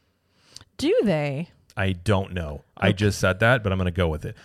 Do 0.78 0.94
they? 1.04 1.52
I 1.78 1.94
don't 1.94 2.34
know. 2.34 2.64
I 2.76 2.92
just 2.92 3.18
said 3.18 3.40
that, 3.40 3.64
but 3.64 3.72
I'm 3.72 3.78
going 3.78 3.86
to 3.86 3.92
go 3.92 4.10
with 4.10 4.26
it. 4.26 4.36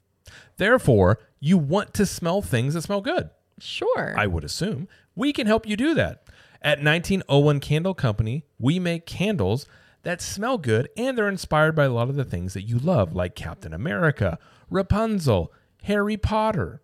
Therefore, 0.59 1.19
you 1.41 1.59
want 1.59 1.93
to 1.95 2.07
smell 2.07 2.41
things 2.41 2.75
that 2.75 2.83
smell 2.83 3.01
good. 3.01 3.31
Sure. 3.59 4.15
I 4.17 4.29
would 4.29 4.45
assume. 4.45 4.87
We 5.17 5.33
can 5.33 5.49
help 5.49 5.67
you 5.67 5.77
do 5.77 5.93
that. 5.95 6.23
At 6.63 6.83
1901 6.83 7.59
Candle 7.61 7.95
Company, 7.95 8.45
we 8.59 8.79
make 8.79 9.05
candles 9.05 9.67
that 10.05 10.23
smell 10.23 10.59
good 10.59 10.89
and 10.97 11.19
they're 11.19 11.29
inspired 11.29 11.75
by 11.75 11.87
a 11.87 11.93
lot 11.93 12.09
of 12.09 12.15
the 12.15 12.25
things 12.25 12.55
that 12.55 12.63
you 12.63 12.79
love, 12.79 13.15
like 13.15 13.35
Captain 13.35 13.75
America, 13.75 14.39
Rapunzel, 14.71 15.53
Harry 15.85 16.17
Potter. 16.17 16.83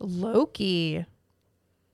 Loki. 0.00 1.06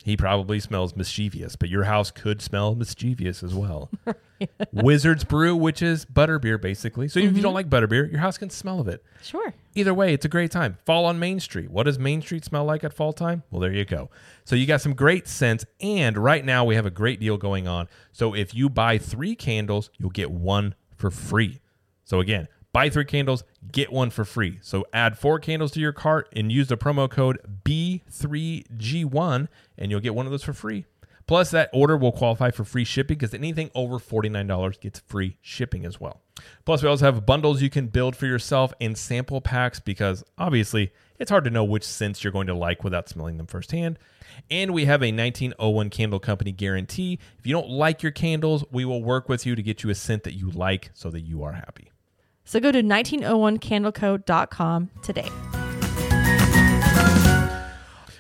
He 0.03 0.17
probably 0.17 0.61
smells 0.61 0.97
mischievous, 0.97 1.57
but 1.57 1.69
your 1.69 1.85
house 1.85 2.11
could 2.11 2.41
smell 2.41 2.75
mischievous 2.75 3.43
as 3.43 3.55
well. 3.55 3.91
Wizard's 4.73 5.25
Brew, 5.25 5.55
which 5.55 5.83
is 5.83 6.07
butterbeer, 6.07 6.59
basically. 6.61 7.07
So 7.09 7.19
if 7.19 7.25
you 7.25 7.31
mm-hmm. 7.33 7.43
don't 7.43 7.55
like 7.55 7.69
butterbeer, 7.69 8.11
your 8.11 8.21
house 8.21 8.39
can 8.39 8.49
smell 8.49 8.81
of 8.81 8.89
it. 8.89 9.05
Sure. 9.23 9.53
Either 9.75 9.93
way, 9.93 10.15
it's 10.15 10.25
a 10.25 10.29
great 10.29 10.51
time. 10.51 10.79
Fall 10.87 11.05
on 11.05 11.19
Main 11.19 11.39
Street. 11.39 11.71
What 11.71 11.83
does 11.83 11.99
Main 11.99 12.23
Street 12.23 12.47
smell 12.47 12.65
like 12.65 12.83
at 12.83 12.95
fall 12.95 13.13
time? 13.13 13.43
Well, 13.51 13.61
there 13.61 13.73
you 13.73 13.85
go. 13.85 14.09
So 14.45 14.57
you 14.57 14.67
got 14.67 14.81
some 14.81 14.95
great 14.95 15.29
scents, 15.29 15.67
and 15.81 16.17
right 16.17 16.47
now 16.47 16.65
we 16.65 16.77
have 16.77 16.87
a 16.87 16.91
great 16.91 17.21
deal 17.21 17.37
going 17.37 17.69
on. 17.69 17.87
So 18.11 18.35
if 18.35 18.55
you 18.55 18.71
buy 18.71 18.97
three 18.97 19.35
candles, 19.35 19.91
you'll 19.99 20.11
get 20.11 20.31
one 20.31 20.75
for 20.97 21.11
free. 21.11 21.61
So 22.05 22.21
again, 22.21 22.49
Buy 22.73 22.89
three 22.89 23.05
candles, 23.05 23.43
get 23.73 23.93
one 23.93 24.11
for 24.11 24.25
free. 24.25 24.59
So 24.63 24.85
add 24.93 25.19
four 25.19 25.41
candles 25.41 25.73
to 25.73 25.81
your 25.81 25.93
cart 25.93 26.29
and 26.35 26.53
use 26.53 26.69
the 26.69 26.77
promo 26.77 27.11
code 27.11 27.41
B3G1 27.65 29.49
and 29.77 29.91
you'll 29.91 30.01
get 30.01 30.15
one 30.15 30.27
of 30.27 30.31
those 30.31 30.45
for 30.45 30.53
free. 30.53 30.87
Plus, 31.27 31.53
that 31.53 31.71
order 31.73 31.97
will 31.97 32.11
qualify 32.11 32.51
for 32.51 32.65
free 32.65 32.83
shipping 32.83 33.17
because 33.17 33.35
anything 33.35 33.71
over 33.73 34.01
$49 34.01 34.81
gets 34.81 34.99
free 34.99 35.37
shipping 35.41 35.87
as 35.87 36.01
well. 36.01 36.21
Plus, 36.65 36.83
we 36.83 36.89
also 36.89 37.05
have 37.05 37.25
bundles 37.25 37.63
you 37.63 37.71
can 37.71 37.87
build 37.87 38.17
for 38.17 38.27
yourself 38.27 38.73
and 38.81 38.99
sample 38.99 39.41
packs 39.41 39.79
because 39.79 40.25
obviously 40.39 40.93
it's 41.21 41.31
hard 41.31 41.45
to 41.45 41.51
know 41.51 41.63
which 41.63 41.85
scents 41.85 42.25
you're 42.25 42.33
going 42.33 42.49
to 42.49 42.55
like 42.55 42.83
without 42.83 43.09
smelling 43.09 43.37
them 43.37 43.47
firsthand. 43.47 43.97
And 44.51 44.75
we 44.75 44.87
have 44.87 45.03
a 45.03 45.13
1901 45.13 45.91
Candle 45.91 46.19
Company 46.19 46.51
guarantee. 46.51 47.21
If 47.39 47.47
you 47.47 47.53
don't 47.53 47.71
like 47.71 48.03
your 48.03 48.11
candles, 48.11 48.65
we 48.73 48.85
will 48.85 49.05
work 49.05 49.29
with 49.29 49.47
you 49.47 49.55
to 49.55 49.63
get 49.63 49.85
you 49.85 49.91
a 49.91 49.95
scent 49.95 50.25
that 50.25 50.35
you 50.35 50.51
like 50.51 50.91
so 50.95 51.11
that 51.11 51.21
you 51.21 51.45
are 51.45 51.53
happy. 51.53 51.93
So 52.51 52.59
go 52.59 52.73
to 52.73 52.83
1901candleco.com 52.83 54.91
today. 55.03 55.29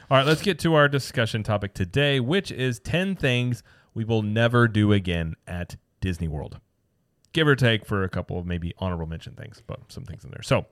All 0.08 0.18
right, 0.18 0.24
let's 0.24 0.40
get 0.40 0.60
to 0.60 0.74
our 0.74 0.88
discussion 0.88 1.42
topic 1.42 1.74
today, 1.74 2.20
which 2.20 2.52
is 2.52 2.78
10 2.78 3.16
things 3.16 3.64
we 3.92 4.04
will 4.04 4.22
never 4.22 4.68
do 4.68 4.92
again 4.92 5.34
at 5.48 5.74
Disney 6.00 6.28
World. 6.28 6.60
Give 7.32 7.48
or 7.48 7.56
take 7.56 7.84
for 7.84 8.04
a 8.04 8.08
couple 8.08 8.38
of 8.38 8.46
maybe 8.46 8.72
honorable 8.78 9.06
mention 9.06 9.34
things, 9.34 9.64
but 9.66 9.80
some 9.88 10.04
things 10.04 10.24
in 10.24 10.30
there. 10.30 10.42
So, 10.42 10.64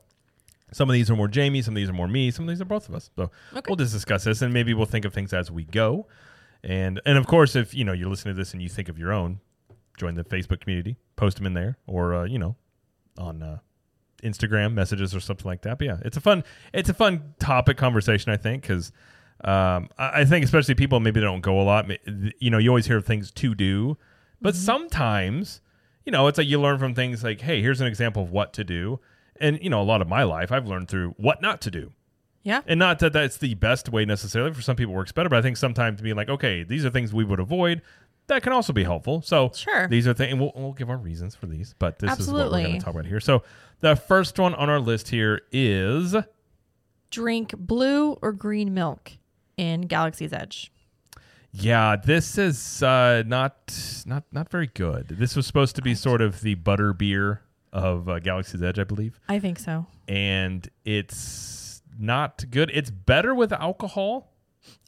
some 0.71 0.89
of 0.89 0.95
these 0.95 1.11
are 1.11 1.17
more 1.17 1.27
Jamie, 1.27 1.61
some 1.61 1.75
of 1.75 1.79
these 1.79 1.91
are 1.91 1.95
more 1.95 2.07
me, 2.07 2.31
some 2.31 2.45
of 2.45 2.51
these 2.51 2.61
are 2.61 2.65
both 2.65 2.89
of 2.89 2.95
us. 2.95 3.11
So, 3.17 3.33
Okay. 3.57 3.67
we'll 3.67 3.75
just 3.75 3.93
discuss 3.93 4.23
this 4.23 4.41
and 4.41 4.55
maybe 4.55 4.73
we'll 4.73 4.87
think 4.87 5.05
of 5.05 5.13
things 5.13 5.33
as 5.33 5.51
we 5.51 5.65
go. 5.65 6.07
And 6.63 7.01
and 7.05 7.19
of 7.19 7.27
course, 7.27 7.57
if 7.57 7.75
you 7.75 7.85
know 7.85 7.93
you're 7.93 8.09
listening 8.09 8.37
to 8.37 8.41
this 8.41 8.53
and 8.53 8.63
you 8.63 8.69
think 8.69 8.89
of 8.89 9.01
your 9.01 9.13
own, 9.13 9.41
join 9.97 10.15
the 10.15 10.23
Facebook 10.23 10.61
community, 10.61 10.97
post 11.17 11.39
them 11.39 11.47
in 11.47 11.55
there, 11.55 11.77
or 11.89 12.15
uh, 12.15 12.23
you 12.23 12.39
know, 12.39 12.55
on 13.19 13.43
uh, 13.43 13.59
Instagram 14.23 14.73
messages 14.75 15.15
or 15.15 15.21
something 15.21 15.47
like 15.47 15.63
that. 15.63 15.79
But 15.79 15.87
yeah, 15.87 15.99
it's 16.05 16.17
a 16.17 16.21
fun 16.21 16.45
it's 16.73 16.89
a 16.89 16.95
fun 16.95 17.35
topic 17.39 17.77
conversation. 17.77 18.33
I 18.33 18.37
think 18.37 18.63
because 18.63 18.93
um, 19.45 19.89
I, 19.99 20.21
I 20.21 20.25
think 20.25 20.45
especially 20.45 20.75
people 20.75 21.01
maybe 21.01 21.21
don't 21.21 21.41
go 21.41 21.61
a 21.61 21.63
lot. 21.63 21.91
You 22.39 22.51
know, 22.51 22.59
you 22.59 22.71
always 22.71 22.87
hear 22.87 23.01
things 23.01 23.31
to 23.33 23.55
do, 23.55 23.97
but 24.41 24.55
sometimes 24.55 25.61
you 26.05 26.13
know 26.13 26.27
it's 26.27 26.39
like 26.39 26.49
you 26.49 26.61
learn 26.61 26.79
from 26.79 26.95
things 26.95 27.23
like, 27.23 27.41
hey, 27.41 27.61
here's 27.61 27.81
an 27.81 27.87
example 27.87 28.23
of 28.23 28.31
what 28.31 28.53
to 28.55 28.65
do. 28.65 29.01
And 29.41 29.59
you 29.63 29.71
know, 29.71 29.81
a 29.81 29.85
lot 29.85 30.01
of 30.01 30.09
my 30.09 30.23
life 30.23 30.51
I've 30.51 30.67
learned 30.67 30.89
through 30.89 31.15
what 31.17 31.43
not 31.43 31.61
to 31.63 31.71
do. 31.71 31.93
Yeah. 32.45 32.63
And 32.67 32.79
not 32.79 32.99
that 33.01 33.13
that's 33.13 33.37
the 33.37 33.55
best 33.55 33.91
way 33.91 34.05
necessarily. 34.05 34.55
For 34.55 34.63
some 34.63 34.75
people, 34.75 34.95
it 34.95 34.97
works 34.97 35.13
better. 35.13 35.29
But 35.29 35.39
I 35.39 35.43
think 35.43 35.57
sometimes 35.57 36.01
being 36.01 36.17
like, 36.17 36.31
okay, 36.31 36.63
these 36.63 36.85
are 36.85 36.91
things 36.91 37.13
we 37.13 37.25
would 37.25 37.41
avoid. 37.41 37.83
That 38.29 38.43
can 38.43 38.53
also 38.53 38.73
be 38.73 38.85
helpful. 38.85 39.23
So 39.23 39.51
Sure. 39.55 39.89
these 39.89 40.07
are 40.07 40.15
things, 40.15 40.33
and 40.33 40.41
we'll, 40.41 40.53
we'll 40.55 40.73
give 40.73 40.89
our 40.91 40.97
reasons 40.97 41.35
for 41.35 41.47
these. 41.47 41.75
But 41.79 41.99
this 41.99 42.19
is 42.21 42.31
what 42.31 42.51
we're 42.51 42.63
going 42.63 42.79
to 42.79 42.85
talk 42.85 42.95
about 42.95 43.07
here. 43.07 43.21
So 43.21 43.43
the 43.81 43.97
first 43.97 44.39
one 44.39 44.55
on 44.55 44.69
our 44.71 44.81
list 44.81 45.09
here 45.09 45.43
is 45.51 46.15
Drink 47.11 47.55
blue 47.57 48.13
or 48.21 48.33
green 48.33 48.75
milk 48.75 49.13
in 49.57 49.83
Galaxy's 49.83 50.33
Edge. 50.33 50.71
yeah. 51.53 51.97
This 51.97 52.37
is 52.37 52.83
uh, 52.83 53.23
not 53.27 54.03
not 54.07 54.25
not 54.31 54.51
very 54.51 54.67
good. 54.67 55.09
This 55.09 55.35
was 55.35 55.47
supposed 55.47 55.75
to 55.77 55.83
be 55.83 55.95
sort 55.95 56.21
of 56.21 56.43
the 56.43 56.55
butter 56.57 56.93
beer 56.93 57.41
of 57.73 58.09
uh, 58.11 58.19
Galaxy's 58.19 58.63
Edge, 58.63 58.79
I 58.79 58.85
believe, 58.85 59.19
I 59.29 59.39
think 59.39 59.59
so. 59.59 59.87
and 60.07 60.69
it's 60.85 61.83
not 61.99 62.45
good. 62.51 62.71
It's 62.75 62.91
better 62.91 63.35
with 63.35 63.53
alcohol. 63.53 64.33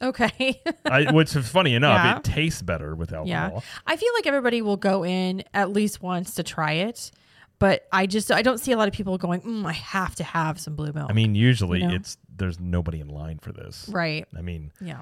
Okay. 0.01 0.61
I, 0.85 1.11
which 1.11 1.35
is 1.35 1.47
funny 1.47 1.75
enough, 1.75 2.03
Yeah. 2.03 2.17
it 2.17 2.23
tastes 2.23 2.61
better 2.61 2.95
with 2.95 3.13
alcohol. 3.13 3.27
yeah. 3.53 3.59
I 3.85 3.95
feel 3.95 4.13
like 4.15 4.27
everybody 4.27 4.61
will 4.61 4.77
go 4.77 5.03
in 5.05 5.43
at 5.53 5.71
least 5.71 6.01
once 6.01 6.35
to 6.35 6.43
try 6.43 6.73
it, 6.73 7.11
but 7.59 7.87
I 7.91 8.05
just 8.07 8.31
I 8.31 8.41
don't 8.41 8.57
see 8.59 8.71
a 8.71 8.77
lot 8.77 8.87
of 8.87 8.93
people 8.93 9.17
going, 9.17 9.41
mm, 9.41 9.65
I 9.65 9.73
have 9.73 10.15
to 10.15 10.23
have 10.23 10.59
some 10.59 10.75
blue 10.75 10.91
milk. 10.93 11.09
I 11.09 11.13
mean, 11.13 11.35
usually 11.35 11.81
You 11.81 11.87
know? 11.89 11.95
it's 11.95 12.17
there's 12.35 12.59
nobody 12.59 12.99
in 12.99 13.07
line 13.09 13.37
for 13.39 13.51
this. 13.51 13.87
right. 13.91 14.25
I 14.35 14.41
mean, 14.41 14.71
Yeah. 14.81 15.01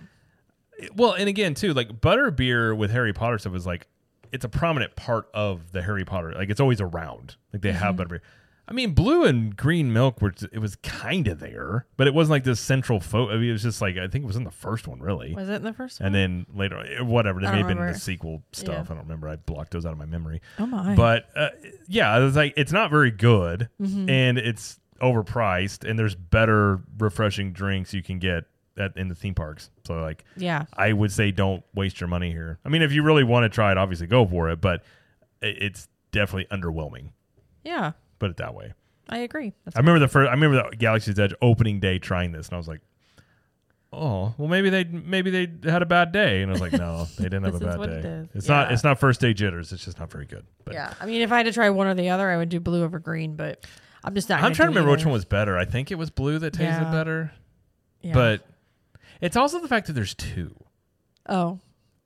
well, 0.95 1.13
and 1.13 1.29
again 1.29 1.53
too, 1.53 1.73
like 1.73 2.01
butter 2.01 2.31
beer 2.31 2.73
with 2.75 2.91
Harry 2.91 3.13
Potter 3.13 3.37
stuff 3.37 3.55
is 3.55 3.65
like 3.65 3.87
it's 4.31 4.45
a 4.45 4.49
prominent 4.49 4.95
part 4.95 5.27
of 5.33 5.71
the 5.71 5.81
Harry 5.81 6.05
Potter. 6.05 6.33
Like 6.33 6.49
it's 6.49 6.59
always 6.59 6.81
around. 6.81 7.35
Like 7.53 7.61
they 7.61 7.69
Mm-hmm. 7.69 7.77
have 7.79 7.95
butter 7.95 8.09
beer. 8.09 8.21
I 8.69 8.73
mean, 8.73 8.91
blue 8.93 9.25
and 9.25 9.58
green 9.58 9.91
milk 9.91 10.21
were 10.21 10.32
it 10.53 10.60
was 10.60 10.75
kind 10.77 11.27
of 11.27 11.39
there, 11.39 11.88
but 11.97 12.05
it 12.08 12.13
wasn't 12.13 12.32
like 12.32 12.43
this 12.43 12.60
central 12.60 12.99
fo 12.99 13.29
I 13.29 13.38
mean, 13.38 13.49
it 13.49 13.51
was 13.51 13.63
just 13.63 13.82
like 13.82 13.97
I 13.97 14.08
think 14.08 14.23
it 14.23 14.27
was 14.27 14.36
in 14.36 14.43
the 14.43 14.51
first 14.51 14.88
one 14.88 14.99
really. 14.99 15.34
Was 15.34 15.49
it 15.49 15.55
in 15.55 15.63
the 15.63 15.73
first 15.73 15.99
one? 15.99 16.05
And 16.08 16.15
then 16.15 16.45
later, 16.53 16.77
eh, 16.77 17.01
whatever, 17.01 17.41
there 17.41 17.51
may 17.51 17.58
have 17.60 17.67
been 17.67 17.77
the 17.79 17.95
sequel 17.95 18.43
stuff. 18.51 18.75
Yeah. 18.75 18.82
I 18.82 18.95
don't 18.95 18.99
remember. 18.99 19.27
I 19.27 19.38
blocked 19.38 19.71
those 19.71 19.86
out 19.88 19.91
of 19.91 19.97
my 19.97 20.05
memory. 20.05 20.41
oh 20.60 20.67
my. 20.67 20.95
But 20.95 21.25
uh, 21.36 21.49
yeah, 21.88 22.23
it's 22.25 22.36
like 22.36 22.53
it's 22.58 22.71
not 22.71 22.89
very 22.91 23.12
good, 23.12 23.69
Mm-hmm. 23.82 24.08
and 24.10 24.38
it's 24.38 24.79
overpriced, 25.01 25.89
and 25.89 25.97
there's 25.97 26.15
better 26.15 26.82
refreshing 26.97 27.51
drinks 27.53 27.93
you 27.93 28.03
can 28.03 28.19
get 28.19 28.43
at 28.77 28.95
in 28.97 29.08
the 29.08 29.15
theme 29.15 29.34
parks. 29.34 29.69
So 29.88 29.95
like, 29.99 30.23
yeah. 30.38 30.65
I 30.73 30.93
would 30.93 31.12
say 31.12 31.32
don't 31.32 31.63
waste 31.73 31.99
your 31.99 32.08
money 32.08 32.32
here. 32.32 32.60
I 32.63 32.69
mean, 32.69 32.82
if 32.82 32.91
you 32.91 33.01
really 33.03 33.23
want 33.23 33.43
to 33.45 33.49
try 33.49 33.71
it, 33.71 33.77
obviously 33.77 34.08
go 34.08 34.25
for 34.27 34.49
it, 34.49 34.62
but 34.62 34.84
it, 35.41 35.58
it's 35.62 35.88
definitely 36.12 36.45
underwhelming. 36.55 37.12
Yeah. 37.63 37.93
Put 38.19 38.32
it 38.32 38.38
that 38.38 38.53
way. 38.53 38.73
I 39.10 39.19
agree. 39.19 39.53
That's 39.65 39.75
I 39.75 39.79
remember 39.79 39.99
the 39.99 40.08
first. 40.08 40.27
I 40.29 40.34
remember 40.34 40.69
the 40.69 40.75
Galaxy's 40.75 41.17
Edge 41.17 41.34
opening 41.41 41.79
day 41.79 41.97
trying 41.99 42.32
this, 42.32 42.47
and 42.47 42.53
I 42.55 42.58
was 42.58 42.67
like. 42.67 42.82
Oh 43.91 44.36
well, 44.38 44.47
maybe 44.47 44.69
they 44.69 44.84
maybe 44.84 45.32
they 45.32 45.67
had 45.67 45.82
a 45.82 45.86
bad 45.88 46.12
day, 46.12 46.43
and 46.43 46.51
I 46.51 46.53
was 46.53 46.62
like, 46.62 46.73
no, 46.73 47.08
they 47.17 47.23
didn't 47.23 47.45
have 47.45 47.55
a 47.55 47.60
bad 47.60 47.79
day. 48.03 48.08
it. 48.10 48.29
It's 48.36 48.47
not 48.47 48.71
it's 48.71 48.84
not 48.84 48.99
first 48.99 49.19
day 49.19 49.34
jitters. 49.34 49.71
It's 49.73 49.84
just 49.84 49.99
not 49.99 50.12
very 50.12 50.27
good. 50.27 50.45
But 50.63 50.75
yeah. 50.75 50.93
I 51.01 51.08
mean, 51.08 51.21
if 51.21 51.32
I 51.32 51.38
had 51.38 51.47
to 51.47 51.51
try 51.51 51.71
one 51.71 51.88
or 51.88 51.95
the 51.95 52.10
other, 52.10 52.29
I 52.29 52.38
would 52.38 52.49
do 52.49 52.60
blue 52.60 52.84
over 52.84 52.99
green, 52.99 53.36
but 53.36 53.65
I'm 54.03 54.13
just 54.13 54.29
not. 54.29 54.43
I'm 54.43 54.53
trying 54.53 54.67
to 54.67 54.75
remember 54.75 54.91
which 54.91 55.05
one 55.05 55.12
was 55.13 55.25
better. 55.25 55.58
I 55.58 55.65
think 55.65 55.89
it 55.89 55.95
was 55.95 56.12
blue 56.12 56.38
that 56.38 56.51
tasted 56.53 56.65
Yeah. 56.84 56.91
better, 56.91 57.32
Yeah. 58.03 58.13
but 58.13 58.45
it's 59.21 59.36
also 59.36 59.60
the 59.60 59.67
fact 59.67 59.88
that 59.88 59.93
there's 59.93 60.13
two. 60.13 60.53
oh, 61.27 61.60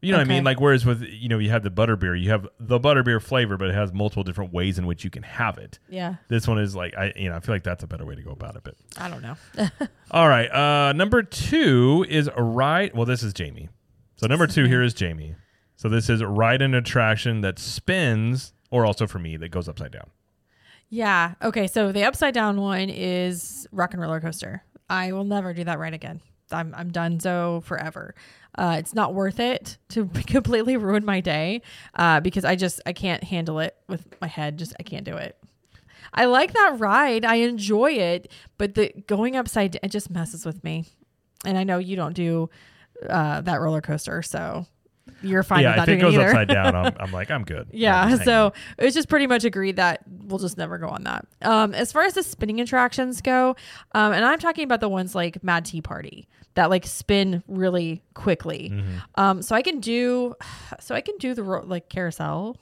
You 0.03 0.11
know 0.11 0.17
what 0.19 0.27
I 0.27 0.29
mean? 0.29 0.43
Like 0.43 0.59
whereas 0.59 0.85
with 0.85 1.01
you 1.03 1.29
know 1.29 1.37
you 1.37 1.49
have 1.49 1.63
the 1.63 1.71
butterbeer, 1.71 2.19
you 2.19 2.29
have 2.29 2.47
the 2.59 2.79
butterbeer 2.79 3.21
flavor, 3.21 3.57
but 3.57 3.69
it 3.69 3.75
has 3.75 3.93
multiple 3.93 4.23
different 4.23 4.53
ways 4.53 4.77
in 4.77 4.85
which 4.85 5.03
you 5.03 5.09
can 5.09 5.23
have 5.23 5.57
it. 5.57 5.79
yeah. 5.89 6.15
This 6.27 6.47
one 6.47 6.59
is 6.59 6.75
like 6.75 6.95
I 6.95 7.13
you 7.15 7.29
know 7.29 7.35
I 7.35 7.39
feel 7.39 7.55
like 7.55 7.63
that's 7.63 7.83
a 7.83 7.87
better 7.87 8.05
way 8.05 8.15
to 8.15 8.21
go 8.21 8.31
about 8.31 8.55
it. 8.55 8.63
But 8.63 8.75
I 8.97 9.09
don't 9.09 9.21
know. 9.21 9.35
all 10.11 10.27
right, 10.27 10.49
uh, 10.51 10.93
number 10.93 11.23
two 11.23 12.05
is 12.09 12.29
ride. 12.37 12.93
Well, 12.93 13.05
this 13.05 13.23
is 13.23 13.33
Jamie. 13.33 13.69
So 14.15 14.27
number 14.27 14.47
two 14.47 14.65
here 14.65 14.83
is 14.83 14.93
Jamie. 14.93 15.35
So 15.75 15.89
this 15.89 16.09
is 16.09 16.23
ride 16.23 16.61
an 16.61 16.73
attraction 16.73 17.41
that 17.41 17.59
spins, 17.59 18.53
or 18.71 18.85
also 18.85 19.07
for 19.07 19.19
me 19.19 19.37
that 19.37 19.49
goes 19.49 19.67
upside 19.67 19.91
down. 19.91 20.09
Yeah. 20.89 21.33
Okay. 21.41 21.67
So 21.67 21.91
the 21.91 22.03
upside 22.03 22.33
down 22.33 22.61
one 22.61 22.89
is 22.89 23.67
Rock 23.71 23.93
and 23.93 24.01
Roller 24.01 24.21
Coaster. 24.21 24.63
I 24.89 25.11
will 25.11 25.23
never 25.23 25.53
do 25.53 25.63
that 25.63 25.79
right 25.79 25.93
again. 25.93 26.21
I'm 26.53 26.73
I'm 26.75 26.91
done 26.91 27.19
so 27.19 27.61
forever. 27.65 28.15
Uh, 28.55 28.75
it's 28.77 28.93
not 28.93 29.13
worth 29.13 29.39
it 29.39 29.77
to 29.89 30.05
completely 30.27 30.77
ruin 30.77 31.03
my 31.03 31.19
day 31.19 31.61
uh, 31.95 32.19
because 32.19 32.45
I 32.45 32.55
just 32.55 32.81
I 32.85 32.93
can't 32.93 33.23
handle 33.23 33.59
it 33.59 33.75
with 33.87 34.05
my 34.21 34.27
head. 34.27 34.57
Just 34.57 34.73
I 34.79 34.83
can't 34.83 35.05
do 35.05 35.17
it. 35.17 35.37
I 36.13 36.25
like 36.25 36.53
that 36.53 36.79
ride. 36.79 37.25
I 37.25 37.35
enjoy 37.35 37.93
it, 37.93 38.31
but 38.57 38.75
the 38.75 38.93
going 39.07 39.35
upside 39.35 39.79
it 39.81 39.89
just 39.89 40.09
messes 40.09 40.45
with 40.45 40.63
me. 40.63 40.85
And 41.45 41.57
I 41.57 41.63
know 41.63 41.79
you 41.79 41.95
don't 41.95 42.13
do 42.13 42.49
uh, 43.09 43.41
that 43.41 43.59
roller 43.59 43.81
coaster, 43.81 44.21
so 44.21 44.65
you're 45.21 45.43
fine 45.43 45.63
yeah, 45.63 45.81
if 45.81 45.89
it 45.89 45.97
goes 45.97 46.13
either. 46.13 46.27
upside 46.27 46.47
down, 46.47 46.75
I'm, 46.75 46.93
I'm 46.99 47.11
like 47.11 47.31
I'm 47.31 47.43
good. 47.43 47.69
Yeah, 47.71 47.99
I'm 48.01 48.17
so 48.17 48.53
it's 48.77 48.95
just 48.95 49.09
pretty 49.09 49.27
much 49.27 49.43
agreed 49.43 49.77
that 49.77 50.01
we'll 50.25 50.39
just 50.39 50.57
never 50.57 50.77
go 50.77 50.87
on 50.87 51.03
that. 51.03 51.25
Um, 51.41 51.73
as 51.73 51.91
far 51.91 52.03
as 52.03 52.13
the 52.13 52.23
spinning 52.23 52.61
attractions 52.61 53.21
go, 53.21 53.55
um, 53.93 54.13
and 54.13 54.23
I'm 54.23 54.39
talking 54.39 54.63
about 54.63 54.79
the 54.79 54.89
ones 54.89 55.15
like 55.15 55.43
Mad 55.43 55.65
Tea 55.65 55.81
Party 55.81 56.27
that 56.55 56.69
like 56.69 56.85
spin 56.85 57.43
really 57.47 58.01
quickly. 58.13 58.69
Mm-hmm. 58.73 58.97
Um, 59.15 59.41
so 59.41 59.55
I 59.55 59.61
can 59.61 59.79
do, 59.79 60.35
so 60.79 60.95
I 60.95 61.01
can 61.01 61.17
do 61.17 61.33
the 61.33 61.43
ro- 61.43 61.63
like 61.65 61.89
carousel 61.89 62.57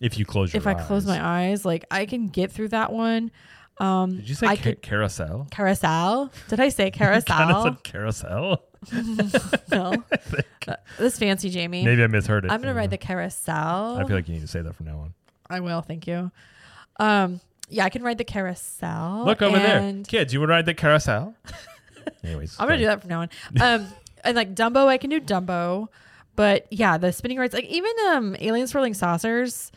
if 0.00 0.18
you 0.18 0.24
close 0.24 0.52
your 0.52 0.60
eyes. 0.60 0.66
if 0.66 0.66
I 0.66 0.74
close 0.86 1.06
my 1.06 1.24
eyes. 1.24 1.64
Like 1.64 1.84
I 1.90 2.06
can 2.06 2.28
get 2.28 2.50
through 2.52 2.68
that 2.68 2.92
one. 2.92 3.30
Um, 3.78 4.16
Did 4.16 4.28
you 4.28 4.34
say 4.36 4.46
I 4.46 4.56
ca- 4.56 4.62
could- 4.62 4.82
carousel? 4.82 5.48
carousel? 5.50 6.30
Did 6.48 6.60
I 6.60 6.68
say 6.68 6.90
Kind 6.92 7.16
of 7.16 7.24
carousel? 7.26 7.62
said 7.64 7.82
carousel. 7.82 8.64
no, 9.72 9.94
Uh, 10.66 10.76
this 10.98 11.18
fancy 11.18 11.50
Jamie. 11.50 11.84
Maybe 11.84 12.02
I 12.02 12.06
misheard 12.06 12.44
it. 12.46 12.50
I'm 12.50 12.60
gonna 12.62 12.72
ride 12.74 12.90
the 12.90 12.96
carousel. 12.98 13.98
I 13.98 14.04
feel 14.06 14.16
like 14.16 14.28
you 14.28 14.34
need 14.34 14.40
to 14.40 14.46
say 14.46 14.62
that 14.62 14.74
from 14.74 14.86
now 14.86 14.98
on. 14.98 15.14
I 15.50 15.60
will. 15.60 15.82
Thank 15.82 16.06
you. 16.06 16.30
Um, 16.98 17.40
yeah, 17.68 17.84
I 17.84 17.90
can 17.90 18.02
ride 18.02 18.16
the 18.16 18.24
carousel. 18.24 19.24
Look 19.26 19.42
over 19.42 19.58
there, 19.58 19.92
kids. 20.08 20.32
You 20.32 20.40
would 20.40 20.48
ride 20.48 20.64
the 20.64 20.72
carousel. 20.74 21.34
Anyways, 22.24 22.56
I'm 22.58 22.66
gonna 22.68 22.78
do 22.78 22.86
that 22.86 23.00
from 23.00 23.10
now 23.10 23.20
on. 23.22 23.28
Um, 23.60 23.88
and 24.24 24.36
like 24.36 24.54
Dumbo, 24.54 24.86
I 24.86 24.98
can 24.98 25.10
do 25.10 25.20
Dumbo, 25.20 25.88
but 26.36 26.66
yeah, 26.70 26.98
the 26.98 27.12
spinning 27.12 27.38
rides, 27.38 27.54
like 27.54 27.64
even 27.64 27.92
um, 28.08 28.36
Alien 28.40 28.66
Swirling 28.66 28.94
Saucers, 28.94 29.70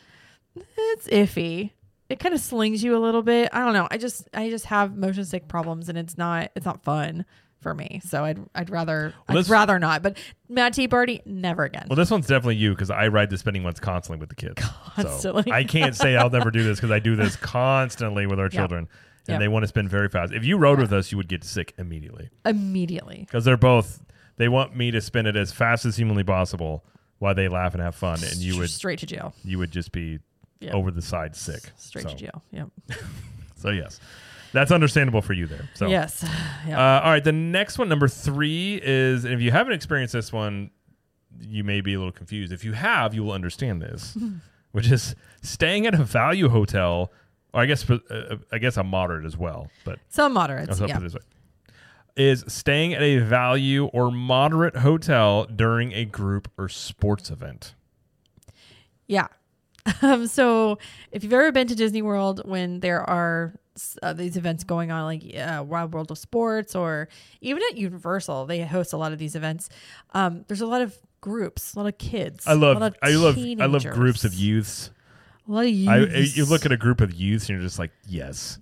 it's 0.56 1.08
iffy. 1.08 1.72
It 2.10 2.20
kind 2.20 2.34
of 2.34 2.40
slings 2.40 2.84
you 2.84 2.96
a 2.96 3.00
little 3.00 3.22
bit. 3.22 3.50
I 3.52 3.60
don't 3.66 3.74
know. 3.74 3.88
I 3.92 3.98
just 3.98 4.30
I 4.34 4.50
just 4.50 4.66
have 4.66 4.96
motion 4.96 5.26
sick 5.26 5.48
problems, 5.48 5.90
and 5.90 5.98
it's 5.98 6.18
not 6.18 6.52
it's 6.56 6.66
not 6.66 6.84
fun 6.84 7.26
for 7.60 7.74
me. 7.74 8.00
So 8.06 8.24
I'd 8.24 8.40
I'd 8.56 8.70
rather 8.70 9.14
Well, 9.28 9.38
I'd 9.40 9.50
rather 9.50 9.78
not. 9.78 10.04
But 10.04 10.18
Mad 10.48 10.74
Tea 10.74 10.88
Party, 10.88 11.22
never 11.26 11.64
again. 11.64 11.88
Well, 11.90 11.98
this 11.98 12.10
one's 12.10 12.28
definitely 12.28 12.56
you 12.56 12.72
because 12.72 12.90
I 12.90 13.08
ride 13.10 13.30
the 13.30 13.38
spinning 13.38 13.64
ones 13.64 13.80
constantly 13.80 14.20
with 14.20 14.30
the 14.30 14.36
kids. 14.36 14.54
Constantly. 14.96 15.44
So 15.44 15.52
I 15.52 15.64
can't 15.66 15.96
say 15.96 16.16
I'll 16.16 16.30
never 16.30 16.50
do 16.50 16.64
this 16.64 16.80
because 16.80 16.92
I 16.92 17.00
do 17.00 17.16
this 17.16 17.36
constantly 17.42 18.26
with 18.26 18.40
our 18.40 18.50
children, 18.50 18.88
and 19.28 19.36
Yeah. 19.36 19.40
they 19.40 19.48
want 19.48 19.64
to 19.64 19.68
spin 19.68 19.88
very 19.88 20.10
fast. 20.10 20.34
If 20.34 20.46
you 20.46 20.58
rode 20.58 20.80
with 20.80 20.92
us, 20.94 21.12
you 21.12 21.18
would 21.18 21.28
get 21.28 21.44
sick 21.44 21.74
immediately 21.78 22.30
Immediately. 22.46 23.26
because 23.28 23.46
they're 23.46 23.58
both. 23.58 24.04
They 24.38 24.48
want 24.48 24.76
me 24.76 24.92
to 24.92 25.02
spin 25.02 25.26
it 25.26 25.36
as 25.36 25.52
fast 25.52 25.86
as 25.86 25.98
humanly 25.98 26.24
possible 26.24 26.86
while 27.20 27.34
they 27.36 27.48
laugh 27.48 27.74
and 27.74 27.82
have 27.82 27.96
fun, 27.96 28.20
and 28.24 28.36
you 28.36 28.58
would 28.60 28.70
straight 28.70 29.00
to 29.00 29.06
jail. 29.06 29.34
you 29.44 29.58
would 29.58 29.72
just 29.72 29.92
be 29.92 30.20
Yeah. 30.60 30.72
over 30.74 30.92
the 30.92 31.02
side 31.02 31.36
sick. 31.36 31.72
Straight 31.78 32.04
so, 32.04 32.10
to 32.10 32.16
jail. 32.16 32.44
Yep. 32.52 32.68
So 33.60 33.70
yes, 33.72 34.00
that's 34.54 34.72
understandable 34.72 35.24
for 35.24 35.34
you 35.34 35.48
there. 35.48 35.68
So 35.74 35.88
Yes. 35.88 36.24
Yeah. 36.68 36.78
Uh, 36.80 37.02
all 37.02 37.10
right, 37.12 37.24
the 37.24 37.32
next 37.32 37.80
one, 37.80 37.90
number 37.90 38.08
three, 38.08 38.80
is 38.84 39.26
and 39.26 39.34
if 39.34 39.42
you 39.42 39.50
haven't 39.52 39.74
experienced 39.74 40.14
this 40.14 40.32
one, 40.32 40.70
you 41.42 41.64
may 41.64 41.82
be 41.82 41.94
a 41.96 41.98
little 41.98 42.12
confused. 42.12 42.52
If 42.54 42.64
you 42.64 42.74
have, 42.74 43.14
you 43.16 43.24
will 43.24 43.32
understand 43.32 43.82
this, 43.82 44.16
which 44.74 44.92
is 44.92 45.16
staying 45.42 45.88
at 45.88 45.96
a 45.96 46.04
value 46.04 46.50
hotel, 46.50 47.12
or 47.58 47.64
I 47.64 47.66
guess 47.66 47.90
uh, 47.90 48.38
I 48.52 48.58
guess 48.60 48.78
a 48.78 48.84
moderate 48.84 49.26
as 49.26 49.36
well, 49.36 49.70
but 49.84 50.00
Some 50.10 50.34
moderates. 50.34 50.80
I'll 50.80 50.88
Yeah. 50.88 50.96
put 50.98 51.04
it 51.04 51.06
this 51.06 51.14
way. 51.16 51.22
Is 52.16 52.44
staying 52.48 52.94
at 52.94 53.02
a 53.04 53.20
value 53.20 53.86
or 53.88 54.12
moderate 54.12 54.78
hotel 54.78 55.46
during 55.46 55.92
a 55.94 56.04
group 56.06 56.50
or 56.58 56.68
sports 56.70 57.30
event. 57.30 57.74
Yeah. 59.08 59.28
Um, 60.02 60.28
so 60.28 60.80
if 61.14 61.24
you've 61.24 61.32
ever 61.32 61.50
been 61.54 61.68
to 61.68 61.76
Disney 61.76 62.02
World 62.02 62.42
when 62.44 62.82
there 62.82 63.02
are 63.10 63.54
uh, 64.04 64.12
these 64.12 64.36
events 64.36 64.66
going 64.66 64.92
on, 64.92 65.04
like 65.06 65.24
uh, 65.34 65.64
Wide 65.66 65.94
World 65.94 66.12
of 66.12 66.18
Sports, 66.18 66.76
or 66.76 67.08
even 67.40 67.64
at 67.72 67.78
Universal, 67.78 68.48
they 68.48 68.62
host 68.66 68.92
a 68.92 68.98
lot 68.98 69.14
of 69.14 69.18
these 69.20 69.34
events. 69.34 69.70
Um, 70.14 70.44
there's 70.50 70.60
a 70.60 70.66
lot 70.68 70.82
of 70.82 70.98
groups, 71.22 71.74
a 71.74 71.80
lot 71.80 71.88
of 71.88 71.98
kids. 71.98 72.46
I 72.46 72.52
a 72.52 72.56
love, 72.56 72.78
lot 72.82 72.88
of 72.92 72.98
I 73.02 73.12
love, 73.12 73.38
I 73.38 73.66
love 73.66 73.82
teenagers, 73.82 73.94
groups 73.96 74.26
of 74.26 74.34
youths. 74.34 74.92
A 75.48 75.52
lot 75.52 75.62
of 75.62 75.66
I, 75.68 75.98
youths. 76.18 76.36
you 76.38 76.46
look 76.46 76.66
at 76.66 76.72
a 76.72 76.78
group 76.78 77.00
of 77.02 77.14
youths 77.14 77.48
and 77.50 77.58
you're 77.58 77.64
just 77.66 77.80
like, 77.80 77.92
yes, 78.08 78.60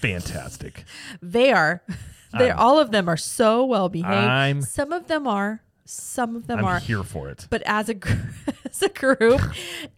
fantastic. 0.00 0.84
They 1.22 1.52
are. 1.52 1.82
They 2.38 2.50
all 2.50 2.78
of 2.78 2.92
them 2.92 3.10
are 3.10 3.16
so 3.18 3.62
well 3.66 3.90
behaved. 3.90 4.08
I'm- 4.08 4.62
Some 4.62 4.90
of 4.92 5.06
them 5.06 5.26
are. 5.26 5.60
Some 5.84 6.34
of 6.34 6.46
them 6.46 6.60
I'm 6.60 6.64
are. 6.64 6.78
here 6.78 7.02
for 7.02 7.28
it. 7.28 7.46
but 7.50 7.60
as 7.66 7.90
a 7.90 7.96
as 8.64 8.80
a 8.82 8.88
group, 8.88 9.40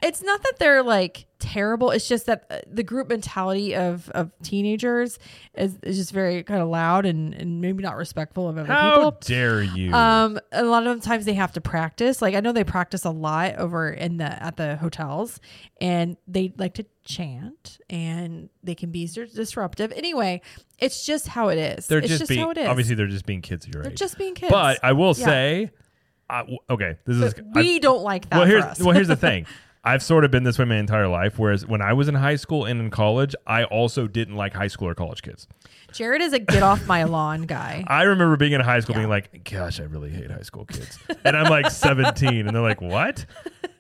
it's 0.03 0.21
not 0.21 0.43
that 0.43 0.55
they're 0.59 0.83
like 0.83 1.27
terrible. 1.55 1.91
It's 1.91 2.09
just 2.09 2.27
that 2.27 2.45
uh, 2.51 2.59
the 2.71 2.83
group 2.83 3.09
mentality 3.09 3.75
of 3.77 4.09
of 4.11 4.31
teenagers 4.43 5.19
is, 5.55 5.79
is 5.83 5.97
just 5.97 6.13
very 6.13 6.43
kind 6.43 6.61
of 6.61 6.69
loud 6.69 7.07
and, 7.07 7.33
and 7.35 7.61
maybe 7.61 7.83
not 7.83 7.97
respectful 7.97 8.49
of 8.49 8.59
other 8.59 8.67
How 8.73 8.97
people. 8.97 9.19
dare 9.23 9.63
you? 9.63 9.93
Um, 9.93 10.39
a 10.53 10.65
lot 10.65 10.87
of 10.87 11.01
times 11.03 11.25
they 11.25 11.35
have 11.35 11.53
to 11.53 11.61
practice. 11.61 12.21
Like 12.21 12.35
I 12.35 12.41
know 12.41 12.53
they 12.53 12.65
practice 12.65 13.05
a 13.05 13.11
lot 13.11 13.57
over 13.57 13.89
in 13.91 14.17
the 14.17 14.43
at 14.43 14.57
the 14.57 14.77
hotels, 14.77 15.41
and 15.81 16.17
they 16.27 16.53
like 16.59 16.75
to 16.75 16.85
chant, 17.05 17.79
and 17.91 18.49
they 18.63 18.75
can 18.75 18.91
be 18.91 19.07
disruptive. 19.07 19.93
Anyway, 19.93 20.41
it's 20.79 21.05
just 21.07 21.29
how 21.29 21.49
it 21.49 21.59
is. 21.59 21.87
they're 21.87 21.99
it's 21.99 22.09
just, 22.09 22.21
just 22.21 22.29
being 22.31 22.41
how 22.41 22.51
it 22.51 22.59
is. 22.59 22.67
obviously 22.67 22.95
they're 22.95 23.07
just 23.07 23.27
being 23.27 23.43
kids 23.43 23.67
your 23.69 23.83
they're 23.83 23.93
age. 23.93 23.99
just 23.99 24.19
being 24.19 24.35
kids. 24.35 24.51
but 24.51 24.79
I 24.83 24.93
will 24.93 25.15
Yeah. 25.17 25.25
say, 25.27 25.71
I 26.29 26.57
okay, 26.71 26.97
this 27.05 27.17
is 27.19 27.35
we 27.55 27.77
I- 27.77 27.79
don't 27.79 28.03
like 28.03 28.29
that. 28.31 28.39
well. 28.39 28.47
Here's 28.47 28.79
well 28.81 28.95
here's 28.95 29.09
the 29.09 29.17
thing. 29.17 29.47
I've 29.85 30.03
sort 30.03 30.25
of 30.25 30.31
been 30.31 30.45
this 30.45 30.59
way 30.59 30.65
my 30.65 30.77
entire 30.77 31.09
life. 31.09 31.39
Whereas 31.39 31.67
when 31.67 31.83
I 31.83 31.93
was 31.93 32.09
in 32.09 32.15
high 32.15 32.37
school 32.37 32.65
and 32.65 32.81
in 32.81 32.91
college, 32.91 33.35
I 33.47 33.65
also 33.65 34.07
didn't 34.07 34.35
like 34.35 34.55
high 34.55 34.69
school 34.69 34.89
or 34.89 34.95
college 34.95 35.23
kids. 35.23 35.47
Jared 35.95 36.23
is 36.23 36.33
a 36.33 36.39
get 36.39 36.63
off 36.63 36.87
my 36.87 37.05
lawn 37.05 37.43
guy. 37.43 37.85
I 37.89 38.03
remember 38.03 38.37
being 38.37 38.53
in 38.53 38.61
high 38.61 38.81
school 38.81 38.95
Yeah. 38.95 39.01
being 39.03 39.11
like, 39.11 39.45
gosh, 39.51 39.81
I 39.81 39.85
really 39.85 40.11
hate 40.11 40.31
high 40.31 40.43
school 40.43 40.65
kids. 40.65 40.99
and 41.25 41.37
I'm 41.37 41.49
like 41.51 41.71
17, 41.71 42.47
and 42.47 42.55
they're 42.55 42.63
like, 42.63 42.81
what? 42.81 43.25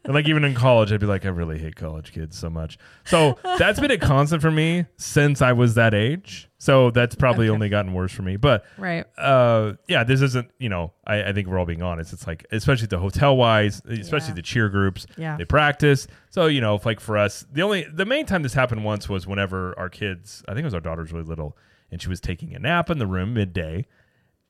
And 0.06 0.12
like 0.12 0.28
even 0.28 0.44
in 0.44 0.54
college, 0.54 0.92
I'd 0.92 1.00
be 1.00 1.06
like, 1.06 1.24
I 1.24 1.30
really 1.30 1.58
hate 1.58 1.76
college 1.76 2.12
kids 2.12 2.36
so 2.38 2.50
much. 2.50 2.76
So 3.04 3.38
that's 3.58 3.80
been 3.80 3.90
a 3.90 3.96
constant 3.96 4.42
for 4.42 4.50
me 4.50 4.84
since 4.98 5.40
I 5.40 5.52
was 5.52 5.74
that 5.76 5.94
age. 5.94 6.50
So 6.58 6.90
that's 6.90 7.14
probably 7.14 7.48
only 7.48 7.70
gotten 7.70 7.94
worse 7.94 8.12
for 8.12 8.20
me. 8.22 8.36
But 8.36 8.64
Right. 8.76 9.06
uh 9.16 9.74
yeah 9.88 10.04
this 10.04 10.20
isn't 10.20 10.50
you 10.58 10.68
know 10.68 10.92
I, 11.06 11.24
I 11.24 11.32
think 11.32 11.48
we're 11.48 11.58
all 11.58 11.64
being 11.66 11.82
honest 11.82 12.12
it's 12.12 12.26
like 12.26 12.44
especially 12.52 12.86
the 12.86 12.98
hotel 12.98 13.34
wise 13.36 13.80
especially 13.86 14.28
Yeah. 14.28 14.34
the 14.34 14.42
cheer 14.42 14.68
groups 14.68 15.06
Yeah. 15.16 15.36
they 15.38 15.44
practice 15.46 16.06
so 16.30 16.46
you 16.46 16.60
know 16.60 16.74
if 16.74 16.84
like 16.86 17.00
for 17.00 17.16
us 17.18 17.44
the 17.52 17.62
only 17.62 17.84
the 17.92 18.04
main 18.06 18.24
time 18.26 18.42
this 18.42 18.54
happened 18.54 18.84
once 18.84 19.08
was 19.08 19.26
whenever 19.26 19.78
our 19.78 19.88
kids 19.90 20.42
i 20.48 20.52
think 20.52 20.60
it 20.62 20.64
was 20.66 20.74
our 20.74 20.80
daughter's 20.80 21.12
really 21.12 21.24
little 21.26 21.56
and 21.94 22.02
she 22.02 22.08
was 22.08 22.20
taking 22.20 22.56
a 22.56 22.58
nap 22.58 22.90
in 22.90 22.98
the 22.98 23.06
room 23.06 23.34
midday 23.34 23.86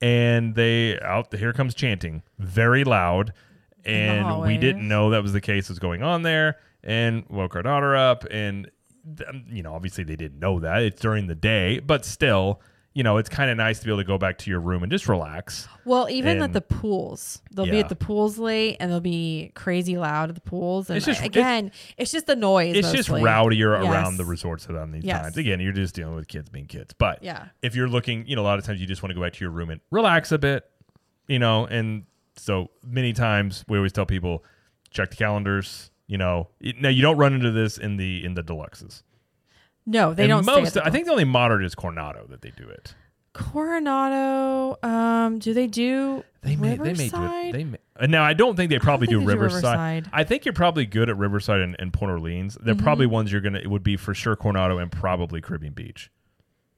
and 0.00 0.54
they 0.54 0.98
out 1.00 1.30
here 1.34 1.52
comes 1.52 1.74
chanting 1.74 2.22
very 2.38 2.84
loud. 2.84 3.34
And 3.84 4.40
we 4.40 4.56
didn't 4.56 4.88
know 4.88 5.10
that 5.10 5.22
was 5.22 5.34
the 5.34 5.42
case 5.42 5.68
was 5.68 5.78
going 5.78 6.02
on 6.02 6.22
there 6.22 6.56
and 6.82 7.26
woke 7.28 7.54
our 7.54 7.62
daughter 7.62 7.94
up 7.94 8.24
and 8.30 8.70
you 9.50 9.62
know 9.62 9.74
obviously 9.74 10.04
they 10.04 10.16
didn't 10.16 10.38
know 10.38 10.58
that. 10.60 10.80
It's 10.80 11.02
during 11.02 11.26
the 11.26 11.34
day 11.34 11.80
but 11.80 12.06
still 12.06 12.62
you 12.94 13.02
know 13.02 13.16
it's 13.18 13.28
kind 13.28 13.50
of 13.50 13.56
nice 13.56 13.80
to 13.80 13.84
be 13.84 13.90
able 13.90 14.00
to 14.00 14.06
go 14.06 14.16
back 14.18 14.38
to 14.38 14.50
your 14.50 14.60
room 14.60 14.82
and 14.82 14.90
just 14.92 15.08
relax 15.08 15.66
Well, 15.84 16.08
even 16.08 16.40
at 16.40 16.52
the 16.52 16.60
pools, 16.60 17.42
they'll 17.52 17.66
be 17.66 17.80
at 17.80 17.88
the 17.88 17.96
pools 17.96 18.38
late, 18.38 18.76
and 18.80 18.90
they'll 18.90 19.00
be 19.00 19.50
crazy 19.54 19.98
loud 19.98 20.28
at 20.30 20.34
the 20.34 20.40
pools. 20.40 20.88
And 20.88 20.96
It's 20.96 21.04
just- 21.06 21.22
again, 21.24 21.72
it's, 21.98 22.10
just 22.12 22.26
the 22.26 22.36
noise. 22.36 22.76
it's 22.76 22.92
just 22.92 23.08
rowdier 23.10 23.82
Yes. 23.82 23.92
around 23.92 24.16
the 24.16 24.24
resorts 24.24 24.66
on 24.68 24.92
these 24.92 25.04
Yes. 25.04 25.20
times 25.22 25.36
again 25.36 25.60
you're 25.60 25.72
just 25.72 25.94
dealing 25.94 26.14
with 26.14 26.28
kids 26.28 26.48
being 26.48 26.66
kids 26.66 26.94
but 26.98 27.22
Yeah. 27.22 27.46
if 27.62 27.74
you're 27.74 27.88
looking 27.88 28.26
you 28.26 28.36
know 28.36 28.42
a 28.42 28.44
lot 28.44 28.58
of 28.58 28.64
times 28.64 28.80
you 28.80 28.86
just 28.86 29.02
want 29.02 29.10
to 29.10 29.14
go 29.14 29.20
back 29.20 29.32
to 29.34 29.40
your 29.44 29.50
room 29.50 29.70
and 29.70 29.80
relax 29.90 30.30
a 30.32 30.38
bit 30.38 30.64
you 31.26 31.38
know 31.38 31.66
and 31.66 32.04
so 32.36 32.70
many 32.86 33.12
times 33.12 33.64
we 33.68 33.76
always 33.76 33.92
tell 33.92 34.06
people 34.06 34.44
check 34.90 35.10
the 35.10 35.16
calendars 35.16 35.90
you 36.06 36.16
know 36.18 36.48
now 36.80 36.88
you 36.88 37.02
don't 37.02 37.16
run 37.16 37.32
into 37.34 37.50
this 37.50 37.76
in 37.78 37.96
the 37.96 38.24
in 38.24 38.34
the 38.34 38.42
deluxes 38.42 39.02
No, 39.86 40.14
they 40.14 40.24
and 40.24 40.30
don't. 40.30 40.44
stay 40.44 40.52
most 40.60 40.68
at 40.68 40.84
the 40.84 40.86
i 40.86 40.90
think 40.90 41.04
the 41.06 41.10
only 41.12 41.24
moderate 41.24 41.64
is 41.66 41.74
coronado 41.74 42.26
that 42.30 42.42
they 42.42 42.50
do 42.50 42.68
it 42.68 42.94
Coronado. 43.32 44.76
Um, 44.84 45.38
do 45.40 45.54
they 45.54 45.66
do 45.66 46.22
They 46.42 46.54
may, 46.54 46.76
Riverside? 46.78 46.94
they 46.96 47.02
may 47.04 47.08
do 47.08 47.48
it. 47.48 47.52
They 47.52 47.64
may. 47.64 47.78
uh, 47.98 48.06
Now, 48.06 48.22
I 48.22 48.32
don't 48.32 48.54
think 48.54 48.70
they 48.70 48.78
probably 48.78 49.08
think 49.08 49.20
do, 49.20 49.26
they 49.26 49.32
do 49.34 49.40
Riverside. 49.40 49.62
Riverside. 49.64 50.10
I 50.12 50.22
think 50.22 50.44
you're 50.44 50.52
probably 50.54 50.86
good 50.86 51.08
at 51.10 51.16
Riverside 51.16 51.60
and, 51.60 51.74
and 51.80 51.92
Port 51.92 52.10
Orleans. 52.12 52.56
They're 52.60 52.74
Mm-hmm. 52.74 52.84
probably 52.84 53.06
ones 53.06 53.32
you're 53.32 53.40
gonna. 53.40 53.58
It 53.58 53.68
would 53.68 53.82
be 53.82 53.96
for 53.96 54.14
sure 54.14 54.36
Coronado 54.36 54.78
and 54.78 54.90
probably 54.92 55.40
Caribbean 55.40 55.72
Beach. 55.72 56.10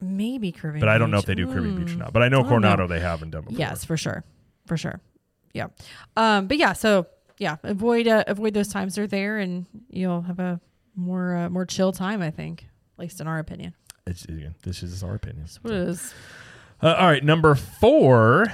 maybe 0.01 0.51
Caribbean. 0.51 0.79
But 0.79 0.89
I 0.89 0.97
don't 0.97 1.11
know 1.11 1.17
Beach. 1.17 1.23
if 1.23 1.27
they 1.27 1.35
do 1.35 1.45
Caribbean 1.47 1.75
Beach 1.83 1.91
or 1.93 1.95
Mm. 1.97 1.99
not. 1.99 2.13
But 2.13 2.23
I 2.23 2.29
know 2.29 2.39
I 2.43 2.47
Coronado 2.49 2.83
know. 2.83 2.87
they 2.87 2.99
haven't 3.01 3.29
done 3.31 3.43
before. 3.43 3.59
Yes, 3.59 3.85
for 3.85 3.97
sure, 3.97 4.23
for 4.65 4.77
sure. 4.77 4.99
Yeah. 5.53 5.67
Um, 6.15 6.47
but 6.47 6.57
yeah, 6.57 6.73
so 6.73 7.05
yeah, 7.37 7.57
avoid 7.63 8.07
uh, 8.07 8.23
avoid 8.25 8.53
those 8.55 8.67
times 8.69 8.95
they're 8.95 9.05
there, 9.05 9.37
and 9.37 9.65
you'll 9.89 10.21
have 10.21 10.39
a 10.39 10.59
more 10.95 11.35
uh, 11.35 11.49
more 11.49 11.65
chill 11.65 11.91
time. 11.91 12.21
I 12.23 12.31
think, 12.31 12.67
at 12.97 13.01
least 13.01 13.21
in 13.21 13.27
our 13.27 13.37
opinion. 13.39 13.73
It's, 14.07 14.25
again, 14.25 14.55
this 14.63 14.81
is 14.83 15.03
our 15.03 15.15
opinion. 15.15 15.41
That's 15.43 15.63
what 15.63 15.73
it 15.73 15.87
is. 15.89 16.13
Uh, 16.81 16.93
all 16.93 17.07
right, 17.07 17.23
number 17.23 17.53
four, 17.55 18.45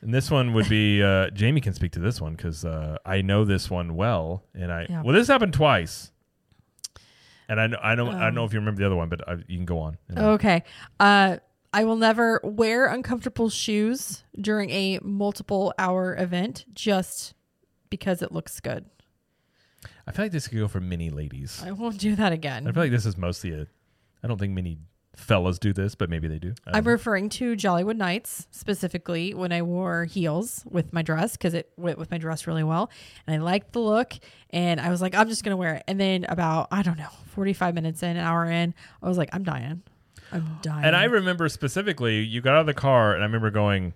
and 0.00 0.12
this 0.14 0.30
one 0.30 0.52
would 0.54 0.68
be 0.68 1.02
uh, 1.02 1.30
Jamie 1.30 1.60
can 1.60 1.72
speak 1.74 1.92
to 1.92 1.98
this 1.98 2.20
one 2.20 2.34
because 2.34 2.64
uh, 2.64 2.98
I 3.04 3.22
know 3.22 3.44
this 3.44 3.70
one 3.70 3.96
well, 3.96 4.44
and 4.54 4.70
I 4.72 4.86
Yeah. 4.88 5.02
well 5.02 5.14
this 5.14 5.28
happened 5.28 5.54
twice, 5.54 6.12
and 7.48 7.60
I 7.60 7.66
know 7.66 7.78
I 7.82 7.94
know 7.94 8.08
I 8.08 8.20
don't 8.26 8.34
know 8.34 8.42
Um, 8.42 8.46
if 8.46 8.52
you 8.52 8.58
remember 8.60 8.80
the 8.80 8.86
other 8.86 8.96
one, 8.96 9.08
but 9.08 9.26
I, 9.28 9.32
you 9.48 9.56
can 9.56 9.64
go 9.64 9.78
on. 9.80 9.98
Okay. 10.16 10.62
Uh, 11.00 11.38
I 11.72 11.84
will 11.84 11.96
never 11.96 12.40
wear 12.44 12.86
uncomfortable 12.86 13.48
shoes 13.48 14.22
during 14.40 14.70
a 14.70 15.00
multiple 15.02 15.74
hour 15.78 16.14
event 16.16 16.66
just 16.74 17.34
because 17.90 18.22
it 18.22 18.30
looks 18.30 18.60
good. 18.60 18.84
I 20.06 20.12
feel 20.12 20.24
like 20.26 20.32
this 20.32 20.48
could 20.48 20.58
go 20.58 20.68
for 20.68 20.80
many 20.80 21.10
ladies. 21.10 21.62
I 21.64 21.72
won't 21.72 21.98
do 21.98 22.14
that 22.16 22.32
again. 22.32 22.66
I 22.66 22.72
feel 22.72 22.82
like 22.82 22.92
this 22.92 23.06
is 23.06 23.16
mostly 23.16 23.52
a. 23.52 23.66
I 24.22 24.26
don't 24.26 24.38
think 24.38 24.52
many 24.52 24.78
fellas 25.16 25.58
do 25.58 25.72
this, 25.72 25.94
but 25.94 26.10
maybe 26.10 26.28
they 26.28 26.38
do. 26.38 26.54
I 26.66 26.70
am 26.70 26.72
know. 26.72 26.78
Um, 26.90 26.92
referring 26.94 27.28
to 27.30 27.54
Jollywood 27.56 27.96
Nights 27.96 28.46
specifically 28.50 29.34
when 29.34 29.52
I 29.52 29.62
wore 29.62 30.04
heels 30.04 30.64
with 30.68 30.92
my 30.92 31.02
dress 31.02 31.32
because 31.32 31.54
it 31.54 31.70
went 31.76 31.98
with 31.98 32.10
my 32.10 32.18
dress 32.18 32.46
really 32.46 32.64
well. 32.64 32.90
And 33.26 33.34
I 33.34 33.44
liked 33.44 33.72
the 33.72 33.80
look. 33.80 34.14
And 34.50 34.80
I 34.80 34.90
was 34.90 35.00
like, 35.00 35.14
I'm 35.14 35.28
just 35.28 35.44
going 35.44 35.52
to 35.52 35.56
wear 35.56 35.74
it. 35.76 35.84
And 35.86 36.00
then 36.00 36.24
about, 36.24 36.68
I 36.70 36.82
don't 36.82 36.98
know, 36.98 37.08
45 37.28 37.74
minutes 37.74 38.02
in, 38.02 38.10
an 38.10 38.18
hour 38.18 38.44
in, 38.44 38.74
I 39.02 39.08
was 39.08 39.18
like, 39.18 39.30
I'm 39.32 39.44
dying. 39.44 39.82
I'm 40.32 40.58
dying. 40.62 40.84
and 40.84 40.96
I 40.96 41.04
remember 41.04 41.48
specifically, 41.48 42.20
you 42.22 42.40
got 42.40 42.54
out 42.54 42.60
of 42.60 42.66
the 42.66 42.74
car, 42.74 43.14
and 43.14 43.22
I 43.22 43.26
remember 43.26 43.50
going, 43.50 43.94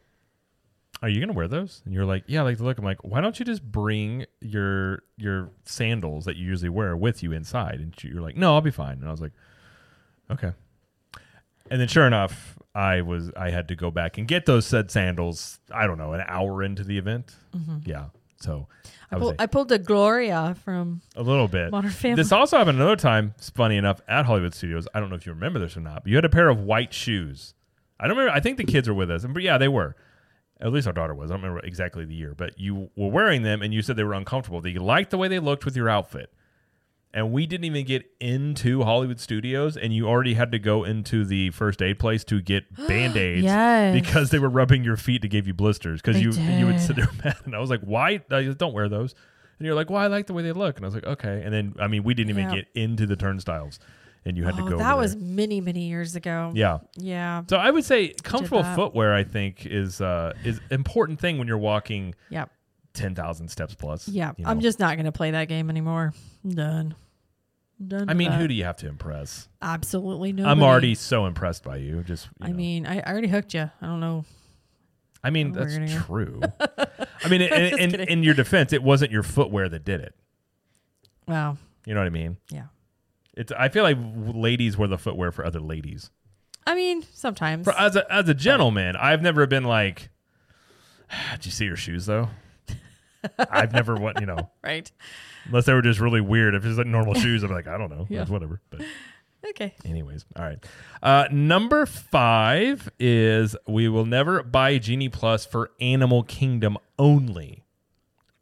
"Are 1.02 1.08
you 1.08 1.20
gonna 1.20 1.32
wear 1.32 1.48
those?" 1.48 1.82
And 1.84 1.94
you're 1.94 2.04
like, 2.04 2.24
"Yeah, 2.26 2.40
I 2.40 2.44
like 2.44 2.58
the 2.58 2.64
look." 2.64 2.78
I'm 2.78 2.84
like, 2.84 3.04
"Why 3.04 3.20
don't 3.20 3.38
you 3.38 3.44
just 3.44 3.62
bring 3.62 4.26
your 4.40 5.02
your 5.16 5.50
sandals 5.64 6.24
that 6.24 6.36
you 6.36 6.46
usually 6.46 6.68
wear 6.70 6.96
with 6.96 7.22
you 7.22 7.32
inside?" 7.32 7.80
And 7.80 7.94
you're 8.02 8.22
like, 8.22 8.36
"No, 8.36 8.54
I'll 8.54 8.60
be 8.60 8.70
fine." 8.70 8.98
And 8.98 9.06
I 9.08 9.10
was 9.10 9.20
like, 9.20 9.32
"Okay." 10.30 10.52
And 11.70 11.80
then, 11.80 11.88
sure 11.88 12.06
enough, 12.06 12.58
I 12.74 13.02
was 13.02 13.30
I 13.36 13.50
had 13.50 13.68
to 13.68 13.76
go 13.76 13.90
back 13.90 14.18
and 14.18 14.26
get 14.26 14.46
those 14.46 14.66
said 14.66 14.90
sandals. 14.90 15.58
I 15.72 15.86
don't 15.86 15.98
know, 15.98 16.12
an 16.12 16.22
hour 16.26 16.62
into 16.62 16.84
the 16.84 16.98
event. 16.98 17.34
Mm-hmm. 17.54 17.78
Yeah, 17.84 18.06
so 18.40 18.68
I, 19.10 19.16
I 19.16 19.18
was 19.18 19.20
pulled, 19.20 19.32
like, 19.32 19.40
I 19.40 19.46
pulled 19.46 19.72
a 19.72 19.78
Gloria 19.78 20.56
from 20.64 21.02
a 21.16 21.22
little 21.22 21.48
bit. 21.48 21.70
Modern 21.70 21.90
Family. 21.90 22.16
This 22.16 22.32
also 22.32 22.56
happened 22.58 22.78
another 22.78 22.96
time. 22.96 23.34
It's 23.36 23.50
funny 23.50 23.76
enough 23.76 24.00
at 24.08 24.26
Hollywood 24.26 24.54
Studios. 24.54 24.88
I 24.94 25.00
don't 25.00 25.10
know 25.10 25.16
if 25.16 25.26
you 25.26 25.32
remember 25.32 25.58
this 25.58 25.76
or 25.76 25.80
not, 25.80 26.04
but 26.04 26.10
you 26.10 26.16
had 26.16 26.24
a 26.24 26.30
pair 26.30 26.48
of 26.48 26.60
white 26.60 26.94
shoes. 26.94 27.54
I 28.00 28.06
don't 28.06 28.16
remember. 28.16 28.36
I 28.36 28.40
think 28.40 28.56
the 28.56 28.64
kids 28.64 28.88
were 28.88 28.94
with 28.94 29.10
us, 29.10 29.24
but 29.28 29.42
yeah, 29.42 29.58
they 29.58 29.68
were. 29.68 29.96
At 30.60 30.72
least 30.72 30.86
our 30.86 30.92
daughter 30.92 31.14
was. 31.14 31.30
I 31.30 31.34
don't 31.34 31.42
remember 31.42 31.64
exactly 31.64 32.04
the 32.04 32.14
year, 32.14 32.34
but 32.36 32.58
you 32.58 32.90
were 32.96 33.08
wearing 33.10 33.42
them 33.42 33.62
and 33.62 33.72
you 33.72 33.80
said 33.82 33.96
they 33.96 34.02
were 34.04 34.14
uncomfortable. 34.14 34.60
That 34.60 34.70
you 34.70 34.80
liked 34.80 35.10
the 35.10 35.18
way 35.18 35.28
they 35.28 35.38
looked 35.38 35.64
with 35.64 35.76
your 35.76 35.88
outfit. 35.88 36.32
And 37.14 37.32
we 37.32 37.46
didn't 37.46 37.64
even 37.64 37.86
get 37.86 38.04
into 38.20 38.82
Hollywood 38.82 39.18
Studios, 39.18 39.78
and 39.78 39.94
you 39.94 40.06
already 40.06 40.34
had 40.34 40.52
to 40.52 40.58
go 40.58 40.84
into 40.84 41.24
the 41.24 41.50
first 41.52 41.80
aid 41.80 41.98
place 41.98 42.22
to 42.24 42.42
get 42.42 42.64
band 42.88 43.16
aids 43.16 43.44
Yes. 43.44 43.94
because 43.94 44.28
they 44.30 44.38
were 44.38 44.50
rubbing 44.50 44.84
your 44.84 44.96
feet 44.98 45.22
to 45.22 45.28
give 45.28 45.46
you 45.46 45.54
blisters. 45.54 46.02
Because 46.02 46.20
you 46.20 46.32
you 46.32 46.66
would 46.66 46.78
sit 46.80 46.96
there 46.96 47.08
mad, 47.24 47.36
and 47.46 47.54
I 47.54 47.60
was 47.60 47.70
like, 47.70 47.80
"Why? 47.80 48.18
Don't 48.18 48.74
wear 48.74 48.90
those." 48.90 49.14
And 49.58 49.64
you're 49.66 49.74
like, 49.74 49.88
"Well, 49.88 50.02
I 50.02 50.08
like 50.08 50.26
the 50.26 50.34
way 50.34 50.42
they 50.42 50.52
look," 50.52 50.76
and 50.76 50.84
I 50.84 50.88
was 50.88 50.94
like, 50.94 51.06
"Okay." 51.06 51.40
And 51.42 51.52
then 51.54 51.74
I 51.80 51.88
mean, 51.88 52.04
we 52.04 52.12
didn't 52.12 52.30
even 52.30 52.50
Yeah. 52.50 52.56
get 52.56 52.68
into 52.74 53.06
the 53.06 53.16
turnstiles, 53.16 53.78
and 54.28 54.36
you 54.36 54.44
had 54.44 54.56
to 54.56 54.62
Oh, 54.62 54.68
go. 54.68 54.78
that 54.78 54.96
was 54.96 55.16
many, 55.16 55.60
many 55.60 55.88
years 55.88 56.14
ago. 56.16 56.52
yeah. 56.54 56.78
Yeah. 56.96 57.42
So 57.48 57.56
I 57.56 57.70
would 57.70 57.84
say 57.84 58.08
comfortable 58.22 58.62
footwear. 58.62 59.14
I 59.14 59.24
think 59.24 59.66
is 59.66 60.00
uh, 60.00 60.32
is 60.44 60.60
important 60.70 61.20
thing 61.20 61.38
when 61.38 61.48
you're 61.48 61.58
walking 61.58 62.14
Yeah. 62.30 62.46
ten 62.94 63.14
thousand 63.14 63.48
steps 63.48 63.74
plus. 63.74 64.08
Yeah. 64.08 64.32
you 64.36 64.44
I'm 64.46 64.60
just 64.60 64.78
not 64.78 64.96
going 64.96 65.06
to 65.06 65.12
play 65.12 65.30
that 65.32 65.48
game 65.48 65.70
anymore. 65.70 66.12
I'm 66.44 66.50
done. 66.50 66.94
I 68.08 68.14
mean, 68.14 68.30
that. 68.32 68.40
who 68.40 68.48
do 68.48 68.54
you 68.54 68.64
have 68.64 68.76
to 68.78 68.88
impress? 68.88 69.48
Absolutely 69.62 70.32
no. 70.32 70.44
I'm 70.46 70.64
already 70.64 70.96
so 70.96 71.26
impressed 71.26 71.62
by 71.62 71.76
you. 71.76 72.02
Just 72.02 72.26
you 72.40 72.46
I 72.46 72.48
know. 72.50 72.56
mean, 72.56 72.86
I, 72.86 72.98
I 72.98 73.12
already 73.12 73.28
hooked 73.28 73.54
you. 73.54 73.70
I 73.80 73.86
don't 73.86 74.00
know. 74.00 74.24
I 75.22 75.30
mean 75.30 75.52
that's 75.52 75.76
true. 76.06 76.40
I 77.24 77.28
mean, 77.28 77.42
in, 77.42 77.78
in, 77.78 77.94
in 78.00 78.22
your 78.22 78.34
defense, 78.34 78.72
it 78.72 78.82
wasn't 78.82 79.10
your 79.12 79.22
footwear 79.24 79.68
that 79.68 79.84
did 79.84 80.00
it. 80.00 80.14
Wow. 81.26 81.56
You 81.86 81.94
know 81.94 82.00
what 82.00 82.06
I 82.06 82.10
mean? 82.10 82.36
Yeah. 82.50 82.64
It's. 83.38 83.52
I 83.52 83.68
feel 83.68 83.82
like 83.84 83.96
ladies 84.34 84.76
wear 84.76 84.88
the 84.88 84.98
footwear 84.98 85.32
for 85.32 85.44
other 85.46 85.60
ladies. 85.60 86.10
I 86.66 86.74
mean, 86.74 87.02
sometimes. 87.14 87.64
For 87.64 87.72
as 87.78 87.96
a 87.96 88.10
as 88.12 88.28
a 88.28 88.34
gentleman, 88.34 88.96
I've 88.96 89.22
never 89.22 89.46
been 89.46 89.64
like. 89.64 90.10
Did 91.32 91.46
you 91.46 91.52
see 91.52 91.64
your 91.64 91.76
shoes 91.76 92.06
though? 92.06 92.28
I've 93.50 93.72
never 93.72 93.96
what 93.96 94.20
you 94.20 94.26
know 94.26 94.48
right. 94.62 94.90
unless 95.46 95.64
they 95.66 95.72
were 95.74 95.82
just 95.82 95.98
really 95.98 96.20
weird. 96.20 96.54
If 96.54 96.64
it's 96.64 96.78
like 96.78 96.86
normal 96.86 97.14
shoes, 97.14 97.42
I'm 97.42 97.50
like 97.50 97.66
I 97.66 97.76
don't 97.78 97.90
know, 97.90 98.06
Yeah. 98.08 98.22
It's 98.22 98.30
whatever. 98.30 98.60
But 98.70 98.82
Okay. 99.50 99.74
anyways, 99.84 100.24
all 100.36 100.44
right. 100.44 100.64
Uh, 101.02 101.26
number 101.32 101.86
five 101.86 102.90
is 102.98 103.56
we 103.66 103.88
will 103.88 104.04
never 104.04 104.42
buy 104.42 104.78
Genie 104.78 105.08
Plus 105.08 105.46
for 105.46 105.70
Animal 105.80 106.22
Kingdom 106.24 106.76
only. 106.98 107.64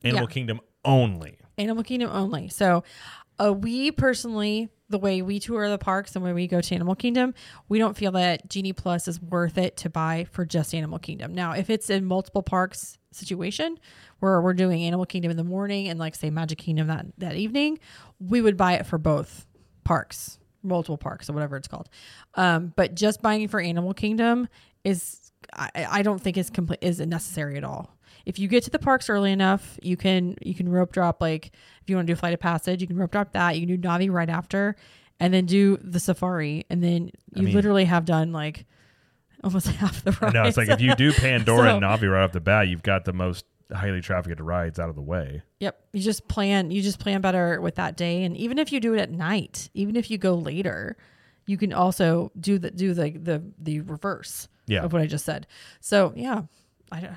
Animal 0.03 0.23
Yeah. 0.29 0.33
Kingdom 0.33 0.61
only. 0.85 1.39
Animal 1.59 1.83
Kingdom 1.85 2.11
only. 2.13 2.49
So, 2.49 2.83
uh, 3.39 3.53
we 3.53 3.91
personally, 3.91 4.69
the 4.89 4.99
way 4.99 5.21
we 5.23 5.41
tour 5.41 5.69
the 5.69 5.79
parks 5.79 6.15
and 6.15 6.25
when 6.25 6.35
we 6.35 6.47
go 6.47 6.61
to 6.61 6.75
Animal 6.75 6.95
Kingdom, 6.95 7.35
we 7.69 7.79
don't 7.79 7.97
feel 7.97 8.13
that 8.13 8.49
Genie 8.49 8.73
Plus 8.73 9.09
is 9.09 9.21
worth 9.21 9.59
it 9.59 9.77
to 9.79 9.91
buy 9.91 10.27
for 10.31 10.45
just 10.45 10.75
Animal 10.75 10.99
Kingdom. 10.99 11.35
Now, 11.35 11.53
if 11.53 11.71
it's 11.71 11.91
in 11.91 12.05
multiple 12.05 12.43
parks 12.43 12.99
situation 13.11 13.79
where 14.21 14.41
we're 14.41 14.55
doing 14.55 14.83
Animal 14.83 15.07
Kingdom 15.07 15.31
in 15.31 15.37
the 15.37 15.45
morning 15.45 15.89
and 15.89 15.99
like 15.99 16.15
say 16.15 16.31
Magic 16.31 16.59
Kingdom 16.59 16.87
that 16.87 17.07
that 17.19 17.35
evening, 17.35 17.79
we 18.21 18.41
would 18.41 18.57
buy 18.57 18.75
it 18.75 18.87
for 18.87 18.99
both 18.99 19.47
parks, 19.85 20.39
multiple 20.63 20.99
parks 20.99 21.29
or 21.29 21.33
whatever 21.33 21.57
it's 21.57 21.69
called. 21.69 21.89
Um, 22.35 22.73
but 22.77 22.95
just 22.95 23.23
buying 23.23 23.43
it 23.43 23.51
for 23.51 23.61
Animal 23.61 23.95
Kingdom 23.95 24.49
is 24.85 25.33
I, 25.53 25.87
I 25.91 26.03
don't 26.03 26.21
think 26.21 26.37
is 26.37 26.51
complete 26.51 26.79
is 26.81 27.01
necessary 27.01 27.57
at 27.57 27.65
all. 27.65 27.96
If 28.27 28.39
you 28.39 28.49
get 28.49 28.65
to 28.65 28.71
the 28.71 28.79
parks 28.79 29.09
early 29.09 29.33
enough, 29.33 29.79
you 29.83 29.97
can 29.97 30.37
you 30.43 30.55
can 30.55 30.69
rope 30.69 30.93
drop 30.93 31.21
like 31.23 31.47
if 31.83 31.89
you 31.89 31.97
want 31.97 32.07
to 32.09 32.13
do 32.13 32.17
flight 32.17 32.35
of 32.35 32.41
passage, 32.41 32.81
you 32.81 32.87
can 32.87 32.97
rope 32.99 33.13
drop 33.13 33.33
that. 33.33 33.57
You 33.57 33.67
can 33.67 33.81
do 33.81 33.89
Na'vi 33.89 34.11
right 34.11 34.29
after, 34.29 34.75
and 35.21 35.33
then 35.33 35.47
do 35.47 35.77
the 35.79 36.01
safari, 36.01 36.67
and 36.69 36.83
then 36.83 37.11
you 37.35 37.45
mean- 37.45 37.55
literally 37.55 37.85
have 37.85 38.05
done 38.05 38.33
like 38.33 38.67
almost 39.45 39.67
half 39.77 40.03
the 40.03 40.11
I 40.21 40.25
ride. 40.27 40.35
know 40.35 40.43
it's 40.45 40.57
like 40.57 40.69
if 40.69 40.81
you 40.81 40.95
do 40.97 41.13
Pandora 41.15 41.75
and 41.75 41.83
Na'vi 41.85 42.11
right 42.13 42.25
off 42.25 42.33
the 42.33 42.41
bat, 42.41 42.69
you've 42.69 42.83
got 42.83 43.05
the 43.05 43.13
most 43.13 43.45
highly 43.73 44.01
trafficked 44.01 44.41
rides 44.41 44.79
out 44.79 44.89
of 44.89 44.95
the 44.97 45.03
way. 45.03 45.43
Yep. 45.61 45.81
You 45.93 46.01
just 46.01 46.27
plan 46.29 46.71
you 46.71 46.83
just 46.83 46.99
plan 46.99 47.21
better 47.21 47.61
with 47.61 47.77
that 47.77 47.97
day 47.97 48.23
and 48.25 48.37
even 48.37 48.59
if 48.59 48.73
you 48.73 48.81
do 48.81 48.95
it 48.95 49.01
at 49.01 49.11
night, 49.11 49.71
even 49.75 49.97
if 49.97 50.11
you 50.11 50.19
go 50.19 50.35
later, 50.35 50.97
you 51.47 51.57
can 51.57 51.73
also 51.73 52.31
do 52.39 52.59
the 52.59 52.71
do 52.73 52.93
the 52.95 53.11
the, 53.11 53.43
the 53.59 53.81
reverse 53.81 54.49
Yeah. 54.67 54.83
of 54.85 54.93
what 54.93 55.01
I 55.03 55.07
just 55.07 55.25
said. 55.25 55.47
So, 55.81 56.13
yeah. 56.17 56.43
I, 56.93 57.01
don't- 57.01 57.13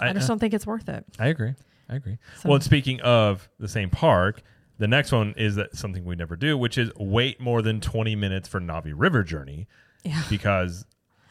I 0.00 0.12
just 0.12 0.28
don't 0.28 0.38
think 0.38 0.54
it's 0.54 0.66
worth 0.66 0.88
it. 0.88 1.04
I 1.18 1.28
agree. 1.28 1.54
I 1.88 1.96
agree. 1.96 2.18
So- 2.40 2.48
Well, 2.48 2.56
and 2.56 2.64
speaking 2.64 3.00
of 3.02 3.48
the 3.58 3.68
same 3.68 3.90
park, 3.90 4.42
the 4.78 4.88
next 4.88 5.12
one 5.12 5.34
is 5.36 5.56
that 5.56 5.76
something 5.76 6.04
we 6.04 6.16
never 6.16 6.34
do, 6.36 6.56
which 6.58 6.78
is 6.78 6.90
wait 6.96 7.40
more 7.40 7.62
than 7.62 7.80
20 7.80 8.16
minutes 8.16 8.48
for 8.48 8.60
Na'vi 8.60 8.92
River 8.96 9.22
Journey 9.22 9.68
Yeah. 10.04 10.22
because 10.30 10.86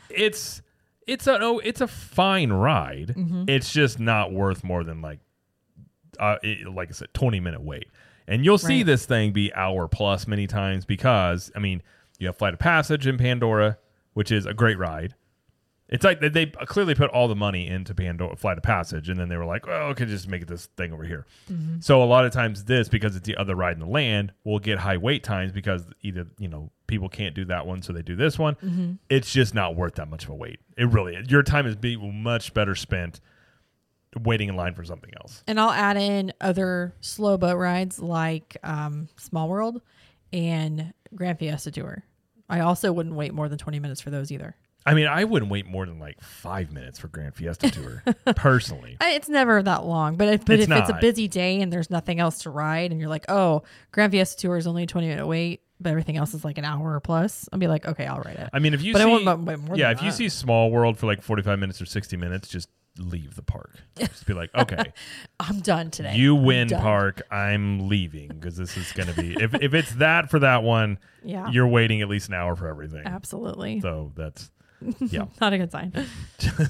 it's 0.09 0.62
it's 1.07 1.26
a 1.28 1.39
oh, 1.41 1.59
it's 1.59 1.82
a 1.82 1.88
fine 1.88 2.53
ride. 2.53 3.14
Mm-hmm. 3.18 3.45
It's 3.47 3.74
just 3.74 3.99
not 3.99 4.32
worth 4.32 4.64
more 4.64 4.84
than 4.84 5.01
like 5.01 5.20
uh 6.20 6.36
it, 6.43 6.68
like 6.68 6.89
I 6.89 6.91
said 6.93 7.14
20 7.14 7.39
minute 7.39 7.62
wait. 7.62 7.88
And 8.28 8.45
you'll 8.45 8.57
see 8.59 8.78
Right. 8.78 8.86
this 8.86 9.05
thing 9.05 9.32
be 9.34 9.53
hour 9.53 9.88
plus 9.88 10.28
many 10.28 10.47
times 10.47 10.86
because 10.86 11.51
I 11.55 11.59
mean, 11.59 11.82
you 12.20 12.28
have 12.28 12.38
Flight 12.38 12.53
of 12.53 12.59
Passage 12.59 13.07
in 13.07 13.18
Pandora, 13.18 13.78
which 14.14 14.32
is 14.32 14.45
a 14.45 14.53
great 14.53 14.78
ride. 14.78 15.16
It's 15.92 16.06
like 16.06 16.22
they, 16.22 16.30
they 16.30 16.46
clearly 16.46 16.96
put 16.96 17.10
all 17.12 17.28
the 17.28 17.36
money 17.36 17.68
into 17.68 17.94
Pandora 17.94 18.38
Flight 18.38 18.58
of 18.58 18.64
Passage, 18.64 19.10
and 19.10 19.20
then 19.20 19.28
they 19.28 19.36
were 19.36 19.46
like, 19.46 19.68
"Oh, 19.68 19.89
okay, 19.89 20.06
just 20.06 20.28
make 20.28 20.42
it 20.42 20.48
this 20.48 20.68
thing 20.78 20.94
over 20.94 21.04
here." 21.04 21.26
So 21.82 22.02
a 22.02 22.06
lot 22.06 22.24
of 22.26 22.32
times, 22.32 22.64
this 22.64 22.88
because 22.88 23.16
it's 23.18 23.28
the 23.28 23.36
other 23.36 23.56
ride 23.56 23.74
in 23.74 23.80
the 23.80 23.86
land, 23.86 24.32
will 24.46 24.60
get 24.60 24.80
high 24.80 24.96
wait 24.98 25.22
times 25.24 25.52
because 25.52 25.84
either 26.02 26.28
you 26.39 26.48
know 26.48 26.72
people 26.88 27.10
can't 27.10 27.36
do 27.36 27.44
that 27.46 27.68
one, 27.68 27.82
so 27.82 27.92
they 27.92 28.02
do 28.02 28.16
this 28.16 28.39
one. 28.39 29.00
It's 29.10 29.34
just 29.34 29.54
not 29.54 29.76
worth 29.76 29.96
that 29.96 30.10
much 30.10 30.24
of 30.24 30.30
a 30.30 30.36
wait. 30.36 30.60
It 30.78 30.86
really, 30.86 31.18
your 31.28 31.44
time 31.44 31.68
is 31.68 31.76
be 31.76 31.98
much 31.98 32.54
better 32.54 32.74
spent 32.74 33.20
waiting 34.24 34.50
in 34.50 34.56
line 34.56 34.74
for 34.76 34.84
something 34.84 35.12
else. 35.20 35.44
And 35.48 35.60
I'll 35.60 35.72
add 35.72 35.98
in 35.98 36.34
other 36.42 36.94
slow 37.02 37.38
boat 37.38 37.58
rides 37.58 38.00
like 38.00 38.58
um, 38.64 39.08
Small 39.18 39.50
World 39.50 39.82
and 40.34 40.94
Grand 41.16 41.39
Fiesta 41.39 41.72
Tour. 41.72 42.04
I 42.50 42.60
also 42.62 42.92
wouldn't 42.92 43.16
wait 43.16 43.34
more 43.34 43.48
than 43.48 43.58
20 43.58 43.80
minutes 43.80 44.02
for 44.02 44.10
those 44.10 44.32
either. 44.32 44.56
I 44.86 44.94
mean, 44.94 45.08
I 45.08 45.24
wouldn't 45.24 45.52
wait 45.52 45.66
more 45.68 45.86
than 45.86 46.00
like 46.00 46.20
five 46.22 46.72
minutes 46.72 46.98
for 47.00 47.08
Grand 47.08 47.36
Fiesta 47.36 47.70
Tour, 47.70 48.04
personally. 48.36 48.98
It's 49.02 49.30
never 49.30 49.62
that 49.62 49.86
long, 49.86 50.16
but 50.16 50.28
if, 50.28 50.46
but 50.46 50.60
It's 50.60 50.72
if 50.72 50.78
it's 50.78 50.90
a 50.90 50.98
busy 51.00 51.28
day 51.28 51.62
and 51.62 51.72
there's 51.72 51.90
nothing 51.90 52.20
else 52.20 52.40
to 52.44 52.50
ride, 52.50 52.92
and 52.92 53.00
you're 53.00 53.10
like, 53.10 53.26
oh, 53.30 53.64
Grand 53.92 54.12
Fiesta 54.12 54.38
Tour 54.42 54.58
is 54.58 54.66
only 54.68 54.84
a 54.84 54.88
20 54.88 55.08
minute 55.08 55.28
wait, 55.28 55.62
but 55.80 55.90
everything 55.92 56.18
else 56.18 56.34
is 56.34 56.44
like 56.44 56.58
an 56.58 56.66
hour 56.66 56.96
or 56.96 57.00
plus, 57.00 57.48
I'll 57.54 57.60
be 57.60 57.68
like, 57.68 57.86
okay, 57.86 58.06
I'll 58.08 58.22
ride 58.22 58.38
it. 58.38 58.50
I 58.54 58.60
mean, 58.60 58.74
if 58.74 58.82
you 58.82 58.94
But 58.94 59.02
I 59.02 59.06
see, 59.06 59.12
wouldn't 59.12 59.46
wait 59.46 59.60
more 59.60 59.78
yeah, 59.78 59.92
if 59.92 60.02
you 60.02 60.12
see 60.12 60.30
Small 60.30 60.72
World 60.72 60.98
for 60.98 61.06
like 61.06 61.22
forty-five 61.22 61.60
minutes 61.60 61.82
or 61.82 61.86
sixty 61.86 62.18
minutes, 62.18 62.48
just 62.48 62.68
leave 62.98 63.36
the 63.36 63.42
park. 63.44 63.76
Just 63.98 64.26
be 64.26 64.34
like, 64.34 64.50
okay, 64.56 64.92
I'm 65.40 65.60
done 65.60 65.92
today. 65.92 66.16
you 66.16 66.36
I'm 66.36 66.44
win, 66.44 66.70
park. 66.70 67.22
I'm 67.32 67.88
leaving 67.88 68.28
because 68.30 68.58
this 68.58 68.76
is 68.78 68.92
going 68.94 69.08
to 69.14 69.22
be. 69.22 69.34
If 69.42 69.54
if 69.62 69.74
it's 69.76 69.94
that 69.96 70.30
for 70.32 70.40
that 70.40 70.64
one, 70.64 70.98
Yeah, 71.24 71.50
you're 71.52 71.68
waiting 71.68 72.02
at 72.02 72.10
least 72.10 72.30
an 72.30 72.34
hour 72.34 72.56
for 72.56 72.68
everything. 72.68 73.04
absolutely 73.06 73.80
So 73.80 74.12
that's 74.16 74.50
yeah. 75.00 75.26
not 75.42 75.54
a 75.54 75.58
good 75.58 75.72
sign. 75.72 75.94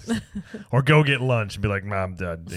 or 0.72 0.82
go 0.82 1.04
get 1.04 1.22
lunch 1.22 1.56
and 1.56 1.62
be 1.62 1.70
like, 1.70 1.84
"Mom, 1.84 2.16
Dad." 2.16 2.50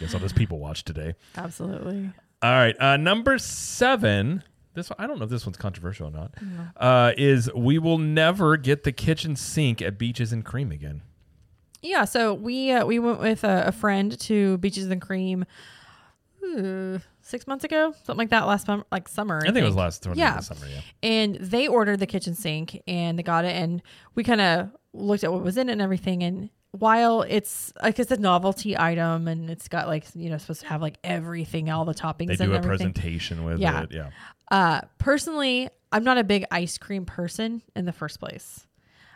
Guess 0.00 0.14
I'll 0.14 0.20
just 0.20 0.34
people 0.34 0.58
watch 0.58 0.84
today. 0.84 1.14
absolutely. 1.36 2.10
All 2.42 2.50
right, 2.52 2.74
uh, 2.80 2.96
number 2.96 3.36
seven. 3.38 4.42
This 4.72 4.88
one, 4.88 4.96
I 4.98 5.06
don't 5.06 5.18
know 5.18 5.24
if 5.24 5.30
this 5.30 5.44
one's 5.44 5.58
controversial 5.58 6.08
or 6.08 6.10
not. 6.10 6.32
Uh, 6.76 7.12
is 7.18 7.52
we 7.54 7.78
will 7.78 7.98
never 7.98 8.56
get 8.56 8.84
the 8.84 8.92
kitchen 8.92 9.36
sink 9.36 9.82
at 9.82 9.98
Beaches 9.98 10.32
and 10.32 10.44
Cream 10.44 10.72
again. 10.72 11.02
Yeah, 11.82 12.04
so 12.04 12.32
we 12.34 12.70
uh, 12.70 12.86
we 12.86 12.98
went 12.98 13.20
with 13.20 13.44
a, 13.44 13.64
a 13.66 13.72
friend 13.72 14.18
to 14.20 14.58
Beaches 14.58 14.86
and 14.86 15.02
Cream 15.02 15.44
uh, 16.44 16.98
six 17.30 17.46
months 17.46 17.64
ago, 17.64 17.92
something 18.04 18.16
like 18.18 18.30
that. 18.30 18.46
Last 18.46 18.66
summer, 18.66 18.84
like 18.92 19.08
summer. 19.08 19.38
I, 19.42 19.46
think, 19.46 19.58
it 19.58 19.64
was 19.64 19.76
last 19.76 20.06
Yeah. 20.14 20.40
summer. 20.40 20.66
Yeah. 20.68 20.80
and 21.02 21.36
they 21.36 21.66
ordered 21.68 22.00
the 22.00 22.06
kitchen 22.06 22.34
sink 22.34 22.82
and 22.86 23.18
they 23.18 23.22
got 23.22 23.44
it 23.44 23.54
and 23.56 23.80
we 24.14 24.24
kind 24.24 24.40
of 24.40 24.70
looked 24.92 25.24
at 25.24 25.32
what 25.32 25.42
was 25.42 25.56
in 25.56 25.68
it 25.68 25.72
and 25.72 25.80
everything 25.82 26.22
and 26.22 26.50
while 26.72 27.22
it's 27.22 27.72
like 27.82 27.98
it's 27.98 28.10
a 28.12 28.16
novelty 28.16 28.78
item 28.78 29.26
and 29.28 29.50
it's 29.50 29.66
got 29.68 29.88
like 29.88 30.04
you 30.14 30.30
know 30.30 30.38
supposed 30.38 30.60
to 30.60 30.66
have 30.68 30.80
like 30.82 30.98
everything 31.02 31.68
all 31.70 31.84
the 31.84 31.94
toppings 31.94 32.26
They 32.36 32.44
and 32.44 32.50
do 32.50 32.52
a 32.52 32.56
everything 32.58 32.92
presentation 32.92 33.44
with 33.44 33.58
Yeah. 33.58 33.82
it. 33.82 33.92
Yeah. 33.92 34.10
uh 34.52 34.80
personally 34.98 35.68
i'm 35.92 36.04
not 36.04 36.16
a 36.18 36.22
big 36.24 36.44
ice 36.52 36.78
cream 36.78 37.04
person 37.06 37.62
in 37.74 37.86
the 37.86 37.92
first 37.92 38.20
place 38.20 38.66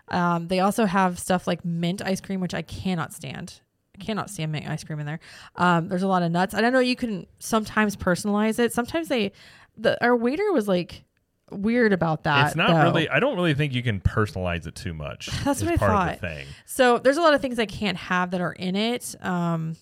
um 0.09 0.49
they 0.49 0.59
also 0.61 0.85
have 0.85 1.19
stuff 1.19 1.47
like 1.47 1.65
mint 1.65 2.03
ice 2.03 2.21
cream 2.21 2.41
which 2.41 2.55
i 2.55 2.63
cannot 2.63 3.13
stand 3.13 3.61
I 3.95 4.03
cannot 4.03 4.31
stand 4.31 4.53
mint 4.53 4.69
ice 4.69 4.83
cream 4.85 4.99
in 5.01 5.07
there 5.07 5.21
um 5.57 5.89
there's 5.89 6.03
a 6.03 6.09
lot 6.09 6.23
of 6.23 6.31
nuts 6.33 6.53
i 6.55 6.61
don't 6.61 6.73
know 6.73 6.81
you 6.81 6.97
can 6.97 7.27
sometimes 7.39 7.97
personalize 7.97 8.59
it 8.59 8.73
sometimes 8.73 9.09
they 9.09 9.33
the 9.77 10.03
our 10.05 10.17
waiter 10.17 10.53
was 10.53 10.67
like 10.69 11.05
weird 11.51 11.93
about 11.93 12.25
that 12.25 12.47
it's 12.49 12.57
not 12.57 12.69
though. 12.71 12.83
really. 12.83 13.09
I 13.09 13.21
don't 13.21 13.37
really 13.37 13.55
think 13.55 13.75
you 13.75 13.83
can 13.83 14.01
personalize 14.01 14.67
it 14.67 14.75
too 14.75 14.95
much. 14.95 15.27
That's 15.45 15.63
what 15.63 15.73
I 15.73 15.77
part 15.77 15.91
thought. 15.91 16.15
of 16.15 16.21
the 16.21 16.27
thing. 16.29 16.47
So 16.65 16.99
there's 16.99 17.19
a 17.19 17.21
lot 17.21 17.35
of 17.35 17.41
things 17.43 17.59
I 17.59 17.67
can't 17.67 17.99
have 17.99 18.31
that 18.33 18.41
are 18.41 18.53
in 18.53 18.75
it. 18.75 19.15
Um 19.21 19.77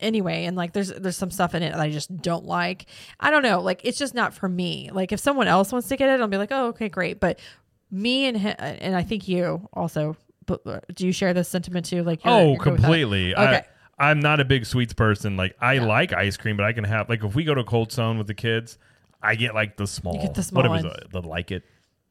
anyway, 0.00 0.46
and 0.46 0.56
like 0.56 0.72
there's 0.72 0.88
there's 0.88 1.16
some 1.16 1.30
stuff 1.30 1.54
in 1.54 1.62
it 1.62 1.72
that 1.72 1.80
I 1.80 1.90
just 1.90 2.16
don't 2.22 2.44
like. 2.46 2.86
I 3.20 3.30
don't 3.30 3.42
know, 3.42 3.60
like 3.60 3.82
it's 3.84 3.98
just 3.98 4.14
not 4.14 4.34
for 4.34 4.48
me. 4.48 4.90
Like 4.92 5.12
if 5.12 5.20
someone 5.20 5.48
else 5.48 5.70
wants 5.70 5.88
to 5.88 5.96
get 5.96 6.08
it, 6.08 6.20
I'll 6.20 6.28
be 6.28 6.38
like, 6.38 6.50
"Oh, 6.50 6.68
okay, 6.68 6.88
great." 6.88 7.20
But 7.20 7.38
me 7.90 8.26
and 8.26 8.36
hi- 8.40 8.56
and 8.80 8.96
I 8.96 9.02
think 9.02 9.28
you 9.28 9.68
also 9.74 10.16
but 10.46 10.66
uh, 10.66 10.80
do 10.94 11.06
you 11.06 11.12
share 11.12 11.32
this 11.34 11.48
sentiment 11.48 11.86
too? 11.86 12.02
Like, 12.02 12.24
you're- 12.24 12.36
Oh, 12.36 12.48
you're 12.52 12.56
good 12.58 12.72
with 12.72 12.80
that? 12.80 12.86
completely. 12.86 13.34
Okay. 13.34 13.62
I, 13.98 14.10
I'm 14.10 14.20
not 14.20 14.40
a 14.40 14.44
big 14.44 14.66
sweets 14.66 14.92
person. 14.94 15.36
Like 15.36 15.54
I 15.60 15.74
Yeah. 15.74 15.84
like 15.86 16.12
ice 16.12 16.36
cream, 16.36 16.56
but 16.56 16.64
I 16.66 16.72
can 16.72 16.84
have 16.84 17.08
like 17.08 17.22
if 17.22 17.34
we 17.34 17.44
go 17.44 17.54
to 17.54 17.62
Cold 17.64 17.92
Stone 17.92 18.18
with 18.18 18.26
the 18.26 18.34
kids, 18.34 18.78
I 19.22 19.34
get 19.36 19.54
like 19.54 19.76
the 19.76 19.86
small. 19.86 20.14
You 20.16 20.22
get 20.22 20.34
the 20.34 20.42
small 20.42 20.68
What 20.68 20.84
it? 20.84 21.10
The 21.12 21.22
like 21.22 21.50
it. 21.52 21.62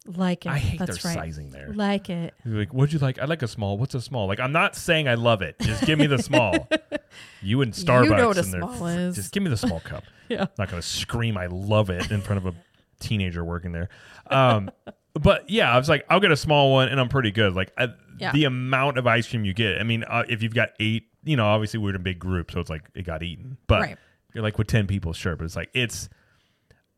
Like 0.07 0.45
it. 0.47 0.49
I 0.49 0.57
hate 0.57 0.79
That's 0.79 1.03
their 1.03 1.11
right. 1.11 1.19
sizing 1.19 1.49
there. 1.51 1.71
Like 1.73 2.09
it. 2.09 2.33
Like, 2.45 2.73
what'd 2.73 2.91
you 2.93 2.97
like? 2.99 3.19
I 3.19 3.25
like 3.25 3.41
a 3.43 3.47
small. 3.47 3.77
What's 3.77 3.93
a 3.93 4.01
small? 4.01 4.27
Like, 4.27 4.39
I'm 4.39 4.51
not 4.51 4.75
saying 4.75 5.07
I 5.07 5.13
love 5.13 5.41
it. 5.43 5.57
Just 5.61 5.85
give 5.85 5.99
me 5.99 6.07
the 6.07 6.17
small. 6.17 6.67
you 7.43 7.61
and 7.61 7.71
Starbucks. 7.73 8.05
You 8.05 8.15
know 8.15 8.27
what 8.29 8.37
a 8.37 8.43
small 8.43 8.87
is. 8.87 9.15
Just 9.15 9.31
give 9.31 9.43
me 9.43 9.49
the 9.49 9.57
small 9.57 9.79
cup. 9.79 10.03
Yeah. 10.29 10.43
I'm 10.43 10.47
not 10.57 10.69
gonna 10.69 10.81
scream 10.81 11.35
I 11.35 11.47
love 11.47 11.89
it 11.89 12.09
in 12.09 12.21
front 12.21 12.37
of 12.45 12.55
a 12.55 12.57
teenager 13.01 13.43
working 13.43 13.73
there. 13.73 13.89
Um, 14.27 14.71
but 15.13 15.49
yeah, 15.49 15.71
I 15.73 15.77
was 15.77 15.89
like, 15.89 16.05
I'll 16.09 16.19
get 16.19 16.31
a 16.31 16.37
small 16.37 16.71
one, 16.71 16.87
and 16.87 16.99
I'm 16.99 17.09
pretty 17.09 17.31
good. 17.31 17.53
Like 17.53 17.71
I, 17.77 17.89
Yeah. 18.17 18.31
the 18.31 18.45
amount 18.45 18.97
of 18.97 19.07
ice 19.07 19.27
cream 19.27 19.45
you 19.45 19.53
get. 19.53 19.79
I 19.79 19.83
mean, 19.83 20.03
uh, 20.03 20.23
if 20.29 20.41
you've 20.43 20.53
got 20.53 20.69
eight, 20.79 21.07
you 21.23 21.35
know, 21.35 21.45
obviously 21.45 21.79
we're 21.79 21.89
in 21.91 21.95
a 21.95 21.99
big 21.99 22.19
group, 22.19 22.51
so 22.51 22.59
it's 22.59 22.69
like 22.69 22.83
it 22.95 23.03
got 23.03 23.23
eaten. 23.23 23.57
But 23.67 23.81
Right. 23.81 23.97
you're 24.33 24.43
like 24.43 24.57
with 24.57 24.67
ten 24.67 24.87
people, 24.87 25.13
sure. 25.13 25.35
But 25.35 25.45
it's 25.45 25.55
like 25.55 25.69
it's. 25.73 26.09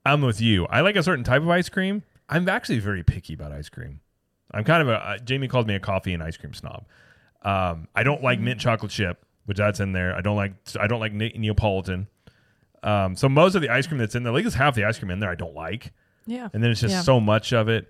I'm 0.05 0.21
with 0.21 0.41
you. 0.41 0.65
I 0.67 0.81
like 0.81 0.95
a 0.97 1.03
certain 1.03 1.23
type 1.23 1.41
of 1.41 1.49
ice 1.49 1.69
cream. 1.69 2.03
I'm 2.29 2.47
actually 2.49 2.79
very 2.79 3.03
picky 3.03 3.33
about 3.35 3.51
ice 3.53 3.69
cream. 3.69 4.01
I'm 4.51 4.63
kind 4.65 4.81
of 4.81 4.89
a 4.89 4.93
uh, 4.95 5.17
Jamie 5.17 5.47
called 5.47 5.67
me 5.67 5.75
a 5.75 5.79
coffee 5.79 6.13
and 6.13 6.21
ice 6.21 6.37
cream 6.37 6.53
snob. 6.53 6.85
Um, 7.41 7.87
I 7.95 8.03
don't 8.03 8.21
like 8.21 8.39
mint 8.39 8.59
chocolate 8.59 8.91
chip, 8.91 9.25
which 9.45 9.57
that's 9.57 9.79
in 9.79 9.93
there. 9.93 10.13
I 10.15 10.21
don't 10.21 10.35
like 10.35 10.53
I 10.79 10.87
don't 10.87 10.99
like 10.99 11.13
Ne- 11.13 11.33
Neapolitan. 11.37 12.07
Um, 12.83 13.15
so 13.15 13.29
most 13.29 13.55
of 13.55 13.61
the 13.61 13.69
ice 13.69 13.87
cream 13.87 13.97
that's 13.97 14.13
in 14.15 14.23
there, 14.23 14.33
like 14.33 14.43
least 14.43 14.57
half 14.57 14.75
the 14.75 14.83
ice 14.83 14.99
cream 14.99 15.09
in 15.09 15.19
there, 15.21 15.29
I 15.29 15.35
don't 15.35 15.55
like, 15.55 15.93
Yeah. 16.25 16.49
and 16.53 16.61
then 16.61 16.69
it's 16.71 16.81
just 16.81 16.93
Yeah. 16.93 17.01
so 17.01 17.19
much 17.21 17.53
of 17.53 17.69
it. 17.69 17.89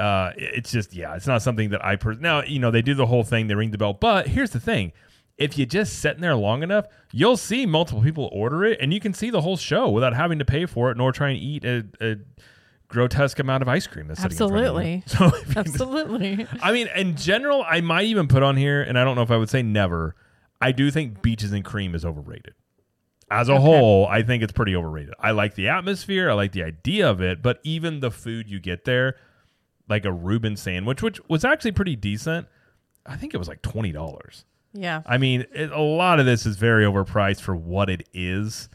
Uh, 0.00 0.32
it's 0.36 0.72
just 0.72 0.94
yeah, 0.94 1.14
it's 1.14 1.26
not 1.26 1.42
something 1.42 1.70
that 1.70 1.84
I 1.84 1.96
per- 1.96 2.14
now 2.14 2.42
you 2.42 2.58
know 2.58 2.70
they 2.70 2.82
do 2.82 2.94
the 2.94 3.06
whole 3.06 3.22
thing, 3.24 3.46
they 3.48 3.54
ring 3.54 3.70
the 3.70 3.78
bell. 3.78 3.92
But 3.92 4.28
here's 4.28 4.50
the 4.50 4.60
thing: 4.60 4.92
if 5.38 5.58
you 5.58 5.66
just 5.66 5.98
sit 6.00 6.14
in 6.14 6.20
there 6.22 6.34
long 6.34 6.62
enough, 6.62 6.86
you'll 7.12 7.36
see 7.36 7.66
multiple 7.66 8.02
people 8.02 8.28
order 8.32 8.64
it, 8.64 8.78
and 8.80 8.92
you 8.94 9.00
can 9.00 9.12
see 9.12 9.30
the 9.30 9.42
whole 9.42 9.56
show 9.56 9.88
without 9.90 10.14
having 10.14 10.38
to 10.38 10.44
pay 10.44 10.66
for 10.66 10.90
it 10.90 10.96
nor 10.96 11.12
try 11.12 11.30
and 11.30 11.38
eat 11.38 11.64
a, 11.64 11.84
a 12.00 12.16
grotesque 12.88 13.38
amount 13.38 13.62
of 13.62 13.68
ice 13.68 13.86
cream. 13.86 14.08
That's 14.08 14.20
sitting 14.22 14.36
in 14.36 14.48
front 14.48 14.66
of 14.66 14.84
you. 14.84 15.02
Absolutely. 15.06 15.44
So 15.54 15.60
Absolutely. 15.60 16.46
I 16.62 16.72
mean, 16.72 16.88
in 16.96 17.16
general, 17.16 17.64
I 17.68 17.80
might 17.80 18.04
even 18.06 18.26
put 18.26 18.42
on 18.42 18.56
here, 18.56 18.82
and 18.82 18.98
I 18.98 19.04
don't 19.04 19.16
know 19.16 19.22
if 19.22 19.30
I 19.30 19.36
would 19.36 19.50
say 19.50 19.62
never. 19.62 20.16
I 20.60 20.72
do 20.72 20.90
think 20.90 21.22
beaches 21.22 21.52
and 21.52 21.64
cream 21.64 21.94
is 21.94 22.04
overrated. 22.04 22.54
As 23.30 23.48
a 23.48 23.52
Okay. 23.52 23.62
whole, 23.62 24.06
I 24.08 24.22
think 24.22 24.42
it's 24.42 24.52
pretty 24.52 24.74
overrated. 24.74 25.14
I 25.20 25.30
like 25.30 25.54
the 25.54 25.68
atmosphere, 25.68 26.30
I 26.30 26.34
like 26.34 26.50
the 26.52 26.64
idea 26.64 27.08
of 27.08 27.20
it, 27.22 27.42
but 27.42 27.60
even 27.62 28.00
the 28.00 28.10
food 28.10 28.50
you 28.50 28.58
get 28.58 28.84
there, 28.84 29.14
like 29.90 30.04
a 30.04 30.12
Reuben 30.12 30.56
sandwich, 30.56 31.02
which 31.02 31.20
was 31.28 31.44
actually 31.44 31.72
pretty 31.72 31.96
decent, 31.96 32.46
I 33.04 33.16
think 33.16 33.34
it 33.34 33.38
was 33.38 33.48
like 33.48 33.60
twenty 33.62 33.92
dollars. 33.92 34.44
Yeah. 34.72 35.02
I 35.04 35.18
mean, 35.18 35.46
it, 35.52 35.72
a 35.72 35.80
lot 35.80 36.20
of 36.20 36.26
this 36.26 36.46
is 36.46 36.56
very 36.56 36.84
overpriced 36.84 37.40
for 37.40 37.56
what 37.56 37.90
it 37.90 38.08
is. 38.14 38.68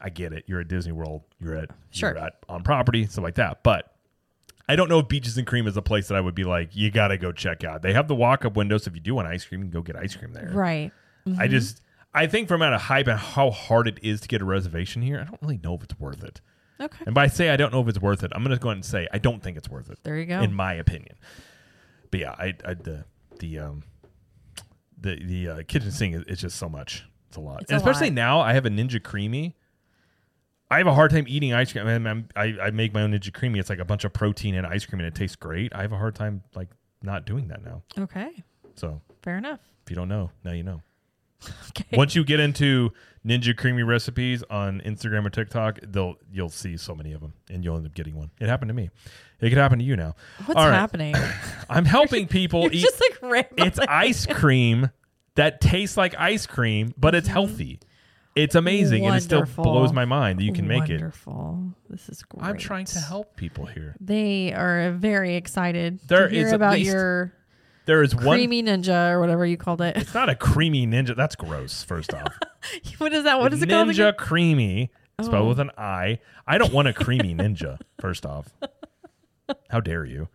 I 0.00 0.08
get 0.08 0.32
it. 0.32 0.44
You're 0.46 0.60
at 0.60 0.68
Disney 0.68 0.92
World. 0.92 1.22
You're 1.40 1.56
at 1.56 1.70
Sure. 1.90 2.10
you're 2.10 2.18
at 2.18 2.34
on 2.48 2.62
property, 2.62 3.06
stuff 3.06 3.24
like 3.24 3.34
that. 3.34 3.62
But 3.62 3.92
I 4.68 4.76
don't 4.76 4.88
know 4.88 5.00
if 5.00 5.08
Beaches 5.08 5.36
and 5.36 5.46
Cream 5.46 5.66
is 5.66 5.76
a 5.76 5.82
place 5.82 6.08
that 6.08 6.16
I 6.16 6.20
would 6.20 6.34
be 6.34 6.44
like, 6.44 6.74
you 6.74 6.90
got 6.90 7.08
to 7.08 7.18
go 7.18 7.32
check 7.32 7.64
out. 7.64 7.82
They 7.82 7.92
have 7.92 8.08
the 8.08 8.14
walk 8.14 8.44
up 8.44 8.56
windows. 8.56 8.86
If 8.86 8.94
you 8.94 9.00
do 9.00 9.16
want 9.16 9.28
ice 9.28 9.44
cream, 9.44 9.60
you 9.60 9.66
can 9.66 9.72
go 9.72 9.82
get 9.82 9.96
ice 9.96 10.14
cream 10.16 10.32
there. 10.32 10.50
Right. 10.52 10.92
I 11.26 11.30
mm-hmm. 11.30 11.50
just, 11.50 11.82
I 12.14 12.26
think 12.26 12.48
from 12.48 12.62
out 12.62 12.72
of 12.72 12.82
hype 12.82 13.06
and 13.06 13.18
how 13.18 13.50
hard 13.50 13.88
it 13.88 13.98
is 14.02 14.20
to 14.22 14.28
get 14.28 14.42
a 14.42 14.44
reservation 14.44 15.02
here, 15.02 15.20
I 15.20 15.24
don't 15.24 15.40
really 15.42 15.58
know 15.62 15.74
if 15.74 15.82
it's 15.82 15.98
worth 15.98 16.22
it. 16.24 16.40
Okay. 16.82 17.04
And 17.06 17.14
by 17.14 17.26
say 17.28 17.50
I 17.50 17.56
don't 17.56 17.72
know 17.72 17.80
if 17.80 17.88
it's 17.88 18.00
worth 18.00 18.22
it, 18.24 18.32
I'm 18.34 18.42
going 18.44 18.56
to 18.56 18.60
go 18.62 18.68
ahead 18.68 18.76
and 18.78 18.84
say 18.84 19.08
I 19.12 19.18
don't 19.18 19.42
think 19.42 19.56
it's 19.56 19.68
worth 19.68 19.90
it 19.90 19.98
There 20.02 20.18
you 20.18 20.26
go. 20.26 20.40
in 20.40 20.52
my 20.54 20.74
opinion. 20.74 21.16
But 22.10 22.20
yeah, 22.20 22.32
I, 22.32 22.54
I 22.64 22.74
the 22.74 23.04
the 23.38 23.58
um 23.58 23.82
the 25.00 25.16
the 25.24 25.48
uh, 25.48 25.62
kitchen 25.66 25.90
sink 25.90 26.14
is, 26.14 26.22
is 26.24 26.40
just 26.40 26.56
so 26.56 26.68
much. 26.68 27.04
It's 27.28 27.36
a 27.36 27.40
lot, 27.40 27.62
It's 27.62 27.72
a 27.72 27.76
especially 27.76 28.08
lot. 28.08 28.14
now 28.14 28.40
I 28.40 28.52
have 28.52 28.66
a 28.66 28.70
Ninja 28.70 29.00
Creami. 29.00 29.54
I 30.70 30.78
have 30.78 30.86
a 30.86 30.94
hard 30.94 31.10
time 31.10 31.24
eating 31.28 31.52
ice 31.52 31.72
cream. 31.72 31.86
I, 31.86 31.98
mean, 31.98 32.28
I 32.36 32.56
I 32.62 32.70
make 32.70 32.94
my 32.94 33.02
own 33.02 33.12
Ninja 33.12 33.30
Creami. 33.30 33.58
It's 33.58 33.68
like 33.70 33.78
a 33.78 33.84
bunch 33.84 34.04
of 34.04 34.12
protein 34.12 34.54
and 34.54 34.66
ice 34.66 34.84
cream, 34.86 35.00
and 35.00 35.06
it 35.06 35.14
tastes 35.14 35.36
great. 35.36 35.74
I 35.74 35.82
have 35.82 35.92
a 35.92 35.96
hard 35.98 36.14
time 36.14 36.42
like 36.54 36.68
not 37.02 37.26
doing 37.26 37.48
that 37.48 37.64
now. 37.64 37.82
okay. 37.98 38.30
So 38.74 39.00
Fair 39.22 39.36
enough. 39.38 39.60
if 39.84 39.90
you 39.90 39.96
don't 39.96 40.08
know, 40.08 40.30
now 40.44 40.52
you 40.52 40.62
know. 40.62 40.80
Okay. 41.72 41.96
Once 41.96 42.14
you 42.14 42.22
get 42.22 42.38
into 42.38 42.92
Ninja 43.26 43.54
Creami 43.54 43.86
recipes 43.86 44.44
on 44.50 44.82
Instagram 44.82 45.24
or 45.24 45.30
TikTok, 45.30 45.78
they'll 45.82 46.16
you'll 46.30 46.50
see 46.50 46.76
so 46.76 46.94
many 46.94 47.12
of 47.12 47.22
them, 47.22 47.32
and 47.48 47.64
you'll 47.64 47.76
end 47.76 47.86
up 47.86 47.94
getting 47.94 48.14
one. 48.14 48.30
It 48.40 48.48
happened 48.48 48.68
to 48.68 48.74
me. 48.74 48.90
It 49.40 49.48
could 49.48 49.58
happen 49.58 49.78
to 49.78 49.84
you 49.84 49.96
now. 49.96 50.14
What's 50.44 50.56
right. 50.56 50.72
happening? 50.72 51.14
I'm 51.70 51.86
helping 51.86 52.28
people 52.28 52.68
eat. 52.72 52.82
just 52.82 53.00
like 53.00 53.22
rambling. 53.22 53.68
it's 53.68 53.78
ice 53.78 54.26
cream 54.26 54.90
that 55.36 55.62
tastes 55.62 55.96
like 55.96 56.14
ice 56.18 56.46
cream, 56.46 56.92
but 56.98 57.14
it's 57.14 57.26
mm-hmm. 57.26 57.32
healthy. 57.32 57.80
It's 58.34 58.54
amazing, 58.54 59.06
and 59.06 59.14
it 59.14 59.22
still 59.22 59.44
blows 59.56 59.92
my 59.92 60.04
mind 60.04 60.38
that 60.38 60.44
you 60.44 60.52
can 60.52 60.66
make 60.66 60.88
it. 60.88 61.00
Wonderful. 61.00 61.74
This 61.90 62.08
is 62.08 62.22
great. 62.22 62.44
I'm 62.44 62.56
trying 62.56 62.86
to 62.86 62.98
help 62.98 63.36
people 63.36 63.66
here. 63.66 63.94
They 64.00 64.54
are 64.54 64.90
very 64.92 65.36
excited 65.36 66.00
There 66.06 66.28
to 66.28 66.34
hear 66.34 66.46
is 66.46 66.52
about 66.52 66.74
least 66.74 66.92
your 66.92 67.34
There 67.86 68.02
is 68.02 68.14
one. 68.14 68.24
creamy 68.36 68.62
ninja 68.62 69.10
or 69.10 69.20
whatever 69.20 69.44
you 69.44 69.56
called 69.56 69.80
it. 69.80 69.96
It's 69.96 70.14
not 70.14 70.28
a 70.28 70.34
creamy 70.34 70.86
ninja. 70.86 71.16
That's 71.16 71.34
gross. 71.36 71.82
First 71.82 72.14
off, 72.14 72.32
what 72.98 73.12
is 73.12 73.24
that? 73.24 73.38
What 73.40 73.52
is 73.52 73.62
it 73.62 73.68
called? 73.68 73.88
Ninja 73.88 74.08
again? 74.10 74.14
creamy, 74.18 74.90
spelled 75.20 75.46
Oh. 75.46 75.48
with 75.48 75.60
an 75.60 75.70
oh. 75.76 75.82
I. 75.82 76.18
I 76.46 76.58
don't 76.58 76.72
want 76.72 76.88
a 76.88 76.92
creamy 76.92 77.34
ninja. 77.36 77.78
First 78.00 78.24
off, 78.26 78.48
how 79.70 79.80
dare 79.80 80.04
you? 80.04 80.28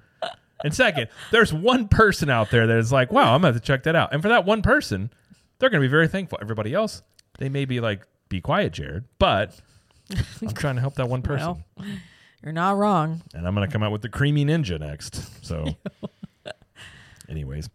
And 0.63 0.73
second, 0.73 1.07
there's 1.31 1.53
one 1.53 1.87
person 1.87 2.29
out 2.29 2.49
there 2.49 2.65
that 2.67 2.77
is 2.77 2.91
like, 2.91 3.11
wow, 3.11 3.33
I'm 3.35 3.41
gonna 3.41 3.53
have 3.53 3.61
to 3.61 3.65
check 3.65 3.83
that 3.83 3.95
out. 3.95 4.11
And 4.13 4.21
for 4.21 4.27
that 4.29 4.43
one 4.45 4.61
person, 4.61 5.11
they're 5.59 5.69
gonna 5.69 5.81
be 5.81 5.87
very 5.87 6.07
thankful. 6.07 6.39
Everybody 6.41 6.73
else, 6.73 7.03
they 7.37 7.47
may 7.47 7.65
be 7.65 7.79
like, 7.79 8.01
be 8.27 8.41
quiet, 8.41 8.73
Jared. 8.73 9.05
But 9.19 9.55
I'm 10.41 10.49
trying 10.49 10.75
to 10.75 10.81
help 10.81 10.95
that 10.95 11.07
one 11.07 11.21
person. 11.23 11.63
Well, 11.77 11.87
you're 12.43 12.51
not 12.53 12.75
wrong. 12.77 13.21
and 13.33 13.47
I'm 13.47 13.55
going 13.55 13.67
to 13.67 13.71
come 13.71 13.83
out 13.83 13.91
with 13.91 14.01
the 14.01 14.09
creamy 14.09 14.45
ninja 14.45 14.79
next. 14.79 15.45
So, 15.45 15.75
anyways, 17.29 17.69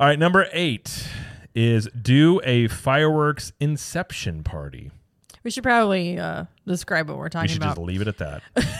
all 0.00 0.06
right. 0.06 0.18
Number 0.18 0.46
eight 0.52 1.08
is 1.54 1.88
do 2.00 2.40
a 2.44 2.68
fireworks 2.68 3.52
inception 3.60 4.42
party. 4.42 4.90
We 5.44 5.50
should 5.50 5.62
probably 5.62 6.18
uh, 6.18 6.44
describe 6.66 7.08
what 7.08 7.18
we're 7.18 7.28
talking 7.28 7.34
about. 7.34 7.46
We 7.46 7.52
should 7.52 7.62
about. 7.62 7.76
just 7.76 7.86
leave 7.86 8.00
it 8.00 8.08
at 8.08 8.18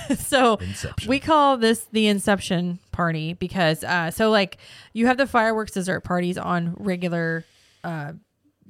that. 0.08 0.18
so 0.18 0.56
Inception. 0.56 1.10
we 1.10 1.20
call 1.20 1.58
this 1.58 1.86
the 1.92 2.06
inception 2.06 2.78
party 2.90 3.34
because 3.34 3.84
uh, 3.84 4.10
so 4.10 4.30
like 4.30 4.56
you 4.94 5.06
have 5.06 5.18
the 5.18 5.26
fireworks 5.26 5.72
dessert 5.72 6.00
parties 6.00 6.38
on 6.38 6.74
regular 6.78 7.44
uh, 7.84 8.12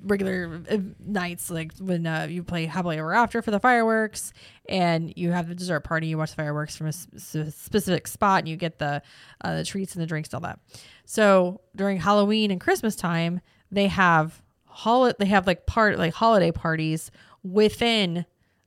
regular 0.04 0.60
uh, 0.68 0.76
nights 1.06 1.50
like 1.50 1.70
when 1.78 2.04
uh, 2.04 2.26
you 2.28 2.42
play 2.42 2.66
happily 2.66 2.98
ever 2.98 3.14
after 3.14 3.40
for 3.40 3.52
the 3.52 3.60
fireworks 3.60 4.32
and 4.68 5.12
you 5.16 5.30
have 5.30 5.48
the 5.48 5.54
dessert 5.54 5.80
party 5.80 6.08
you 6.08 6.18
watch 6.18 6.30
the 6.30 6.36
fireworks 6.36 6.76
from 6.76 6.86
a 6.86 6.88
s- 6.88 7.06
s- 7.14 7.54
specific 7.54 8.06
spot 8.08 8.40
and 8.40 8.48
you 8.48 8.56
get 8.56 8.78
the 8.80 9.00
uh, 9.42 9.56
the 9.56 9.64
treats 9.64 9.94
and 9.94 10.02
the 10.02 10.06
drinks 10.06 10.28
and 10.30 10.34
all 10.34 10.40
that 10.50 10.58
so 11.04 11.60
during 11.76 11.98
halloween 11.98 12.50
and 12.50 12.60
christmas 12.60 12.96
time 12.96 13.40
they 13.70 13.86
have 13.88 14.42
hol- 14.66 15.12
they 15.18 15.26
have 15.26 15.46
like 15.46 15.66
part 15.66 15.98
like 15.98 16.14
holiday 16.14 16.50
parties 16.52 17.10
within 17.42 18.24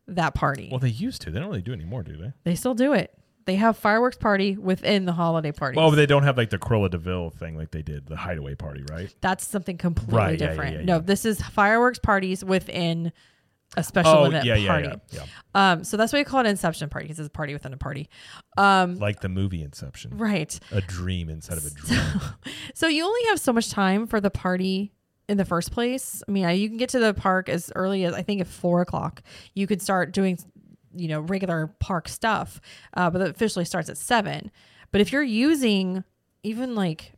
that 0.08 0.34
party 0.34 0.70
well, 0.72 0.80
they 0.80 0.88
used 0.88 1.22
to. 1.24 1.32
They 1.32 1.40
don't 1.40 1.50
really 1.50 1.62
do 1.62 1.72
it 1.72 1.76
anymore, 1.76 2.02
do 2.04 2.16
they? 2.16 2.32
they 2.46 2.56
still 2.56 2.74
do 2.74 2.94
it. 2.94 3.14
They 3.44 3.56
have 3.56 3.78
fireworks 3.78 4.18
party 4.18 4.56
within 4.58 5.06
the 5.06 5.12
holiday 5.14 5.52
party. 5.52 5.76
Well, 5.78 5.90
but 5.90 5.96
they 5.98 6.06
don't 6.06 6.24
have 6.24 6.38
like 6.38 6.50
the 6.50 6.58
Cruella 6.58 6.90
De 6.90 6.98
Vil 6.98 7.30
thing 7.30 7.58
like 7.58 7.72
they 7.72 7.82
did, 7.82 8.06
the 8.08 8.16
hideaway 8.16 8.56
party, 8.56 8.84
right? 8.90 9.14
That's 9.20 9.46
something 9.46 9.78
completely 9.78 10.18
Right, 10.18 10.40
yeah, 10.40 10.46
yeah, 10.46 10.50
different. 10.52 10.76
yeah, 10.78 10.84
no, 10.84 10.94
yeah. 10.96 11.02
this 11.02 11.26
is 11.26 11.42
fireworks 11.42 12.00
parties 12.00 12.44
within 12.44 13.12
a 13.76 13.84
special 13.84 14.12
Oh, 14.14 14.26
event 14.26 14.46
yeah, 14.46 14.56
yeah, 14.56 14.68
party. 14.70 14.88
yeah, 15.12 15.24
yeah. 15.56 15.72
Um, 15.72 15.84
so 15.84 15.98
that's 15.98 16.14
why 16.14 16.20
we 16.20 16.24
call 16.24 16.40
it 16.40 16.48
Inception 16.48 16.90
party 16.90 17.06
because 17.06 17.20
it's 17.20 17.28
a 17.28 17.32
party 17.32 17.54
within 17.54 17.74
a 17.74 17.78
party. 17.78 18.10
Um, 18.58 18.96
Like 18.96 19.20
the 19.20 19.30
movie 19.30 19.62
Inception, 19.62 20.18
right. 20.18 20.58
a 20.72 20.82
dream 20.82 21.30
instead 21.30 21.58
of 21.58 21.66
a 21.66 21.70
dream. 21.72 22.00
So 22.74 22.88
you 22.88 23.04
only 23.06 23.22
have 23.30 23.40
so 23.40 23.52
much 23.54 23.70
time 23.70 24.08
for 24.08 24.22
the 24.22 24.30
party 24.30 24.94
in 25.28 25.38
the 25.38 25.46
first 25.46 25.72
place. 25.72 26.24
I 26.28 26.32
mean, 26.32 26.46
uh, 26.46 26.50
you 26.50 26.70
can 26.70 26.78
get 26.78 26.90
to 26.90 27.00
the 27.00 27.14
park 27.14 27.50
as 27.50 27.72
early 27.76 28.06
as 28.06 28.14
I 28.14 28.22
think 28.22 28.40
at 28.40 28.48
four 28.48 28.82
o'clock. 28.82 29.22
You 29.54 29.68
could 29.68 29.82
start 29.82 30.12
doing, 30.14 30.38
you 30.96 31.08
know, 31.10 31.20
regular 31.22 31.68
park 31.80 32.08
stuff, 32.08 32.62
uh, 32.94 33.10
but 33.10 33.22
it 33.22 33.30
officially 33.30 33.66
starts 33.66 33.90
at 33.90 33.98
seven. 33.98 34.52
But 34.92 35.02
if 35.02 35.12
you're 35.12 35.24
using 35.24 36.04
even 36.44 36.76
like, 36.76 37.12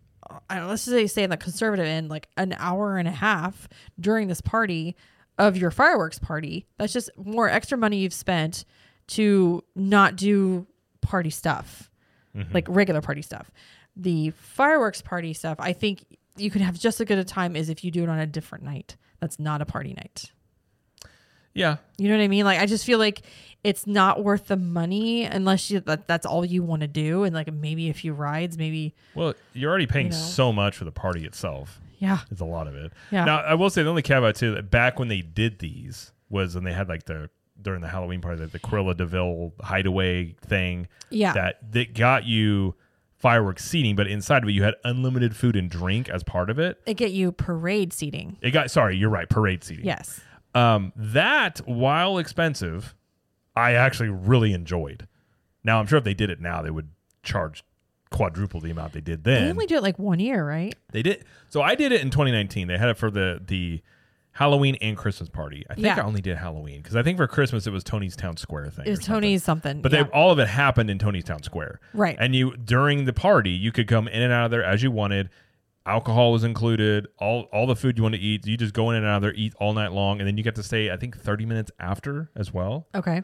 I 0.49 0.55
don't 0.55 0.63
know, 0.63 0.69
let's 0.69 0.85
just 0.85 0.95
say, 0.95 1.05
say 1.07 1.23
in 1.23 1.29
the 1.29 1.37
conservative 1.37 1.85
end, 1.85 2.09
like 2.09 2.27
an 2.37 2.55
hour 2.57 2.97
and 2.97 3.07
a 3.07 3.11
half 3.11 3.67
during 3.99 4.27
this 4.27 4.41
party 4.41 4.95
of 5.39 5.57
your 5.57 5.71
fireworks 5.71 6.19
party, 6.19 6.67
that's 6.77 6.93
just 6.93 7.09
more 7.17 7.49
extra 7.49 7.77
money 7.77 7.97
you've 7.97 8.13
spent 8.13 8.65
to 9.07 9.63
not 9.75 10.15
do 10.15 10.67
party 11.01 11.31
stuff 11.31 11.89
mm-hmm. 12.35 12.53
like 12.53 12.65
regular 12.69 13.01
party 13.01 13.21
stuff. 13.21 13.51
The 13.95 14.31
fireworks 14.31 15.01
party 15.01 15.33
stuff, 15.33 15.57
I 15.59 15.73
think 15.73 16.05
you 16.37 16.49
can 16.49 16.61
have 16.61 16.79
just 16.79 16.99
as 17.01 17.07
good 17.07 17.17
a 17.17 17.23
time 17.23 17.55
as 17.55 17.69
if 17.69 17.83
you 17.83 17.91
do 17.91 18.03
it 18.03 18.09
on 18.09 18.19
a 18.19 18.27
different 18.27 18.63
night. 18.63 18.95
That's 19.19 19.39
not 19.39 19.61
a 19.61 19.65
party 19.65 19.93
night. 19.93 20.31
Yeah. 21.53 21.77
You 21.97 22.07
know 22.09 22.17
what 22.17 22.23
I 22.23 22.27
mean? 22.27 22.45
Like 22.45 22.59
I 22.59 22.65
just 22.65 22.85
feel 22.85 22.99
like 22.99 23.23
it's 23.63 23.85
not 23.85 24.23
worth 24.23 24.47
the 24.47 24.55
money 24.55 25.25
unless 25.25 25.69
you 25.69 25.81
that, 25.81 26.07
that's 26.07 26.25
all 26.25 26.45
you 26.45 26.63
want 26.63 26.81
to 26.81 26.87
do 26.87 27.23
and 27.23 27.35
like 27.35 27.51
maybe 27.51 27.89
a 27.89 27.93
few 27.93 28.13
rides, 28.13 28.57
maybe 28.57 28.95
Well, 29.15 29.33
you're 29.53 29.69
already 29.69 29.87
paying 29.87 30.07
You 30.07 30.11
know. 30.11 30.17
so 30.17 30.53
much 30.53 30.77
for 30.77 30.85
the 30.85 30.91
party 30.91 31.25
itself. 31.25 31.81
Yeah. 31.99 32.19
It's 32.31 32.41
a 32.41 32.45
lot 32.45 32.67
of 32.67 32.75
it. 32.75 32.91
Yeah. 33.11 33.25
Now, 33.25 33.39
I 33.41 33.53
will 33.53 33.69
say 33.69 33.83
the 33.83 33.89
only 33.89 34.01
caveat 34.01 34.35
too 34.35 34.55
that 34.55 34.71
back 34.71 34.97
when 34.97 35.07
they 35.09 35.21
did 35.21 35.59
these 35.59 36.11
was 36.29 36.55
when 36.55 36.63
they 36.63 36.73
had 36.73 36.89
like 36.89 37.05
the 37.05 37.29
during 37.61 37.81
the 37.81 37.87
Halloween 37.89 38.21
party, 38.21 38.41
like 38.41 38.51
the 38.51 38.59
Cruella 38.59 38.95
De 38.95 39.05
Vil 39.05 39.53
hideaway 39.61 40.35
thing. 40.41 40.87
Yeah. 41.09 41.33
That 41.33 41.71
that 41.73 41.93
got 41.93 42.25
you 42.25 42.75
fireworks 43.17 43.65
seating, 43.65 43.95
but 43.95 44.07
inside 44.07 44.43
of 44.43 44.49
it 44.49 44.53
you 44.53 44.63
had 44.63 44.75
unlimited 44.85 45.35
food 45.35 45.55
and 45.55 45.69
drink 45.69 46.09
as 46.09 46.23
part 46.23 46.49
of 46.49 46.57
it. 46.57 46.81
It 46.85 46.95
get 46.95 47.11
you 47.11 47.31
parade 47.31 47.91
seating. 47.93 48.37
It 48.41 48.51
got 48.51 48.71
sorry, 48.71 48.95
you're 48.95 49.09
right, 49.09 49.29
parade 49.29 49.63
seating. 49.63 49.85
Yes. 49.85 50.21
Um, 50.55 50.93
that 50.95 51.59
while 51.65 52.17
expensive, 52.17 52.95
I 53.55 53.73
actually 53.73 54.09
really 54.09 54.53
enjoyed. 54.53 55.07
Now 55.63 55.79
I'm 55.79 55.85
sure 55.85 55.97
if 55.97 56.05
they 56.05 56.13
did 56.13 56.29
it 56.29 56.39
now, 56.39 56.61
they 56.61 56.71
would 56.71 56.89
charge 57.23 57.63
quadruple 58.11 58.59
the 58.59 58.71
amount 58.71 58.93
they 58.93 59.01
did 59.01 59.23
then. 59.23 59.45
They 59.45 59.49
only 59.51 59.65
do 59.65 59.75
it 59.75 59.83
like 59.83 59.99
one 59.99 60.19
year, 60.19 60.45
right? 60.47 60.75
They 60.91 61.01
did. 61.03 61.25
So 61.49 61.61
I 61.61 61.75
did 61.75 61.91
it 61.91 62.01
in 62.01 62.09
2019. 62.09 62.67
They 62.67 62.77
had 62.77 62.89
it 62.89 62.97
for 62.97 63.11
the 63.11 63.41
the 63.45 63.81
Halloween 64.31 64.75
and 64.81 64.95
Christmas 64.95 65.27
party. 65.29 65.65
I 65.69 65.73
think 65.75 65.85
Yeah. 65.85 65.97
I 65.99 66.03
only 66.03 66.21
did 66.21 66.37
Halloween 66.37 66.81
because 66.81 66.95
I 66.95 67.03
think 67.03 67.17
for 67.17 67.27
Christmas 67.27 67.67
it 67.67 67.71
was 67.71 67.83
Tony's 67.83 68.15
Town 68.15 68.37
Square 68.37 68.69
thing. 68.69 68.85
It 68.85 68.91
was 68.91 68.99
something. 68.99 69.13
Tony's 69.15 69.43
something. 69.43 69.81
But 69.81 69.91
yeah. 69.91 70.03
they 70.03 70.09
all 70.09 70.31
of 70.31 70.39
it 70.39 70.47
happened 70.47 70.89
in 70.89 70.97
Tony's 70.97 71.25
Town 71.25 71.43
Square. 71.43 71.79
Right. 71.93 72.15
And 72.19 72.35
you 72.35 72.55
during 72.57 73.05
the 73.05 73.13
party 73.13 73.51
you 73.51 73.71
could 73.71 73.87
come 73.87 74.07
in 74.07 74.21
and 74.21 74.31
out 74.31 74.45
of 74.45 74.51
there 74.51 74.63
as 74.63 74.81
you 74.83 74.91
wanted. 74.91 75.29
Alcohol 75.85 76.31
was 76.33 76.43
included. 76.43 77.07
All 77.17 77.43
all 77.51 77.65
the 77.65 77.75
food 77.75 77.97
you 77.97 78.03
want 78.03 78.13
to 78.15 78.21
eat, 78.21 78.45
you 78.45 78.57
just 78.57 78.73
go 78.73 78.91
in 78.91 78.97
and 78.97 79.05
out 79.05 79.17
of 79.17 79.21
there, 79.23 79.33
eat 79.33 79.53
all 79.59 79.73
night 79.73 79.91
long, 79.91 80.19
and 80.19 80.27
then 80.27 80.37
you 80.37 80.43
get 80.43 80.55
to 80.55 80.63
stay. 80.63 80.91
I 80.91 80.97
think 80.97 81.17
30 81.17 81.45
minutes 81.47 81.71
after 81.79 82.29
as 82.35 82.53
well. 82.53 82.87
okay. 82.93 83.23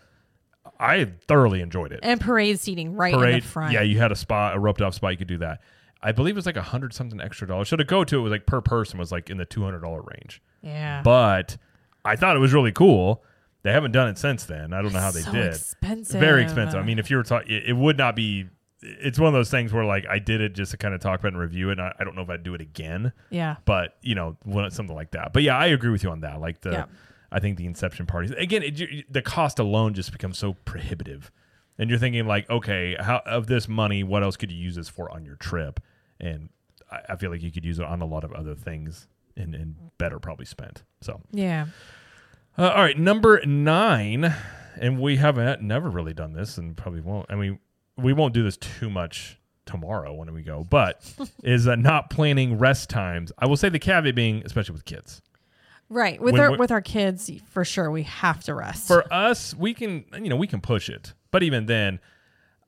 I 0.80 1.06
thoroughly 1.28 1.62
enjoyed 1.62 1.92
it. 1.92 2.00
And 2.04 2.20
parade 2.20 2.60
seating 2.60 2.96
right 2.96 3.14
in 3.14 3.20
Parade, 3.20 3.44
the 3.44 3.48
front. 3.48 3.74
yeah, 3.74 3.82
you 3.82 3.98
had 3.98 4.12
a 4.12 4.16
spot, 4.16 4.56
a 4.56 4.60
roped 4.60 4.82
off 4.82 4.94
spot. 4.94 5.12
You 5.12 5.18
could 5.18 5.28
do 5.28 5.38
that. 5.40 5.62
I 6.02 6.12
believe 6.12 6.36
it 6.36 6.38
was 6.38 6.46
like 6.46 6.58
a 6.58 6.62
hundred 6.62 6.94
something 6.94 7.20
extra 7.20 7.48
dollars. 7.48 7.70
So 7.70 7.78
to 7.78 7.84
go 7.84 8.04
to 8.04 8.18
it 8.18 8.22
was 8.22 8.32
like 8.32 8.46
per 8.46 8.62
person 8.62 9.00
was 9.00 9.12
like 9.12 9.30
in 9.30 9.38
the 9.38 9.46
two 9.46 9.64
hundred 9.64 9.82
dollar 9.82 10.02
range. 10.02 10.42
Yeah. 10.62 11.02
But 11.04 11.58
I 12.04 12.16
thought 12.16 12.36
it 12.36 12.40
was 12.40 12.54
really 12.54 12.72
cool. 12.72 13.24
They 13.64 13.72
haven't 13.72 13.94
done 13.94 14.10
it 14.10 14.20
since 14.20 14.46
then. 14.46 14.74
I 14.74 14.84
don't 14.84 14.94
know 14.94 15.00
how 15.00 15.10
they 15.10 15.22
did. 15.22 15.26
so 15.26 15.32
did. 15.32 15.48
expensive. 15.48 16.20
Very 16.20 16.44
expensive. 16.44 16.80
I 16.80 16.84
mean, 16.84 17.00
if 17.00 17.10
you 17.10 17.18
were 17.18 17.24
talking, 17.24 17.52
it, 17.52 17.70
it 17.70 17.74
would 17.74 17.98
not 17.98 18.16
be. 18.16 18.46
It's 18.82 19.18
one 19.18 19.28
of 19.28 19.34
those 19.34 19.50
things 19.50 19.74
where 19.74 19.84
like 19.84 20.06
I 20.08 20.20
did 20.20 20.42
it 20.42 20.54
just 20.54 20.70
to 20.72 20.78
kind 20.78 20.94
of 20.94 21.02
talk 21.02 21.20
about 21.20 21.30
and 21.30 21.40
review 21.40 21.70
it. 21.70 21.80
And 21.80 21.82
I, 21.82 21.96
I 22.00 22.04
don't 22.04 22.16
know 22.16 22.22
if 22.22 22.30
I'd 22.30 22.44
do 22.44 22.54
it 22.54 22.62
again, 22.62 23.12
yeah. 23.32 23.56
but 23.66 23.98
you 24.02 24.14
know, 24.14 24.38
when 24.44 24.66
it's 24.66 24.76
something 24.76 24.96
like 24.96 25.12
that. 25.12 25.34
But 25.34 25.42
yeah, 25.42 25.58
I 25.58 25.68
agree 25.68 25.90
with 25.90 26.04
you 26.04 26.12
on 26.12 26.22
that. 26.22 26.40
Like 26.40 26.62
the, 26.62 26.72
Yeah. 26.72 26.86
I 27.36 27.40
think 27.40 27.58
the 27.58 27.66
Inception 27.66 28.06
parties 28.06 28.32
again, 28.32 28.64
it, 28.64 29.12
the 29.12 29.22
cost 29.22 29.60
alone 29.60 29.94
just 29.94 30.14
becomes 30.14 30.38
so 30.38 30.54
prohibitive, 30.54 31.32
and 31.78 31.90
you're 31.90 32.00
thinking 32.00 32.26
like, 32.26 32.50
okay, 32.50 32.96
how 32.98 33.22
of 33.26 33.48
this 33.48 33.68
money, 33.68 34.04
what 34.04 34.24
else 34.24 34.38
could 34.38 34.52
you 34.52 34.58
use 34.58 34.76
this 34.76 34.88
for 34.88 35.12
on 35.12 35.26
your 35.26 35.36
trip? 35.36 35.82
And 36.18 36.48
I, 36.90 37.02
I 37.10 37.16
feel 37.18 37.32
like 37.32 37.44
you 37.44 37.52
could 37.52 37.66
use 37.66 37.78
it 37.78 37.84
on 37.86 38.02
a 38.02 38.06
lot 38.06 38.24
of 38.24 38.32
other 38.32 38.56
things 38.56 39.10
and, 39.36 39.54
and 39.54 39.76
better 39.98 40.18
probably 40.18 40.46
spent. 40.46 40.84
So. 41.02 41.20
Yeah. 41.32 41.66
Uh, 42.58 42.70
all 42.70 42.84
right, 42.84 42.98
number 42.98 43.46
nine, 43.46 44.34
and 44.80 45.02
we 45.02 45.18
haven't 45.18 45.62
never 45.62 45.90
really 45.90 46.14
done 46.14 46.32
this, 46.32 46.58
and 46.58 46.78
probably 46.78 47.02
won't. 47.02 47.26
I 47.30 47.36
mean, 47.36 47.60
we 47.98 48.14
won't 48.14 48.34
do 48.34 48.44
this 48.44 48.56
too 48.56 48.90
much 48.90 49.38
tomorrow 49.66 50.14
when 50.14 50.32
we 50.34 50.42
go, 50.42 50.64
but 50.64 51.02
is 51.44 51.68
uh, 51.68 51.76
not 51.76 52.10
planning 52.10 52.58
rest 52.58 52.90
times. 52.90 53.34
I 53.38 53.46
will 53.46 53.58
say 53.58 53.68
the 53.68 53.78
caveat 53.78 54.16
being, 54.16 54.42
especially 54.46 54.72
with 54.72 54.86
kids. 54.86 55.22
Right. 55.90 56.20
With 56.22 56.34
When 56.34 56.42
our 56.42 56.58
with 56.58 56.72
our 56.72 56.82
kids, 56.82 57.30
for 57.50 57.64
sure, 57.64 57.92
we 57.92 58.04
have 58.04 58.44
to 58.46 58.56
rest. 58.56 58.88
For 58.88 59.12
us, 59.14 59.54
we 59.56 59.74
can, 59.74 60.06
you 60.14 60.30
know, 60.30 60.36
we 60.36 60.48
can 60.48 60.62
push 60.62 60.90
it, 60.90 61.14
but 61.32 61.44
even 61.44 61.68
then, 61.68 62.00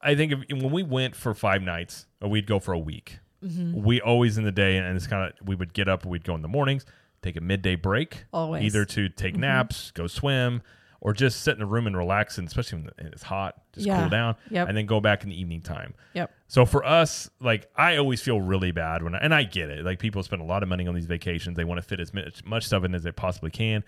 I 0.01 0.13
think 0.15 0.31
if, 0.33 0.39
when 0.61 0.71
we 0.71 0.83
went 0.83 1.15
for 1.15 1.33
five 1.33 1.61
nights, 1.63 2.05
or 2.21 2.29
we'd 2.29 2.47
go 2.47 2.59
for 2.59 2.73
a 2.73 2.79
week, 2.79 3.19
Mm-hmm. 3.43 3.83
we 3.83 4.01
always 4.01 4.39
in 4.39 4.45
the 4.45 4.51
day, 4.51 4.77
and 4.77 4.95
it's 4.97 5.05
kind 5.05 5.31
of 5.31 5.47
we 5.47 5.53
would 5.55 5.71
get 5.73 5.87
up, 5.87 6.05
we'd 6.05 6.23
go 6.23 6.33
in 6.33 6.41
the 6.41 6.47
mornings, 6.47 6.85
take 7.21 7.35
a 7.37 7.41
midday 7.41 7.75
break, 7.75 8.25
Always. 8.33 8.63
either 8.63 8.83
to 8.85 9.09
take 9.09 9.33
Mm-hmm. 9.33 9.41
naps, 9.41 9.91
go 9.91 10.07
swim, 10.07 10.61
or 11.01 11.13
just 11.13 11.41
sit 11.41 11.55
in 11.55 11.61
a 11.61 11.65
room 11.65 11.87
and 11.87 11.95
relax, 11.95 12.37
and 12.37 12.47
especially 12.47 12.79
when 12.79 12.91
it's 13.07 13.23
hot, 13.23 13.61
just 13.73 13.85
Yeah. 13.85 13.99
cool 14.01 14.09
down, 14.09 14.35
Yep. 14.49 14.67
and 14.69 14.77
then 14.77 14.85
go 14.85 14.99
back 14.99 15.23
in 15.23 15.29
the 15.29 15.39
evening 15.39 15.61
time. 15.61 15.93
Yep. 16.13 16.31
So 16.47 16.65
for 16.65 16.83
us, 16.85 17.29
like 17.39 17.69
I 17.75 17.97
always 17.97 18.21
feel 18.21 18.41
really 18.41 18.71
bad 18.71 19.03
when, 19.03 19.13
I, 19.15 19.19
and 19.19 19.33
I 19.33 19.43
get 19.43 19.69
it. 19.69 19.85
Like 19.85 19.99
people 19.99 20.23
spend 20.23 20.41
a 20.41 20.45
lot 20.45 20.63
of 20.63 20.69
money 20.69 20.87
on 20.87 20.95
these 20.95 21.05
vacations, 21.05 21.55
they 21.57 21.63
want 21.65 21.77
to 21.77 21.81
fit 21.87 21.99
as 21.99 22.13
much, 22.13 22.43
much 22.45 22.65
stuff 22.65 22.83
in 22.83 22.95
as 22.95 23.03
they 23.03 23.11
possibly 23.11 23.51
can. 23.51 23.83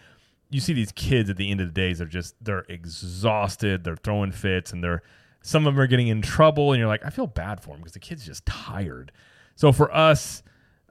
You 0.51 0.59
see 0.59 0.73
these 0.73 0.91
kids 0.91 1.29
at 1.29 1.37
the 1.37 1.49
end 1.51 1.61
of 1.61 1.67
the 1.67 1.73
days, 1.73 1.99
they're 1.99 2.07
just 2.07 2.35
they're 2.43 2.65
exhausted, 2.69 3.83
they're 3.83 3.95
throwing 3.97 4.31
fits, 4.31 4.71
and 4.71 4.83
they're 4.83 5.01
some 5.41 5.65
of 5.65 5.73
them 5.73 5.81
are 5.81 5.87
getting 5.87 6.07
in 6.09 6.21
trouble, 6.21 6.73
and 6.73 6.79
you're 6.79 6.87
like, 6.87 7.05
I 7.05 7.09
feel 7.09 7.27
bad 7.27 7.61
for 7.61 7.69
them 7.69 7.79
because 7.79 7.93
the 7.93 7.99
kid's 7.99 8.25
just 8.25 8.45
tired. 8.45 9.11
So 9.55 9.71
for 9.71 9.93
us, 9.93 10.43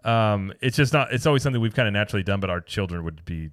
um, 0.04 0.52
it's 0.60 0.76
just 0.76 0.92
not. 0.92 1.12
It's 1.12 1.26
always 1.26 1.42
something 1.42 1.60
we've 1.60 1.74
kind 1.74 1.86
of 1.88 1.92
naturally 1.92 2.22
done, 2.22 2.40
but 2.40 2.50
our 2.50 2.60
children 2.60 3.04
would 3.04 3.24
be 3.24 3.50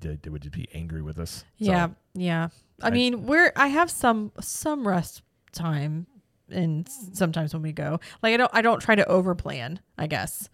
they, 0.00 0.08
they, 0.10 0.18
they 0.22 0.30
would 0.30 0.42
just 0.42 0.54
be 0.54 0.68
angry 0.74 1.02
with 1.02 1.18
us. 1.18 1.44
So, 1.60 1.70
Yeah. 1.70 1.88
Yeah. 2.14 2.48
I, 2.82 2.88
I- 2.88 2.90
mean, 2.90 3.26
we're 3.26 3.52
I 3.56 3.68
have 3.68 3.90
some 3.90 4.32
some 4.40 4.86
rest 4.86 5.22
time 5.52 6.06
and 6.50 6.88
sometimes 7.12 7.52
when 7.54 7.62
we 7.62 7.72
go. 7.72 8.00
Like 8.22 8.34
I 8.34 8.36
don't 8.36 8.50
I 8.54 8.62
don't 8.62 8.80
try 8.80 8.94
to 8.94 9.04
overplan, 9.04 9.78
I 9.98 10.06
guess. 10.06 10.48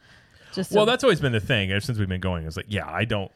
Just 0.52 0.72
Well, 0.72 0.84
so- 0.86 0.90
that's 0.90 1.04
always 1.04 1.20
been 1.20 1.32
the 1.32 1.40
thing 1.40 1.70
ever 1.70 1.80
since 1.80 1.98
we've 1.98 2.08
been 2.08 2.20
going. 2.20 2.46
It's 2.46 2.56
like, 2.56 2.66
yeah, 2.68 2.88
I 2.90 3.04
don't. 3.04 3.30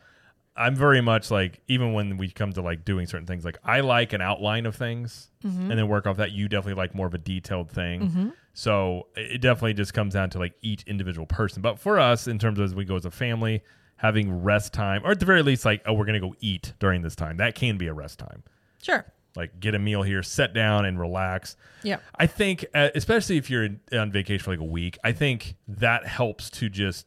I'm 0.56 0.74
very 0.74 1.00
much 1.00 1.30
like 1.30 1.60
even 1.68 1.92
when 1.94 2.16
we 2.18 2.28
come 2.28 2.52
to 2.52 2.60
like 2.60 2.84
doing 2.84 3.06
certain 3.06 3.26
things, 3.26 3.44
like 3.44 3.56
I 3.64 3.80
like 3.80 4.12
an 4.12 4.20
outline 4.20 4.66
of 4.66 4.74
things 4.76 5.28
Mm-hmm. 5.44 5.70
and 5.70 5.78
then 5.78 5.88
work 5.88 6.06
off 6.06 6.18
that. 6.18 6.32
You 6.32 6.48
definitely 6.48 6.74
like 6.74 6.94
more 6.94 7.06
of 7.06 7.14
a 7.14 7.18
detailed 7.18 7.70
thing. 7.70 8.32
So 8.52 9.06
it 9.16 9.36
it 9.36 9.40
definitely 9.40 9.72
just 9.74 9.94
comes 9.94 10.12
down 10.12 10.28
to 10.30 10.38
like 10.38 10.52
each 10.60 10.82
individual 10.82 11.26
person. 11.26 11.62
But 11.62 11.78
for 11.78 11.98
us, 11.98 12.26
in 12.26 12.38
terms 12.38 12.58
of 12.58 12.64
as 12.66 12.74
we 12.74 12.84
go 12.84 12.96
as 12.96 13.06
a 13.06 13.10
family, 13.10 13.62
having 14.00 14.42
rest 14.42 14.72
time, 14.72 15.02
or 15.04 15.10
at 15.10 15.20
the 15.20 15.26
very 15.26 15.42
least, 15.42 15.64
like 15.66 15.82
oh, 15.84 15.92
we're 15.92 16.06
gonna 16.06 16.20
go 16.20 16.34
eat 16.40 16.72
during 16.78 17.02
this 17.02 17.14
time. 17.14 17.36
That 17.36 17.54
can 17.54 17.76
be 17.76 17.86
a 17.86 17.92
rest 17.92 18.18
time. 18.18 18.42
Sure. 18.82 19.04
Like 19.36 19.60
get 19.60 19.74
a 19.74 19.78
meal 19.78 20.02
here, 20.02 20.22
sit 20.22 20.54
down 20.54 20.86
and 20.86 20.98
relax. 20.98 21.56
Yeah. 21.82 21.98
I 22.16 22.26
think, 22.26 22.64
uh, 22.74 22.88
especially 22.94 23.36
if 23.36 23.48
you're 23.50 23.64
in- 23.64 23.80
on 23.92 24.10
vacation 24.10 24.42
for 24.42 24.50
like 24.52 24.60
a 24.60 24.64
week, 24.64 24.98
I 25.04 25.12
think 25.12 25.54
that 25.68 26.06
helps 26.06 26.48
to 26.50 26.68
just 26.68 27.06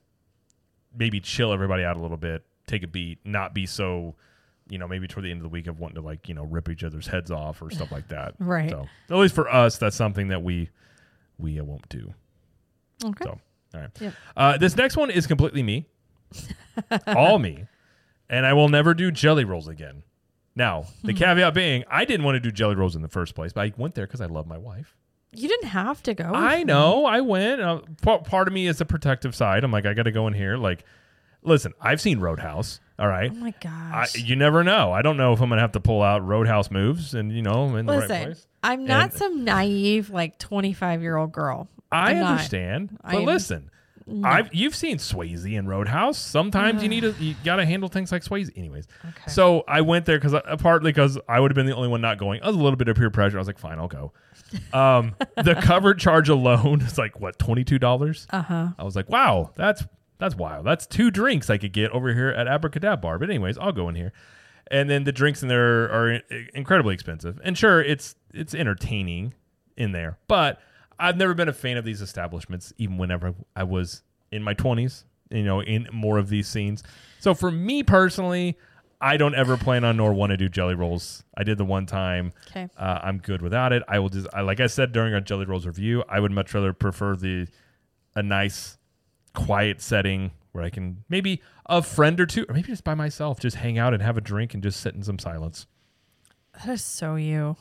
maybe 0.96 1.20
chill 1.20 1.52
everybody 1.52 1.84
out 1.84 1.98
a 1.98 2.00
little 2.00 2.16
bit, 2.18 2.46
take 2.68 2.84
a 2.84 2.88
beat, 2.88 3.18
not 3.26 3.54
be 3.54 3.66
so, 3.66 4.16
you 4.70 4.78
know, 4.78 4.88
maybe 4.88 5.08
toward 5.08 5.26
the 5.26 5.32
end 5.32 5.40
of 5.40 5.44
the 5.44 5.50
week 5.50 5.68
of 5.68 5.80
wanting 5.80 5.96
to 5.96 6.02
like, 6.02 6.30
you 6.30 6.36
know, 6.36 6.44
rip 6.46 6.70
each 6.70 6.84
other's 6.84 7.08
heads 7.08 7.32
off 7.32 7.62
or 7.62 7.70
stuff 7.72 7.92
like 7.92 8.08
that. 8.10 8.36
Right. 8.40 8.70
So 8.70 8.88
at 9.10 9.18
least 9.18 9.36
for 9.36 9.50
us, 9.50 9.78
that's 9.78 9.96
something 9.96 10.28
that 10.30 10.44
we 10.44 10.70
we 11.40 11.60
uh, 11.60 11.64
won't 11.64 11.90
do. 11.90 12.14
Okay. 13.04 13.26
So 13.26 13.40
all 13.74 13.82
right. 13.82 13.90
Yep. 14.00 14.14
Uh, 14.38 14.58
this 14.58 14.78
next 14.78 14.96
one 14.96 15.10
is 15.10 15.26
completely 15.28 15.64
me, 15.64 15.88
all 17.08 17.40
me, 17.40 17.66
and 18.30 18.46
I 18.46 18.54
will 18.54 18.70
never 18.70 18.94
do 18.94 19.12
Jellyrolls 19.12 19.68
again. 19.68 20.04
Now, 20.56 20.86
the 21.04 21.14
caveat 21.14 21.54
being, 21.56 21.84
I 21.90 22.06
didn't 22.06 22.26
want 22.26 22.36
to 22.36 22.40
do 22.40 22.52
Jellyrolls 22.52 22.96
in 22.96 23.02
the 23.02 23.08
first 23.08 23.34
place, 23.34 23.54
but 23.54 23.62
I 23.62 23.74
went 23.76 23.96
there 23.96 24.06
because 24.06 24.22
I 24.22 24.28
love 24.28 24.46
my 24.46 24.58
wife. 24.58 24.96
You 25.36 25.48
didn't 25.48 25.70
have 25.70 26.04
to 26.04 26.14
go. 26.14 26.26
I 26.26 26.62
know. 26.62 27.06
I 27.06 27.22
went. 27.22 27.60
Uh, 27.60 27.80
p- 28.04 28.18
part 28.20 28.48
of 28.48 28.54
me 28.54 28.68
is 28.68 28.78
the 28.78 28.86
protective 28.86 29.36
side. 29.36 29.64
I'm 29.64 29.72
like, 29.72 29.88
I 29.88 29.96
got 29.96 30.04
to 30.04 30.12
go 30.12 30.28
in 30.28 30.34
here. 30.34 30.58
Like, 30.58 30.86
listen, 31.42 31.74
I've 31.82 32.00
seen 32.00 32.20
Roadhouse. 32.20 32.80
All 33.00 33.08
right. 33.08 33.32
Oh 33.34 33.38
my 33.40 33.48
I, 33.48 33.54
gosh. 33.64 34.16
you 34.16 34.36
never 34.36 34.64
know. 34.64 34.92
I 34.92 35.02
don't 35.02 35.18
know 35.18 35.34
if 35.34 35.42
I'm 35.42 35.50
gonna 35.50 35.62
have 35.62 35.72
to 35.72 35.80
pull 35.80 36.04
out 36.04 36.24
Roadhouse 36.24 36.70
moves 36.70 37.16
and 37.16 37.32
you 37.32 37.42
know 37.42 37.76
in 37.76 37.88
the 37.88 37.94
right 37.94 38.02
Listen, 38.08 38.24
place. 38.26 38.48
I'm 38.62 38.86
not 38.86 39.06
And- 39.06 39.14
some 39.14 39.44
naive 39.44 40.12
like 40.12 40.38
25 40.38 41.02
year 41.02 41.18
old 41.18 41.32
girl. 41.32 41.68
I 41.92 42.12
I'm 42.12 42.20
not. 42.20 42.32
understand, 42.34 42.96
I 43.04 43.14
but 43.14 43.20
am- 43.22 43.26
listen, 43.26 43.72
I've 44.24 44.54
you've 44.54 44.76
seen 44.76 44.98
Swayze 44.98 45.52
in 45.54 45.68
Roadhouse. 45.68 46.18
Sometimes 46.18 46.84
you 46.84 46.90
need 46.90 47.02
to 47.02 47.12
you 47.20 47.36
got 47.46 47.56
to 47.58 47.66
handle 47.66 47.88
things 47.90 48.12
like 48.12 48.24
Swayze. 48.24 48.52
Anyways, 48.58 48.88
Okay. 49.06 49.32
so 49.32 49.64
I 49.68 49.82
went 49.82 50.06
there 50.06 50.18
because 50.18 50.34
uh, 50.34 50.58
partly 50.60 50.92
because 50.92 51.18
I 51.30 51.40
would 51.40 51.52
have 51.52 51.56
been 51.56 51.66
the 51.66 51.76
only 51.76 51.88
one 51.88 52.02
not 52.02 52.18
going. 52.18 52.42
I 52.44 52.48
was 52.48 52.56
a 52.56 52.60
little 52.60 52.76
bit 52.78 52.88
of 52.90 52.98
peer 52.98 53.10
pressure. 53.10 53.38
I 53.38 53.40
was 53.40 53.48
like, 53.48 53.60
fine, 53.60 53.80
I'll 53.80 53.88
go. 53.88 54.12
Um, 54.74 55.16
the 55.36 55.56
cover 55.62 55.94
charge 55.96 56.30
alone 56.30 56.82
is 56.82 56.98
like 56.98 57.20
what 57.20 57.40
twenty 57.40 57.64
two 57.64 57.80
dollars. 57.80 58.28
Uh 58.30 58.42
huh. 58.44 58.68
I 58.78 58.84
was 58.84 58.96
like, 58.96 59.10
wow, 59.10 59.52
that's 59.56 59.84
that's 60.20 60.36
wild. 60.36 60.66
That's 60.66 60.86
two 60.86 61.10
drinks 61.10 61.50
I 61.50 61.58
could 61.58 61.74
get 61.74 61.90
over 61.92 62.14
here 62.14 62.30
at 62.30 62.48
Abracadabra 62.48 62.98
Bar. 62.98 63.20
But 63.20 63.30
anyways, 63.30 63.58
I'll 63.58 63.72
go 63.72 63.90
in 63.90 63.96
here. 63.96 64.14
And 64.70 64.90
then 64.90 65.04
the 65.06 65.12
drinks 65.12 65.42
in 65.42 65.50
there 65.50 65.86
are 65.92 66.14
i- 66.32 66.48
incredibly 66.54 66.94
expensive. 66.94 67.40
And 67.44 67.58
sure, 67.58 67.82
it's 67.82 68.16
it's 68.34 68.54
entertaining 68.54 69.34
in 69.76 69.92
there, 69.92 70.18
but 70.28 70.62
I've 71.04 71.18
never 71.18 71.34
been 71.34 71.50
a 71.50 71.54
fan 71.54 71.78
of 71.78 71.86
these 71.86 72.02
establishments, 72.02 72.74
even 72.78 72.98
whenever 72.98 73.36
I 73.56 73.64
was 73.64 74.02
in 74.32 74.42
my 74.42 74.54
twenties. 74.54 75.06
You 75.32 75.42
know, 75.42 75.64
in 75.64 75.88
more 75.92 76.20
of 76.20 76.30
these 76.30 76.48
scenes. 76.48 76.84
So 77.20 77.34
for 77.34 77.50
me 77.50 77.82
personally, 77.82 78.56
I 79.02 79.18
don't 79.18 79.34
ever 79.34 79.58
plan 79.58 79.84
on 79.84 79.98
nor 79.98 80.14
want 80.14 80.30
to 80.30 80.38
do 80.38 80.48
Jellyrolls. 80.48 81.24
I 81.36 81.44
did 81.44 81.58
the 81.58 81.66
one 81.66 81.88
time. 81.88 82.34
Okay. 82.50 82.70
Uh, 82.78 83.00
I'm 83.02 83.18
good 83.18 83.42
without 83.42 83.74
it. 83.74 83.82
I 83.88 83.98
will 83.98 84.10
just, 84.10 84.28
I, 84.32 84.42
like 84.42 84.60
I 84.60 84.68
said 84.68 84.92
during 84.92 85.12
our 85.16 85.22
Jellyrolls 85.22 85.66
review, 85.66 86.04
I 86.08 86.20
would 86.20 86.32
much 86.32 86.54
rather 86.54 86.72
prefer 86.72 87.16
the 87.16 87.48
a 88.16 88.22
nice, 88.22 88.78
quiet 89.34 89.82
setting 89.82 90.30
where 90.52 90.64
I 90.64 90.70
can 90.70 91.04
maybe 91.10 91.42
a 91.66 91.82
friend 91.82 92.20
or 92.20 92.28
two, 92.28 92.46
or 92.48 92.54
maybe 92.54 92.68
just 92.68 92.84
by 92.84 92.94
myself, 92.94 93.40
just 93.40 93.56
hang 93.56 93.80
out 93.80 93.96
and 93.96 94.04
have 94.04 94.18
a 94.18 94.22
drink 94.22 94.54
and 94.54 94.62
just 94.62 94.82
sit 94.82 94.94
in 94.94 95.02
some 95.02 95.18
silence. 95.18 95.66
That 96.54 96.74
is 96.74 96.84
so 96.84 97.16
you. 97.16 97.56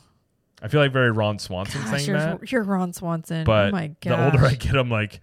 I 0.63 0.69
feel 0.69 0.79
like 0.79 0.93
very 0.93 1.11
Ron 1.11 1.39
Swanson 1.39 1.81
Gosh, 1.81 1.89
saying 1.91 2.07
you're, 2.07 2.17
that, 2.17 2.51
you're 2.51 2.63
Ron 2.63 2.93
Swanson. 2.93 3.43
but 3.43 3.67
oh 3.67 3.71
my 3.71 3.87
gosh. 4.01 4.17
the 4.17 4.25
older 4.25 4.45
I 4.45 4.53
get, 4.53 4.75
I'm 4.77 4.89
like, 4.89 5.19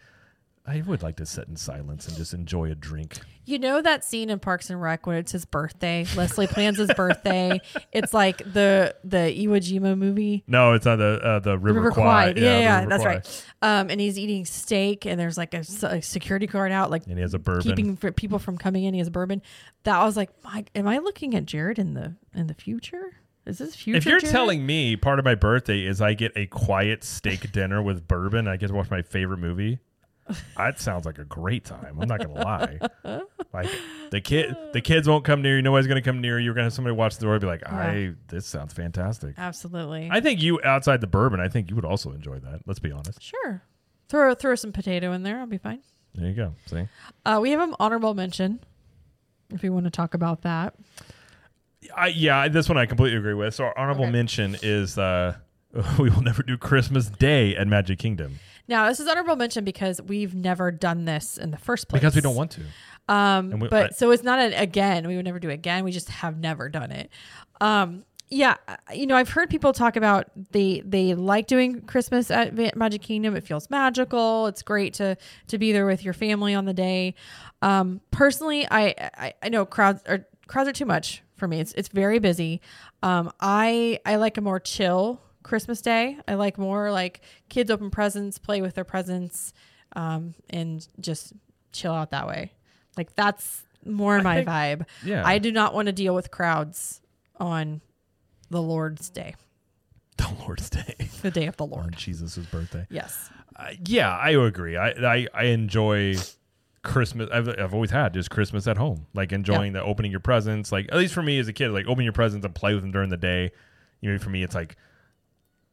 I 0.66 0.82
would 0.82 1.03
like 1.03 1.16
to 1.16 1.26
sit 1.26 1.49
in 1.49 1.57
silence 1.57 2.07
and 2.07 2.16
just 2.16 2.34
enjoy 2.34 2.70
a 2.70 2.74
drink. 2.74 3.18
You 3.47 3.59
know 3.59 3.80
that 3.80 4.05
scene 4.05 4.28
in 4.28 4.38
Parks 4.38 4.68
and 4.68 4.80
Rec 4.80 5.07
when 5.07 5.16
it's 5.16 5.32
his 5.32 5.47
birthday? 5.47 6.07
Leslie 6.14 6.47
plans 6.47 6.76
his 6.78 6.93
birthday. 6.95 7.61
It's 7.93 8.14
like 8.14 8.38
the 8.38 8.95
the 9.03 9.16
Iwo 9.16 9.57
Jima 9.57 9.99
movie. 9.99 10.45
No, 10.47 10.74
it's 10.74 10.86
on 10.86 10.99
the 10.99 11.18
uh, 11.20 11.38
the 11.41 11.59
River, 11.59 11.80
River 11.80 11.91
Kwai. 11.93 12.34
Yeah, 12.36 12.61
yeah, 12.61 12.76
River 12.78 12.88
that's 12.91 13.03
Kwai. 13.03 13.14
right. 13.14 13.45
Um, 13.62 13.91
and 13.91 14.01
he's 14.01 14.16
eating 14.18 14.45
steak, 14.45 15.07
and 15.07 15.18
there's 15.18 15.36
like 15.36 15.55
a 15.55 15.64
security 16.03 16.47
guard 16.47 16.70
out, 16.70 16.91
like 16.91 17.05
And 17.07 17.14
he 17.16 17.22
has 17.22 17.34
a 17.34 17.38
bourbon. 17.41 17.62
keeping 17.62 17.97
for 17.97 18.12
people 18.12 18.38
from 18.38 18.59
coming 18.59 18.84
in. 18.84 18.95
He 18.95 18.99
has 18.99 19.09
a 19.09 19.11
bourbon. 19.11 19.43
That 19.82 20.01
was 20.05 20.16
like, 20.16 20.30
my, 20.45 20.64
am 20.76 20.86
I 20.86 20.99
looking 20.99 21.34
at 21.34 21.47
Jared 21.47 21.78
in 21.80 21.95
the 21.95 22.14
in 22.32 22.47
the 22.47 22.55
future? 22.55 23.14
Is 23.51 23.59
this 23.59 23.74
future? 23.76 23.98
if 23.98 24.07
you're 24.07 24.20
Jared? 24.20 24.32
telling 24.32 24.64
me 24.64 24.96
part 24.96 25.18
of 25.18 25.24
my 25.24 25.34
birthday 25.34 25.80
is 25.84 26.01
I 26.01 26.14
get 26.14 26.32
a 26.36 26.46
quiet 26.46 27.05
steak 27.05 27.53
dinner 27.53 27.82
with 27.82 28.07
bourbon, 28.09 28.48
I 28.48 28.57
get 28.57 28.68
to 28.68 28.74
watch 28.74 28.90
my 28.90 29.03
favorite 29.03 29.38
movie. 29.38 29.78
That 30.57 30.78
sounds 30.78 31.07
like 31.07 31.18
a 31.18 31.24
great 31.24 31.64
time. 31.64 31.98
I'm 32.01 32.07
not 32.09 32.20
gonna 32.20 32.34
lie. 32.34 32.78
Like 33.53 33.68
the 34.12 34.20
kid, 34.20 34.57
the 34.72 34.80
kids 34.80 35.09
won't 35.09 35.24
come 35.24 35.42
near 35.42 35.57
you. 35.57 35.62
Nobody's 35.62 35.88
gonna 35.88 36.01
come 36.03 36.20
near 36.20 36.38
you. 36.38 36.44
You're 36.44 36.55
gonna 36.55 36.66
have 36.66 36.72
somebody 36.72 36.94
watch 36.94 37.16
the 37.16 37.22
door 37.24 37.32
and 37.34 37.40
be 37.40 37.48
like, 37.48 37.66
"I, 37.68 38.12
this 38.28 38.46
sounds 38.46 38.72
fantastic." 38.72 39.34
absolutely, 39.38 40.09
I 40.12 40.20
think 40.20 40.40
you 40.40 40.61
outside 40.62 41.01
the 41.01 41.09
bourbon. 41.09 41.40
I 41.40 41.48
think 41.48 41.68
you 41.68 41.74
would 41.74 41.84
also 41.84 42.12
enjoy 42.12 42.38
that. 42.38 42.61
Let's 42.64 42.78
be 42.78 42.92
honest. 42.92 43.20
sure, 43.20 43.64
throw 44.09 44.32
throw 44.36 44.55
some 44.55 44.70
potato 44.70 45.11
in 45.11 45.24
there. 45.24 45.40
I'll 45.40 45.46
be 45.46 45.59
fine. 45.59 45.80
There 46.14 46.28
you 46.28 46.34
go. 46.34 46.55
See, 46.66 46.86
Uh, 47.26 47.40
we 47.42 47.51
have 47.51 47.61
an 47.61 47.74
honorable 47.80 48.14
mention. 48.14 48.61
If 49.53 49.62
we 49.62 49.68
want 49.68 49.86
to 49.86 49.90
talk 49.90 50.14
about 50.14 50.42
that, 50.42 50.74
I, 51.97 52.09
yeah, 52.09 52.49
this 52.49 52.68
one 52.68 52.78
I 52.78 52.86
completely 52.86 53.18
agree 53.18 53.34
with. 53.34 53.55
So 53.55 53.64
our 53.64 53.78
honorable 53.78 54.05
Okay. 54.05 54.12
mention 54.12 54.57
is 54.62 54.97
uh, 54.99 55.36
we 55.99 56.11
will 56.11 56.22
never 56.22 56.43
do 56.43 56.57
Christmas 56.59 57.07
Day 57.09 57.55
at 57.57 57.66
Magic 57.68 57.99
Kingdom 57.99 58.38
now 58.68 58.88
this 58.88 59.01
is 59.01 59.09
honorable 59.09 59.34
mention 59.34 59.64
because 59.64 60.01
we've 60.01 60.32
never 60.32 60.70
done 60.70 61.05
this 61.05 61.36
in 61.36 61.51
the 61.51 61.57
first 61.59 61.88
place 61.88 62.01
because 62.01 62.14
we 62.14 62.20
don't 62.20 62.36
want 62.36 62.53
to. 62.53 62.61
Um, 63.12 63.59
we- 63.59 63.66
but 63.66 63.86
I- 63.86 63.88
so 63.95 64.12
it's 64.12 64.22
not 64.22 64.38
an 64.38 64.53
again. 64.53 65.09
We 65.09 65.16
would 65.16 65.24
never 65.24 65.41
do 65.41 65.51
it 65.51 65.55
again. 65.55 65.82
We 65.82 65.91
just 65.91 66.09
have 66.09 66.38
never 66.38 66.68
done 66.68 66.93
it. 66.93 67.11
Um, 67.61 68.05
yeah, 68.28 68.55
uh, 68.68 68.76
you 68.95 69.09
know, 69.09 69.16
I've 69.16 69.30
heard 69.30 69.51
people 69.51 69.72
talk 69.72 69.97
about 69.97 70.30
they 70.53 70.82
they 70.86 71.14
like 71.16 71.49
doing 71.49 71.80
Christmas 71.80 72.30
at 72.30 72.55
Magic 72.76 73.03
Kingdom. 73.03 73.34
It 73.34 73.43
feels 73.43 73.68
magical. 73.70 74.47
It's 74.47 74.62
great 74.62 74.95
to 74.95 75.16
to 75.49 75.59
be 75.59 75.72
there 75.72 75.84
with 75.86 76.05
your 76.05 76.14
family 76.14 76.55
on 76.55 76.64
the 76.64 76.74
day. 76.74 77.16
Um, 77.62 78.01
personally, 78.12 78.68
I, 78.70 78.95
I 79.18 79.34
I 79.43 79.49
know 79.49 79.66
crowds 79.66 80.01
are 80.07 80.26
crowds 80.47 80.68
are 80.68 80.72
too 80.72 80.86
much 80.86 81.24
for 81.41 81.49
me. 81.49 81.59
It's 81.59 81.72
it's 81.72 81.88
very 81.88 82.20
busy. 82.20 82.61
Um, 83.03 83.32
I 83.41 83.99
I 84.07 84.16
like 84.16 84.36
a 84.36 84.41
more 84.41 84.61
chill 84.61 85.20
Christmas 85.43 85.80
day. 85.80 86.18
I 86.28 86.34
like 86.34 86.57
more 86.59 86.93
like 86.93 87.22
kids 87.49 87.70
open 87.72 87.91
presents, 87.91 88.38
play 88.38 88.61
with 88.62 88.76
their 88.76 88.84
presents, 88.84 89.53
um, 89.97 90.34
and 90.51 90.86
just 91.01 91.32
chill 91.72 91.93
out 91.93 92.11
that 92.12 92.28
way. 92.28 92.53
Like 92.97 93.16
that's 93.16 93.64
more 93.84 94.20
my 94.22 94.36
think- 94.45 94.49
vibe. 94.49 94.86
Yeah, 95.05 95.26
I 95.26 95.38
do 95.38 95.51
not 95.51 95.74
want 95.74 95.86
to 95.86 95.93
deal 95.93 96.14
with 96.14 96.30
crowds 96.30 97.01
on 97.41 97.80
the 98.51 98.61
Lord's 98.62 99.09
day, 99.11 99.34
the 100.18 100.30
Lord's 100.41 100.70
Day 100.70 100.95
the 101.22 101.30
day 101.30 101.47
of 101.47 101.57
the 101.57 101.64
on 101.64 101.70
Lord. 101.70 101.97
Jesus' 101.97 102.36
birthday. 102.36 102.86
Yes. 102.91 103.30
Uh, 103.57 103.70
yeah, 103.86 104.16
I 104.16 104.30
agree. 104.30 104.76
I, 104.76 104.91
I 104.91 105.26
I 105.34 105.45
enjoy 105.45 106.14
Christmas. 106.83 107.28
I've 107.33 107.49
I've 107.49 107.74
always 107.74 107.91
had 107.91 108.14
just 108.14 108.31
Christmas 108.31 108.66
at 108.66 108.76
home, 108.78 109.07
like 109.14 109.33
enjoying 109.33 109.72
the 109.74 109.83
opening 109.83 110.11
your 110.11 110.20
presents. 110.20 110.72
Like 110.72 110.87
at 110.91 110.97
least 110.99 111.12
for 111.14 111.22
me 111.22 111.39
as 111.39 111.49
a 111.49 111.53
kid, 111.53 111.70
like 111.70 111.87
open 111.87 112.05
your 112.05 112.12
presents 112.12 112.45
and 112.45 112.55
play 112.55 112.74
with 112.74 112.83
them 112.83 112.91
during 112.93 113.11
the 113.11 113.16
day. 113.16 113.51
You 114.01 114.12
know, 114.12 114.18
for 114.18 114.31
me, 114.31 114.43
it's 114.43 114.55
like 114.55 114.76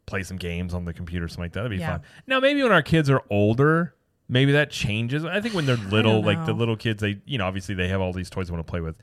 play 0.05 0.24
some 0.24 0.38
games 0.38 0.74
on 0.74 0.86
the 0.86 0.93
computer, 0.93 1.28
something 1.28 1.43
like 1.45 1.53
that. 1.53 1.62
That'd 1.64 1.72
be 1.78 1.82
Yeah. 1.82 1.91
fun. 1.97 2.01
Now, 2.28 2.39
maybe 2.39 2.62
when 2.64 2.72
our 2.72 2.82
kids 2.82 3.10
are 3.10 3.24
older, 3.30 3.93
maybe 4.30 4.51
that 4.53 4.70
changes. 4.72 5.24
I 5.26 5.39
think 5.41 5.53
when 5.55 5.66
they're 5.66 5.76
little, 5.91 6.22
like 6.22 6.45
the 6.45 6.53
little 6.53 6.76
kids, 6.76 7.01
they 7.01 7.22
you 7.26 7.38
know 7.38 7.45
obviously 7.45 7.76
they 7.76 7.88
have 7.88 8.01
all 8.01 8.14
these 8.14 8.30
toys 8.30 8.47
they 8.47 8.53
want 8.53 8.66
to 8.66 8.70
play 8.70 8.82
with. 8.82 8.97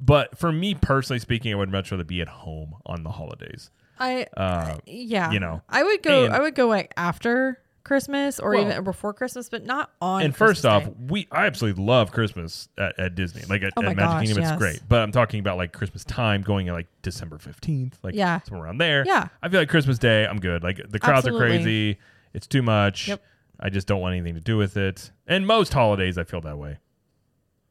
But 0.00 0.38
for 0.38 0.52
me 0.52 0.74
personally 0.76 1.18
speaking, 1.18 1.52
I 1.52 1.56
would 1.56 1.68
much 1.70 1.90
rather 1.90 2.04
be 2.04 2.20
at 2.20 2.28
home 2.28 2.76
on 2.86 3.02
the 3.02 3.10
holidays. 3.10 3.70
I 3.98 4.26
Uh, 4.36 4.78
yeah. 4.86 5.30
you 5.32 5.40
know. 5.40 5.62
I 5.68 5.82
would 5.82 6.02
go 6.02 6.26
And- 6.26 6.34
I 6.34 6.40
would 6.40 6.54
go 6.54 6.68
like 6.68 6.94
after 6.96 7.58
Christmas 7.84 8.38
or 8.38 8.50
Well- 8.50 8.60
even 8.70 8.84
before 8.84 9.12
Christmas, 9.14 9.48
but 9.48 9.64
not 9.64 9.90
on 10.00 10.22
and 10.22 10.36
first 10.36 10.64
off, 10.66 10.84
Day. 10.84 10.92
we 11.08 11.28
I 11.32 11.46
absolutely 11.46 11.82
love 11.82 12.12
Christmas 12.12 12.68
at, 12.78 12.98
at 12.98 13.14
Disney. 13.14 13.42
Like 13.48 13.62
at, 13.62 13.72
Oh 13.76 13.80
at 13.82 13.96
Magic 13.96 13.98
gosh, 13.98 14.26
Kingdom, 14.26 14.42
it's 14.44 14.56
great. 14.56 14.80
But 14.88 15.00
I'm 15.00 15.12
talking 15.12 15.40
about 15.40 15.56
like 15.56 15.72
Christmas 15.72 16.04
time 16.04 16.42
going 16.42 16.68
at 16.68 16.74
like 16.74 16.88
December 17.02 17.38
15th, 17.38 17.94
like 18.02 18.14
Yeah. 18.14 18.40
somewhere 18.42 18.66
around 18.66 18.78
there. 18.78 19.04
Yeah. 19.06 19.28
I 19.42 19.48
feel 19.48 19.60
like 19.60 19.68
Christmas 19.68 19.98
Day, 19.98 20.26
I'm 20.26 20.38
good. 20.40 20.62
Like 20.62 20.76
the 20.88 20.98
crowds 20.98 21.26
Absolutely. 21.26 21.46
are 21.46 21.50
crazy. 21.58 21.98
It's 22.34 22.46
too 22.46 22.62
much. 22.62 23.08
Yep. 23.08 23.22
I 23.58 23.68
just 23.70 23.86
don't 23.86 24.00
want 24.00 24.14
anything 24.14 24.34
to 24.34 24.40
do 24.40 24.56
with 24.56 24.76
it. 24.76 25.10
And 25.26 25.46
most 25.46 25.72
holidays, 25.72 26.16
I 26.18 26.24
feel 26.24 26.40
that 26.42 26.58
way. 26.58 26.78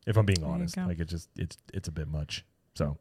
If 0.05 0.17
I'm 0.17 0.25
being 0.25 0.39
you 0.41 0.45
honest, 0.47 0.75
like 0.77 0.99
it 0.99 1.05
just 1.07 1.29
it's 1.35 1.57
it's 1.73 1.87
a 1.87 1.91
bit 1.91 2.07
much. 2.07 2.43
So, 2.75 2.97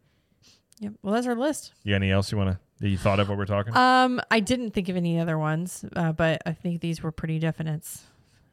Yep. 0.80 0.92
Well, 1.02 1.14
that's 1.14 1.26
our 1.26 1.34
list. 1.34 1.72
you 1.82 1.90
got 1.92 1.96
anything 1.96 2.12
else 2.12 2.30
you 2.30 2.38
want 2.38 2.50
to 2.50 2.58
that 2.80 2.88
you 2.88 2.98
thought 2.98 3.20
of 3.20 3.28
what 3.28 3.36
we're 3.38 3.44
talking? 3.46 3.76
Um, 3.76 4.20
I 4.30 4.40
didn't 4.40 4.70
think 4.70 4.88
of 4.88 4.96
any 4.96 5.18
other 5.18 5.38
ones, 5.38 5.84
uh, 5.96 6.12
but 6.12 6.42
I 6.46 6.52
think 6.52 6.80
these 6.80 7.02
were 7.02 7.12
pretty 7.12 7.38
definites. 7.40 8.02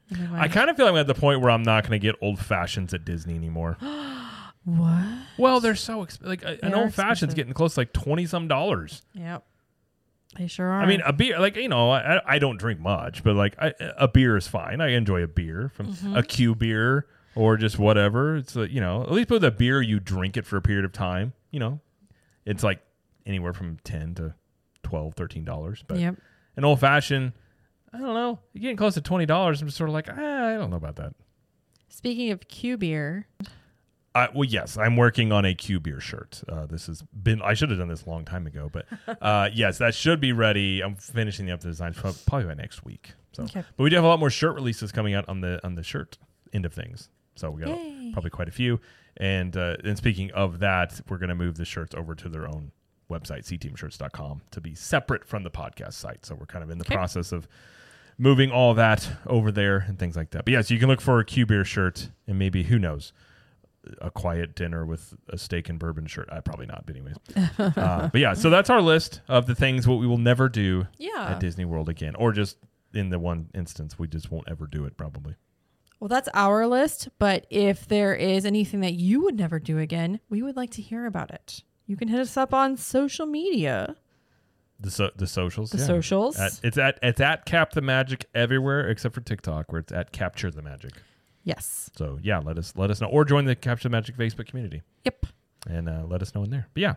in 0.10 0.28
I 0.34 0.48
kind 0.48 0.70
of 0.70 0.76
feel 0.78 0.86
like 0.86 0.94
I'm 0.94 1.00
at 1.00 1.08
the 1.08 1.14
point 1.14 1.42
where 1.42 1.50
I'm 1.52 1.64
not 1.64 1.84
going 1.88 2.00
to 2.00 2.04
get 2.06 2.16
old 2.22 2.40
fashions 2.40 2.94
at 2.94 3.06
Disney 3.06 3.36
anymore. 3.36 3.78
what? 4.64 5.04
well, 5.38 5.60
they're 5.60 5.76
so 5.76 6.04
exp- 6.06 6.26
like 6.26 6.44
a- 6.44 6.64
an 6.66 6.74
old 6.74 6.94
fashion's 6.94 7.34
getting 7.34 7.54
close 7.54 7.76
to 7.76 7.82
like 7.82 7.94
twenty 7.94 8.26
some 8.26 8.48
dollars. 8.48 9.04
Yep. 9.14 9.46
They 10.38 10.48
sure 10.48 10.68
are. 10.68 10.82
I 10.82 10.86
mean, 10.86 11.02
a 11.06 11.14
beer, 11.14 11.40
like 11.40 11.56
you 11.56 11.70
know, 11.70 11.92
I, 11.92 12.20
I 12.36 12.40
don't 12.40 12.58
drink 12.58 12.80
much, 12.80 13.24
but 13.24 13.36
like 13.36 13.56
I, 13.60 13.74
a 13.98 14.08
beer 14.08 14.36
is 14.36 14.48
fine. 14.48 14.82
I 14.82 14.90
enjoy 14.90 15.22
a 15.24 15.28
beer 15.28 15.72
from 15.74 15.94
Mm-hmm. 15.94 16.18
a 16.18 16.24
Q 16.24 16.56
beer 16.56 17.06
or 17.36 17.56
just 17.58 17.78
whatever. 17.80 18.38
It's 18.38 18.56
a, 18.56 18.70
you 18.70 18.82
know, 18.82 19.04
at 19.04 19.12
least 19.12 19.30
with 19.30 19.44
a 19.44 19.52
beer, 19.52 19.82
you 19.82 20.00
drink 20.00 20.36
it 20.36 20.46
for 20.46 20.58
a 20.58 20.62
period 20.62 20.84
of 20.84 20.92
time. 20.92 21.34
You 21.52 21.60
know, 21.60 21.80
it's 22.46 22.64
like 22.64 22.82
anywhere 23.26 23.54
from 23.54 23.78
ten 23.84 24.14
to 24.16 24.34
12 24.84 25.14
13 25.16 25.44
dollars. 25.46 25.84
But 25.88 26.00
yep. 26.00 26.16
an 26.58 26.64
old 26.66 26.80
fashioned, 26.80 27.34
I 27.94 27.98
don't 28.00 28.14
know, 28.14 28.40
you're 28.54 28.62
getting 28.62 28.78
close 28.78 28.94
to 28.96 29.02
twenty 29.02 29.26
dollars. 29.26 29.62
I'm 29.62 29.68
just 29.68 29.78
sort 29.78 29.90
of 29.90 29.94
like, 29.94 30.08
ah, 30.10 30.48
I 30.48 30.54
don't 30.56 30.70
know 30.70 30.76
about 30.78 30.96
that. 30.98 31.14
Speaking 31.90 32.32
of 32.32 32.48
Q 32.48 32.78
beer, 32.78 33.28
Uh, 34.14 34.28
well, 34.34 34.46
yes, 34.46 34.78
I'm 34.78 34.96
working 34.96 35.32
on 35.32 35.44
a 35.46 35.54
Q 35.54 35.80
beer 35.80 36.00
shirt. 36.00 36.42
Uh, 36.48 36.66
this 36.66 36.88
has 36.88 37.02
been, 37.02 37.42
I 37.42 37.54
should 37.54 37.70
have 37.70 37.80
done 37.80 37.90
this 37.90 38.06
a 38.06 38.10
long 38.10 38.24
time 38.26 38.48
ago, 38.48 38.70
but 38.72 38.86
uh, 39.22 39.50
yes, 39.54 39.78
that 39.80 39.94
should 39.94 40.20
be 40.22 40.32
ready. 40.34 40.82
I'm 40.82 40.96
finishing 40.96 41.50
up 41.52 41.60
the 41.62 41.68
design 41.68 41.94
probably 41.94 42.46
by 42.46 42.54
next 42.54 42.86
week. 42.86 43.14
So, 43.34 43.44
Okay. 43.44 43.64
but 43.76 43.84
we 43.84 43.90
do 43.90 43.96
have 43.98 44.06
a 44.06 44.08
lot 44.08 44.20
more 44.20 44.30
shirt 44.30 44.56
releases 44.56 44.92
coming 44.94 45.14
out 45.14 45.28
on 45.28 45.42
the 45.42 45.60
on 45.66 45.76
the 45.76 45.84
shirt 45.84 46.18
end 46.54 46.66
of 46.66 46.74
things. 46.74 47.10
So 47.36 47.52
we 47.52 47.64
got 47.64 47.78
Yay. 47.78 48.12
probably 48.14 48.30
quite 48.30 48.48
a 48.48 48.52
few. 48.52 48.80
And 49.18 49.56
uh, 49.58 49.76
and 49.84 49.98
speaking 49.98 50.32
of 50.32 50.60
that, 50.60 51.02
we're 51.10 51.18
going 51.18 51.30
to 51.30 51.36
move 51.36 51.56
the 51.58 51.66
shirts 51.66 51.94
over 51.96 52.16
to 52.16 52.30
their 52.30 52.48
own 52.48 52.72
website, 53.10 53.46
ctmshirts.com, 53.46 54.42
to 54.52 54.62
be 54.62 54.76
separate 54.76 55.26
from 55.26 55.44
the 55.44 55.52
podcast 55.52 55.94
site. 55.94 56.26
So 56.26 56.36
we're 56.36 56.46
kind 56.46 56.64
of 56.64 56.70
in 56.70 56.78
the 56.78 56.86
Okay. 56.86 56.96
process 56.96 57.32
of 57.32 57.48
moving 58.18 58.52
all 58.52 58.74
that 58.76 59.10
over 59.28 59.52
there 59.52 59.86
and 59.88 60.00
things 60.00 60.16
like 60.16 60.32
that. 60.32 60.46
But 60.46 60.52
yes, 60.52 60.66
yeah, 60.66 60.68
so 60.70 60.74
you 60.76 60.80
can 60.80 60.90
look 60.90 61.02
for 61.02 61.20
a 61.20 61.26
Q 61.26 61.46
beer 61.46 61.66
shirt 61.66 62.10
and 62.28 62.40
maybe 62.40 62.64
who 62.64 62.80
knows 62.80 63.14
a 64.02 64.10
quiet 64.10 64.56
dinner 64.56 64.86
with 64.86 65.14
a 65.30 65.38
steak 65.38 65.70
and 65.70 65.78
bourbon 65.78 66.08
shirt. 66.08 66.28
I 66.32 66.40
probably 66.40 66.66
not, 66.66 66.86
but 66.86 66.96
anyways. 66.96 67.16
uh, 67.78 68.10
but 68.12 68.20
yeah, 68.20 68.34
so 68.34 68.50
that's 68.50 68.70
our 68.70 68.82
list 68.82 69.22
of 69.28 69.46
the 69.46 69.56
things 69.56 69.88
what 69.88 70.00
we 70.00 70.08
will 70.08 70.18
never 70.18 70.50
do 70.50 70.88
yeah. 70.98 71.30
at 71.32 71.40
Disney 71.40 71.66
World 71.66 71.90
again, 71.90 72.16
or 72.16 72.32
just 72.32 72.58
in 72.94 73.10
the 73.10 73.20
one 73.20 73.50
instance 73.54 74.00
we 74.00 74.08
just 74.08 74.32
won't 74.32 74.50
ever 74.50 74.66
do 74.66 74.86
it. 74.86 74.98
Probably. 74.98 75.36
Well, 76.00 76.08
that's 76.08 76.30
our 76.34 76.68
list. 76.68 77.10
But 77.20 77.46
if 77.50 77.88
there 77.88 78.14
is 78.16 78.46
anything 78.46 78.82
that 78.82 78.94
you 78.94 79.22
would 79.24 79.36
never 79.38 79.60
do 79.60 79.78
again, 79.80 80.20
we 80.30 80.42
would 80.42 80.56
like 80.56 80.72
to 80.72 80.82
hear 80.82 81.06
about 81.06 81.32
it. 81.32 81.62
You 81.88 81.96
can 81.96 82.08
hit 82.08 82.20
us 82.20 82.36
up 82.38 82.54
on 82.54 82.78
social 82.78 83.26
media, 83.26 83.96
The 84.80 84.90
so, 84.92 85.12
the 85.16 85.28
socials. 85.28 85.70
the 85.72 85.78
yeah. 85.78 85.86
socials. 85.86 86.40
At, 86.40 86.60
it's 86.64 86.78
at 86.78 87.00
it's 87.04 87.20
at 87.22 87.46
Cap 87.46 87.72
the 87.74 87.82
Magic 87.82 88.26
everywhere 88.34 88.90
except 88.90 89.14
for 89.16 89.22
TikTok, 89.22 89.72
where 89.72 89.80
it's 89.80 89.92
at 89.92 90.12
Capture 90.12 90.50
the 90.52 90.62
Magic. 90.62 90.92
yes. 91.44 91.90
So 91.96 92.18
yeah, 92.22 92.40
let 92.40 92.58
us 92.58 92.74
let 92.76 92.90
us 92.90 93.02
know, 93.02 93.08
or 93.08 93.24
join 93.26 93.46
the 93.46 93.56
Capture 93.56 93.88
the 93.90 93.92
Magic 93.94 94.18
Facebook 94.18 94.48
community. 94.48 94.82
Yep. 95.04 95.28
and 95.70 95.88
uh, 95.90 96.04
let 96.08 96.22
us 96.22 96.34
know 96.36 96.44
in 96.44 96.50
there. 96.50 96.68
But 96.74 96.82
yeah, 96.82 96.94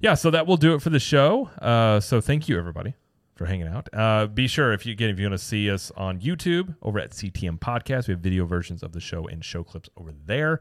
yeah. 0.00 0.14
So 0.14 0.30
that 0.30 0.46
will 0.46 0.56
do 0.56 0.74
it 0.74 0.82
for 0.82 0.90
the 0.90 1.00
show. 1.00 1.50
Uh, 1.60 1.98
so 2.00 2.20
thank 2.20 2.48
you 2.48 2.56
everybody 2.58 2.94
for 3.34 3.46
hanging 3.46 3.66
out. 3.66 3.88
Uh, 3.92 4.26
be 4.26 4.46
sure 4.46 4.72
if 4.72 4.86
you 4.86 4.92
again 4.92 5.10
if 5.10 5.18
you 5.18 5.26
want 5.28 5.38
to 5.40 5.44
see 5.44 5.68
us 5.70 5.90
on 5.96 6.20
YouTube 6.20 6.76
over 6.82 7.00
at 7.00 7.10
CTM 7.10 7.58
Podcast, 7.58 8.06
we 8.06 8.12
have 8.12 8.20
video 8.20 8.44
versions 8.46 8.82
of 8.84 8.92
the 8.92 9.00
show 9.00 9.26
and 9.26 9.44
show 9.44 9.64
clips 9.64 9.90
over 9.96 10.12
there, 10.26 10.60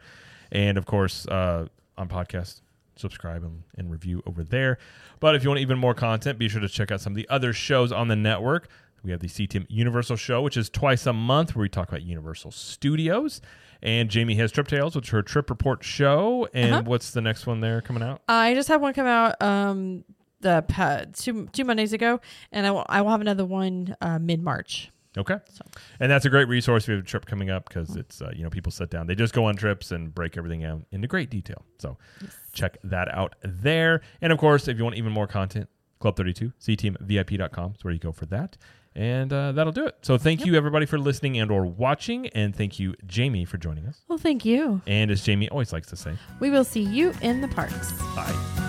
and 0.52 0.76
of 0.78 0.86
course 0.88 1.28
uh, 1.28 1.68
on 1.98 2.08
podcast. 2.10 2.62
Subscribe 3.00 3.44
and, 3.44 3.64
and 3.78 3.90
review 3.90 4.22
over 4.26 4.44
there. 4.44 4.78
But 5.20 5.36
if 5.36 5.44
you 5.44 5.50
want 5.50 5.60
even 5.62 5.78
more 5.78 5.94
content, 5.94 6.38
be 6.38 6.48
sure 6.50 6.62
to 6.62 6.70
check 6.70 6.92
out 6.92 7.02
some 7.02 7.14
of 7.14 7.18
the 7.18 7.28
other 7.30 7.54
shows 7.54 7.92
on 7.92 8.08
the 8.08 8.16
network. 8.16 8.68
We 9.04 9.12
have 9.12 9.22
the 9.22 9.28
CTM 9.28 9.66
Universal 9.70 10.18
Show, 10.18 10.42
which 10.42 10.58
is 10.58 10.70
twice 10.70 11.06
a 11.06 11.14
month, 11.14 11.56
where 11.56 11.62
we 11.62 11.70
talk 11.70 11.88
about 11.88 12.02
Universal 12.02 12.52
Studios. 12.52 13.40
And 13.82 14.10
Jamie 14.10 14.36
has 14.36 14.52
Trip 14.52 14.68
Tales, 14.68 14.94
which 14.96 15.06
is 15.08 15.12
her 15.12 15.22
trip 15.22 15.50
report 15.50 15.84
show. 15.86 16.50
And 16.54 16.74
Uh-huh. 16.74 16.84
what's 16.86 17.12
the 17.12 17.22
next 17.22 17.48
one 17.48 17.62
there 17.62 17.80
coming 17.82 18.04
out? 18.04 18.22
I 18.28 18.54
just 18.54 18.68
had 18.68 18.82
one 18.82 18.94
come 18.94 19.08
out 19.08 19.42
um 19.42 20.04
the 20.42 20.64
two 21.16 21.48
two 21.54 21.64
Mondays 21.64 21.94
ago, 21.94 22.20
and 22.52 22.68
I 22.68 22.72
will 22.72 22.86
I 22.90 23.02
will 23.02 23.12
have 23.12 23.22
another 23.22 23.46
one 23.46 23.96
uh, 24.02 24.20
mid 24.20 24.42
March. 24.42 24.92
Okay. 25.20 25.38
So- 25.52 25.66
And 26.00 26.12
that's 26.12 26.26
a 26.26 26.30
great 26.30 26.48
resource. 26.48 26.88
We 26.88 26.96
have 26.96 27.04
a 27.04 27.06
trip 27.08 27.26
coming 27.26 27.50
up 27.50 27.68
because 27.70 27.96
it's, 27.96 28.22
uh, 28.22 28.32
you 28.36 28.44
know, 28.44 28.50
people 28.50 28.72
sit 28.72 28.90
down, 28.90 29.06
they 29.08 29.16
just 29.16 29.34
go 29.34 29.46
on 29.46 29.56
trips 29.56 29.92
and 29.92 30.14
break 30.14 30.38
everything 30.38 30.64
out 30.66 30.82
into 30.92 31.08
great 31.08 31.30
detail. 31.30 31.64
So 31.78 31.98
check 32.54 32.78
that 32.84 33.14
out 33.14 33.36
there. 33.44 34.02
And 34.22 34.32
of 34.34 34.40
course, 34.40 34.68
if 34.68 34.78
you 34.78 34.84
want 34.84 34.96
even 34.96 35.12
more 35.12 35.28
content, 35.28 35.70
Club 36.00 36.16
32, 36.16 36.54
ctmvip.com 36.62 37.74
is 37.78 37.84
where 37.84 37.94
you 37.94 38.00
go 38.00 38.12
for 38.12 38.26
that. 38.28 38.58
And 38.96 39.32
uh, 39.32 39.52
that'll 39.52 39.72
do 39.74 39.86
it. 39.86 39.98
So 40.02 40.18
thank 40.18 40.46
you 40.46 40.56
everybody 40.56 40.86
for 40.86 40.98
listening 40.98 41.38
and 41.40 41.52
or 41.52 41.66
watching. 41.66 42.28
And 42.30 42.56
thank 42.56 42.80
you, 42.80 42.96
Jamie, 43.06 43.46
for 43.46 43.58
joining 43.58 43.86
us. 43.86 44.02
Well, 44.08 44.18
thank 44.18 44.44
you. 44.46 44.82
And 44.88 45.12
as 45.12 45.22
Jamie 45.24 45.48
always 45.50 45.72
likes 45.72 45.88
to 45.90 45.96
say, 45.96 46.16
We 46.40 46.50
will 46.50 46.64
see 46.66 46.82
you 46.84 47.14
in 47.22 47.42
the 47.42 47.48
parks. 47.50 47.92
bye. 48.16 48.69